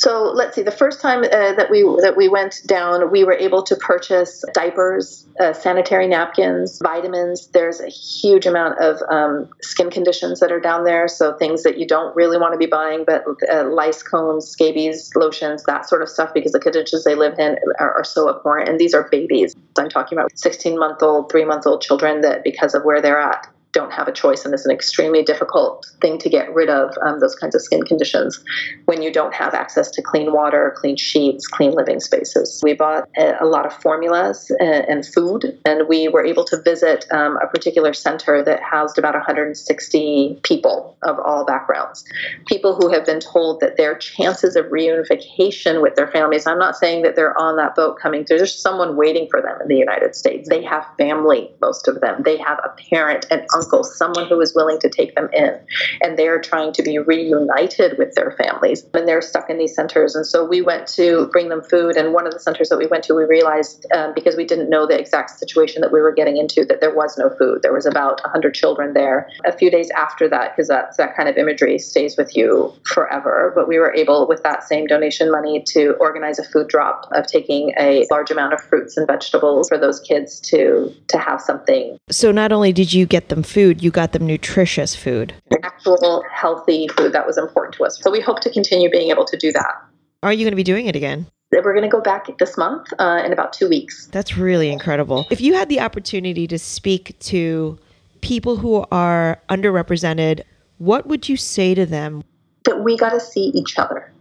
So 0.00 0.30
let's 0.32 0.54
see. 0.54 0.62
The 0.62 0.70
first 0.70 1.00
time 1.00 1.24
uh, 1.24 1.54
that 1.54 1.70
we 1.70 1.82
that 2.02 2.14
we 2.16 2.28
went 2.28 2.60
down, 2.66 3.10
we 3.10 3.24
were 3.24 3.32
able 3.32 3.64
to 3.64 3.74
purchase 3.74 4.44
diapers, 4.54 5.26
uh, 5.40 5.52
sanitary 5.52 6.06
napkins, 6.06 6.78
vitamins. 6.80 7.48
There's 7.48 7.80
a 7.80 7.88
huge 7.88 8.46
amount 8.46 8.78
of 8.80 9.02
um, 9.10 9.48
skin 9.60 9.90
conditions 9.90 10.38
that 10.38 10.52
are 10.52 10.60
down 10.60 10.84
there. 10.84 11.08
So 11.08 11.36
things 11.36 11.64
that 11.64 11.78
you 11.78 11.86
don't 11.86 12.14
really 12.14 12.38
want 12.38 12.52
to 12.54 12.58
be 12.58 12.66
buying, 12.66 13.04
but 13.04 13.24
uh, 13.52 13.64
lice 13.64 14.04
combs, 14.04 14.46
scabies, 14.46 15.10
lotions, 15.16 15.64
that 15.64 15.88
sort 15.88 16.02
of 16.02 16.08
stuff, 16.08 16.32
because 16.32 16.52
the 16.52 16.60
conditions 16.60 17.02
they 17.02 17.16
live 17.16 17.36
in 17.36 17.56
are, 17.80 17.94
are 17.94 18.04
so 18.04 18.28
abhorrent. 18.28 18.68
And 18.68 18.78
these 18.78 18.94
are 18.94 19.08
babies. 19.10 19.56
I'm 19.76 19.88
talking 19.88 20.16
about 20.16 20.38
16 20.38 20.78
month 20.78 21.02
old, 21.02 21.28
three 21.28 21.44
month 21.44 21.66
old 21.66 21.82
children 21.82 22.20
that 22.20 22.44
because 22.44 22.72
of 22.74 22.84
where 22.84 23.02
they're 23.02 23.20
at 23.20 23.48
don't 23.72 23.92
have 23.92 24.08
a 24.08 24.12
choice, 24.12 24.44
and 24.44 24.54
it's 24.54 24.64
an 24.64 24.70
extremely 24.70 25.22
difficult 25.22 25.86
thing 26.00 26.18
to 26.18 26.28
get 26.28 26.52
rid 26.54 26.70
of 26.70 26.90
um, 27.02 27.20
those 27.20 27.34
kinds 27.34 27.54
of 27.54 27.62
skin 27.62 27.82
conditions 27.82 28.42
when 28.86 29.02
you 29.02 29.12
don't 29.12 29.34
have 29.34 29.54
access 29.54 29.90
to 29.90 30.02
clean 30.02 30.32
water, 30.32 30.74
clean 30.76 30.96
sheets, 30.96 31.46
clean 31.46 31.72
living 31.72 32.00
spaces. 32.00 32.60
We 32.62 32.72
bought 32.72 33.08
a, 33.16 33.34
a 33.40 33.46
lot 33.46 33.66
of 33.66 33.72
formulas 33.74 34.50
and, 34.58 34.88
and, 34.88 35.06
food, 35.06 35.58
and 35.64 35.88
we 35.88 36.08
were 36.08 36.24
able 36.24 36.44
to 36.46 36.60
visit 36.62 37.04
um, 37.12 37.36
a 37.42 37.46
particular 37.46 37.92
center 37.92 38.42
that 38.42 38.62
housed 38.62 38.98
about 38.98 39.14
160 39.14 40.40
people 40.42 40.96
of 41.02 41.18
all 41.18 41.44
backgrounds. 41.44 42.04
People 42.46 42.74
who 42.74 42.88
have 42.90 43.04
been 43.04 43.20
told 43.20 43.60
that 43.60 43.76
their 43.76 43.96
chances 43.96 44.56
of 44.56 44.66
reunification 44.66 45.82
with 45.82 45.94
their 45.94 46.08
families, 46.08 46.46
I'm 46.46 46.58
not 46.58 46.76
saying 46.76 47.02
that 47.02 47.16
they're 47.16 47.38
on 47.38 47.56
that 47.56 47.74
boat 47.74 47.98
coming 48.00 48.24
through, 48.24 48.38
there's 48.38 48.54
someone 48.54 48.96
waiting 48.96 49.28
for 49.30 49.42
them 49.42 49.60
in 49.60 49.68
the 49.68 49.76
United 49.76 50.14
States. 50.14 50.48
They 50.48 50.62
have 50.64 50.86
family, 50.96 51.50
most 51.60 51.86
of 51.86 52.00
them. 52.00 52.22
They 52.22 52.38
have 52.38 52.58
a 52.64 52.74
parent, 52.90 53.26
an 53.30 53.46
uncle, 53.58 53.84
someone 53.84 54.28
who 54.28 54.40
is 54.40 54.54
willing 54.54 54.78
to 54.80 54.88
take 54.88 55.14
them 55.14 55.28
in. 55.32 55.58
And 56.00 56.18
they're 56.18 56.40
trying 56.40 56.72
to 56.74 56.82
be 56.82 56.98
reunited 56.98 57.98
with 57.98 58.14
their 58.14 58.32
families. 58.32 58.84
And 58.94 59.06
they're 59.06 59.22
stuck 59.22 59.50
in 59.50 59.58
these 59.58 59.74
centers. 59.74 60.14
And 60.14 60.26
so 60.26 60.44
we 60.44 60.62
went 60.62 60.86
to 60.88 61.28
bring 61.32 61.48
them 61.48 61.62
food. 61.62 61.96
And 61.96 62.12
one 62.12 62.26
of 62.26 62.32
the 62.32 62.40
centers 62.40 62.68
that 62.68 62.78
we 62.78 62.86
went 62.86 63.04
to, 63.04 63.14
we 63.14 63.24
realized 63.24 63.86
um, 63.94 64.12
because 64.14 64.36
we 64.36 64.44
didn't 64.44 64.70
know 64.70 64.86
the 64.86 64.98
exact 64.98 65.30
situation 65.38 65.82
that 65.82 65.92
we 65.92 66.00
were 66.00 66.12
getting 66.12 66.36
into, 66.36 66.64
that 66.64 66.80
there 66.80 66.94
was 66.94 67.18
no 67.18 67.30
food. 67.30 67.62
There 67.62 67.72
was 67.72 67.86
about 67.86 68.22
100 68.22 68.54
children 68.54 68.94
there. 68.94 69.28
A 69.44 69.52
few 69.56 69.70
days 69.70 69.90
after 69.90 70.28
that, 70.28 70.54
because 70.54 70.68
that, 70.68 70.96
that 70.96 71.16
kind 71.16 71.28
of 71.28 71.36
imagery 71.36 71.78
stays 71.78 72.16
with 72.16 72.36
you 72.36 72.72
forever. 72.84 73.52
But 73.54 73.68
we 73.68 73.78
were 73.78 73.94
able, 73.94 74.26
with 74.26 74.42
that 74.42 74.64
same 74.64 74.86
donation 74.86 75.30
money, 75.30 75.62
to 75.68 75.94
organize 76.00 76.38
a 76.38 76.44
food 76.44 76.68
drop 76.68 77.08
of 77.12 77.26
taking 77.26 77.72
a 77.78 78.06
large 78.10 78.30
amount 78.30 78.52
of 78.52 78.60
fruits 78.60 78.96
and 78.96 79.06
vegetables 79.06 79.68
for 79.68 79.78
those 79.78 80.00
kids 80.00 80.40
to 80.40 80.94
to 81.08 81.18
have 81.18 81.40
something. 81.40 81.98
So 82.10 82.32
not 82.32 82.52
only 82.52 82.72
did 82.72 82.92
you 82.92 83.06
get 83.06 83.28
them 83.28 83.42
food, 83.48 83.82
you 83.82 83.90
got 83.90 84.12
them 84.12 84.26
nutritious 84.26 84.94
food. 84.94 85.34
Actual 85.62 86.24
healthy 86.32 86.88
food 86.88 87.12
that 87.12 87.26
was 87.26 87.38
important 87.38 87.74
to 87.76 87.84
us. 87.84 87.98
So 88.02 88.10
we 88.10 88.20
hope 88.20 88.40
to 88.40 88.50
continue 88.50 88.90
being 88.90 89.10
able 89.10 89.24
to 89.24 89.36
do 89.36 89.50
that. 89.52 89.74
Are 90.22 90.32
you 90.32 90.44
going 90.44 90.52
to 90.52 90.56
be 90.56 90.62
doing 90.64 90.86
it 90.86 90.94
again? 90.96 91.26
We're 91.50 91.62
going 91.62 91.82
to 91.82 91.88
go 91.88 92.00
back 92.00 92.26
this 92.38 92.58
month 92.58 92.92
uh, 92.98 93.22
in 93.24 93.32
about 93.32 93.52
two 93.54 93.68
weeks. 93.68 94.06
That's 94.12 94.36
really 94.36 94.70
incredible. 94.70 95.26
If 95.30 95.40
you 95.40 95.54
had 95.54 95.68
the 95.70 95.80
opportunity 95.80 96.46
to 96.46 96.58
speak 96.58 97.18
to 97.20 97.78
people 98.20 98.56
who 98.56 98.84
are 98.92 99.40
underrepresented, 99.48 100.42
what 100.76 101.06
would 101.06 101.28
you 101.28 101.36
say 101.36 101.74
to 101.74 101.86
them? 101.86 102.22
That 102.64 102.84
we 102.84 102.96
got 102.98 103.10
to 103.10 103.20
see 103.20 103.50
each 103.54 103.78
other. 103.78 104.12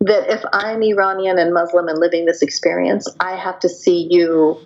that 0.00 0.30
if 0.30 0.42
I'm 0.52 0.82
Iranian 0.82 1.38
and 1.38 1.52
Muslim 1.52 1.88
and 1.88 1.98
living 1.98 2.24
this 2.24 2.40
experience, 2.40 3.06
I 3.20 3.36
have 3.36 3.58
to 3.60 3.68
see 3.68 4.06
you 4.10 4.58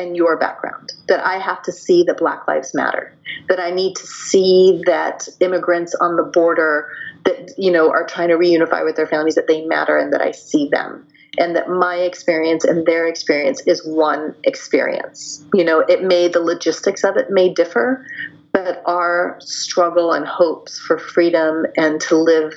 and 0.00 0.16
your 0.16 0.36
background, 0.38 0.92
that 1.08 1.24
I 1.24 1.38
have 1.38 1.62
to 1.62 1.72
see 1.72 2.02
that 2.04 2.16
Black 2.16 2.48
Lives 2.48 2.74
Matter, 2.74 3.14
that 3.48 3.60
I 3.60 3.70
need 3.70 3.94
to 3.96 4.06
see 4.06 4.82
that 4.86 5.28
immigrants 5.40 5.94
on 5.94 6.16
the 6.16 6.22
border 6.22 6.88
that, 7.24 7.52
you 7.58 7.70
know, 7.70 7.90
are 7.90 8.06
trying 8.06 8.28
to 8.30 8.36
reunify 8.36 8.82
with 8.84 8.96
their 8.96 9.06
families, 9.06 9.34
that 9.34 9.46
they 9.46 9.64
matter 9.66 9.98
and 9.98 10.12
that 10.12 10.22
I 10.22 10.30
see 10.30 10.68
them. 10.70 11.06
And 11.38 11.54
that 11.54 11.68
my 11.68 11.96
experience 11.96 12.64
and 12.64 12.86
their 12.86 13.06
experience 13.06 13.60
is 13.66 13.86
one 13.86 14.34
experience. 14.44 15.44
You 15.54 15.64
know, 15.64 15.80
it 15.80 16.02
may, 16.02 16.28
the 16.28 16.40
logistics 16.40 17.04
of 17.04 17.16
it 17.16 17.30
may 17.30 17.52
differ, 17.52 18.04
but 18.52 18.82
our 18.86 19.36
struggle 19.40 20.12
and 20.12 20.26
hopes 20.26 20.80
for 20.80 20.98
freedom 20.98 21.66
and 21.76 22.00
to 22.02 22.16
live 22.16 22.54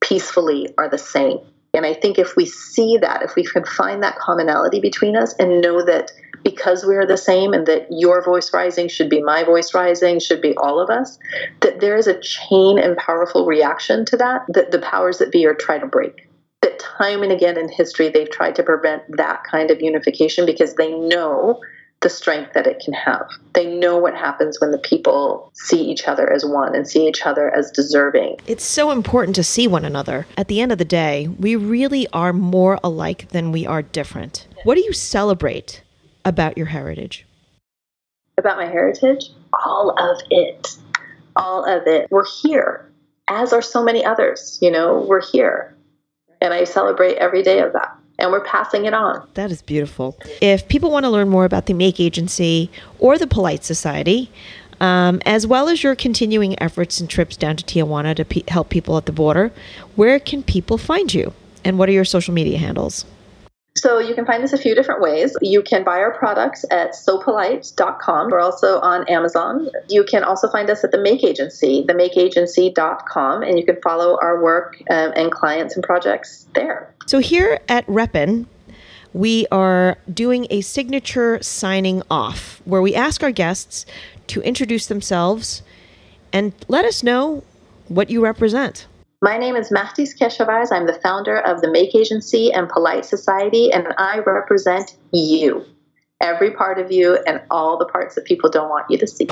peacefully 0.00 0.72
are 0.78 0.88
the 0.88 0.98
same. 0.98 1.38
And 1.74 1.84
I 1.84 1.92
think 1.92 2.18
if 2.18 2.36
we 2.36 2.46
see 2.46 2.96
that, 2.98 3.22
if 3.22 3.34
we 3.36 3.44
can 3.44 3.64
find 3.64 4.02
that 4.02 4.18
commonality 4.18 4.80
between 4.80 5.16
us 5.16 5.34
and 5.38 5.60
know 5.60 5.84
that 5.84 6.10
because 6.44 6.84
we 6.84 6.96
are 6.96 7.06
the 7.06 7.16
same 7.16 7.52
and 7.52 7.66
that 7.66 7.86
your 7.90 8.22
voice 8.22 8.52
rising 8.52 8.88
should 8.88 9.10
be 9.10 9.22
my 9.22 9.44
voice 9.44 9.74
rising, 9.74 10.18
should 10.18 10.40
be 10.40 10.56
all 10.56 10.80
of 10.80 10.90
us, 10.90 11.18
that 11.60 11.80
there 11.80 11.96
is 11.96 12.06
a 12.06 12.20
chain 12.20 12.78
and 12.78 12.96
powerful 12.96 13.46
reaction 13.46 14.04
to 14.06 14.16
that 14.16 14.42
that 14.48 14.70
the 14.70 14.78
powers 14.78 15.18
that 15.18 15.32
be 15.32 15.46
are 15.46 15.54
trying 15.54 15.80
to 15.80 15.86
break. 15.86 16.28
That 16.62 16.78
time 16.78 17.22
and 17.22 17.32
again 17.32 17.56
in 17.56 17.68
history, 17.68 18.08
they've 18.08 18.30
tried 18.30 18.56
to 18.56 18.62
prevent 18.62 19.02
that 19.16 19.44
kind 19.44 19.70
of 19.70 19.80
unification 19.80 20.44
because 20.44 20.74
they 20.74 20.92
know 20.92 21.60
the 22.00 22.08
strength 22.08 22.52
that 22.54 22.66
it 22.66 22.80
can 22.84 22.94
have. 22.94 23.28
They 23.54 23.66
know 23.66 23.98
what 23.98 24.14
happens 24.14 24.60
when 24.60 24.70
the 24.70 24.78
people 24.78 25.50
see 25.54 25.82
each 25.82 26.06
other 26.06 26.32
as 26.32 26.44
one 26.44 26.74
and 26.74 26.86
see 26.86 27.08
each 27.08 27.26
other 27.26 27.52
as 27.54 27.70
deserving. 27.72 28.36
It's 28.46 28.64
so 28.64 28.90
important 28.90 29.34
to 29.36 29.44
see 29.44 29.66
one 29.66 29.84
another. 29.84 30.26
At 30.36 30.48
the 30.48 30.60
end 30.60 30.70
of 30.70 30.78
the 30.78 30.84
day, 30.84 31.28
we 31.38 31.56
really 31.56 32.06
are 32.12 32.32
more 32.32 32.78
alike 32.84 33.28
than 33.30 33.50
we 33.50 33.66
are 33.66 33.82
different. 33.82 34.46
What 34.62 34.76
do 34.76 34.82
you 34.82 34.92
celebrate 34.92 35.82
about 36.28 36.56
your 36.56 36.66
heritage? 36.66 37.26
About 38.36 38.56
my 38.56 38.66
heritage? 38.66 39.30
All 39.52 39.90
of 39.98 40.20
it. 40.30 40.76
All 41.34 41.64
of 41.64 41.86
it. 41.86 42.08
We're 42.10 42.26
here, 42.42 42.90
as 43.26 43.52
are 43.52 43.62
so 43.62 43.82
many 43.82 44.04
others. 44.04 44.58
You 44.60 44.70
know, 44.70 45.04
we're 45.08 45.22
here. 45.22 45.74
And 46.40 46.54
I 46.54 46.64
celebrate 46.64 47.16
every 47.16 47.42
day 47.42 47.60
of 47.60 47.72
that 47.72 47.98
and 48.18 48.32
we're 48.32 48.44
passing 48.44 48.84
it 48.84 48.94
on. 48.94 49.26
That 49.34 49.50
is 49.50 49.62
beautiful. 49.62 50.18
If 50.40 50.68
people 50.68 50.90
want 50.90 51.04
to 51.04 51.10
learn 51.10 51.28
more 51.28 51.44
about 51.44 51.66
the 51.66 51.74
Make 51.74 52.00
Agency 52.00 52.70
or 52.98 53.16
the 53.16 53.26
Polite 53.26 53.64
Society, 53.64 54.30
um, 54.80 55.20
as 55.24 55.46
well 55.46 55.68
as 55.68 55.82
your 55.82 55.94
continuing 55.94 56.60
efforts 56.60 57.00
and 57.00 57.08
trips 57.08 57.36
down 57.36 57.56
to 57.56 57.64
Tijuana 57.64 58.14
to 58.16 58.24
pe- 58.24 58.42
help 58.48 58.70
people 58.70 58.96
at 58.96 59.06
the 59.06 59.12
border, 59.12 59.52
where 59.96 60.18
can 60.18 60.42
people 60.42 60.78
find 60.78 61.12
you? 61.12 61.32
And 61.64 61.78
what 61.78 61.88
are 61.88 61.92
your 61.92 62.04
social 62.04 62.34
media 62.34 62.58
handles? 62.58 63.04
So 63.80 63.98
you 63.98 64.14
can 64.14 64.26
find 64.26 64.42
us 64.42 64.52
a 64.52 64.58
few 64.58 64.74
different 64.74 65.00
ways. 65.00 65.36
You 65.40 65.62
can 65.62 65.84
buy 65.84 65.98
our 65.98 66.16
products 66.16 66.64
at 66.70 66.92
sopolite.com. 66.92 68.30
We're 68.30 68.40
also 68.40 68.80
on 68.80 69.08
Amazon. 69.08 69.68
You 69.88 70.04
can 70.04 70.24
also 70.24 70.48
find 70.50 70.68
us 70.70 70.84
at 70.84 70.90
the 70.90 70.98
Make 70.98 71.24
Agency, 71.24 71.84
themakeagency.com, 71.88 73.42
and 73.42 73.58
you 73.58 73.64
can 73.64 73.80
follow 73.82 74.18
our 74.20 74.42
work 74.42 74.76
um, 74.90 75.12
and 75.14 75.30
clients 75.30 75.74
and 75.74 75.84
projects 75.84 76.46
there. 76.54 76.92
So 77.06 77.20
here 77.20 77.60
at 77.68 77.86
Repin, 77.86 78.46
we 79.12 79.46
are 79.50 79.96
doing 80.12 80.46
a 80.50 80.60
signature 80.60 81.42
signing 81.42 82.02
off 82.10 82.60
where 82.64 82.82
we 82.82 82.94
ask 82.94 83.22
our 83.22 83.32
guests 83.32 83.86
to 84.28 84.42
introduce 84.42 84.86
themselves 84.86 85.62
and 86.32 86.52
let 86.68 86.84
us 86.84 87.02
know 87.02 87.42
what 87.88 88.10
you 88.10 88.22
represent. 88.22 88.86
My 89.20 89.36
name 89.36 89.56
is 89.56 89.70
Mahdis 89.70 90.16
Keshavarz. 90.16 90.70
I'm 90.70 90.86
the 90.86 91.00
founder 91.02 91.38
of 91.40 91.60
the 91.60 91.68
Make 91.68 91.92
Agency 91.92 92.52
and 92.52 92.68
Polite 92.68 93.04
Society, 93.04 93.72
and 93.72 93.88
I 93.98 94.20
represent 94.20 94.96
you, 95.12 95.64
every 96.20 96.52
part 96.52 96.78
of 96.78 96.92
you, 96.92 97.18
and 97.26 97.42
all 97.50 97.76
the 97.78 97.86
parts 97.86 98.14
that 98.14 98.26
people 98.26 98.48
don't 98.48 98.68
want 98.68 98.86
you 98.88 98.96
to 98.96 99.08
see. 99.08 99.26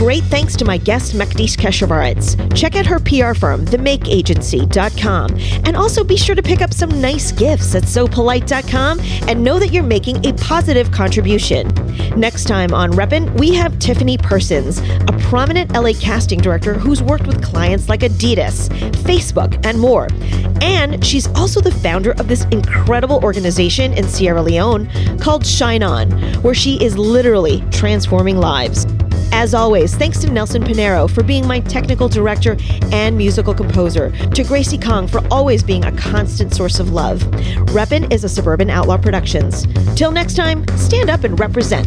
Great 0.00 0.24
thanks 0.24 0.56
to 0.56 0.64
my 0.64 0.78
guest, 0.78 1.12
Mahdis 1.12 1.54
Keshavarz. 1.58 2.56
Check 2.56 2.74
out 2.74 2.86
her 2.86 2.98
PR 2.98 3.38
firm, 3.38 3.66
themakeagency.com. 3.66 5.36
And 5.66 5.76
also 5.76 6.02
be 6.02 6.16
sure 6.16 6.34
to 6.34 6.42
pick 6.42 6.62
up 6.62 6.72
some 6.72 7.02
nice 7.02 7.32
gifts 7.32 7.74
at 7.74 7.82
sopolite.com 7.82 8.98
and 9.28 9.44
know 9.44 9.58
that 9.58 9.74
you're 9.74 9.82
making 9.82 10.24
a 10.24 10.32
positive 10.38 10.90
contribution. 10.90 11.68
Next 12.18 12.44
time 12.44 12.72
on 12.72 12.92
Repin, 12.92 13.38
we 13.38 13.54
have 13.56 13.78
Tiffany 13.78 14.16
Persons, 14.16 14.78
a 14.78 15.18
prominent 15.28 15.74
LA 15.74 15.92
casting 15.92 16.40
director 16.40 16.72
who's 16.72 17.02
worked 17.02 17.26
with 17.26 17.44
clients 17.44 17.90
like 17.90 18.00
Adidas, 18.00 18.70
Facebook, 19.04 19.60
and 19.66 19.78
more. 19.78 20.08
And 20.62 21.04
she's 21.04 21.28
also 21.36 21.60
the 21.60 21.72
founder 21.72 22.12
of 22.12 22.26
this 22.26 22.44
incredible 22.46 23.22
organization 23.22 23.92
in 23.92 24.08
Sierra 24.08 24.40
Leone 24.40 24.88
called 25.18 25.44
Shine 25.44 25.82
On, 25.82 26.10
where 26.40 26.54
she 26.54 26.82
is 26.82 26.96
literally 26.96 27.62
transforming 27.70 28.38
lives. 28.38 28.86
As 29.40 29.54
always, 29.54 29.94
thanks 29.94 30.18
to 30.18 30.30
Nelson 30.30 30.62
Pinero 30.62 31.08
for 31.08 31.22
being 31.22 31.46
my 31.46 31.60
technical 31.60 32.10
director 32.10 32.58
and 32.92 33.16
musical 33.16 33.54
composer, 33.54 34.10
to 34.34 34.44
Gracie 34.44 34.76
Kong 34.76 35.08
for 35.08 35.26
always 35.30 35.62
being 35.62 35.82
a 35.82 35.92
constant 35.92 36.52
source 36.52 36.78
of 36.78 36.92
love. 36.92 37.20
Repin 37.72 38.12
is 38.12 38.22
a 38.22 38.28
Suburban 38.28 38.68
Outlaw 38.68 38.98
Productions. 38.98 39.66
Till 39.96 40.12
next 40.12 40.34
time, 40.34 40.66
stand 40.76 41.08
up 41.08 41.24
and 41.24 41.40
represent. 41.40 41.86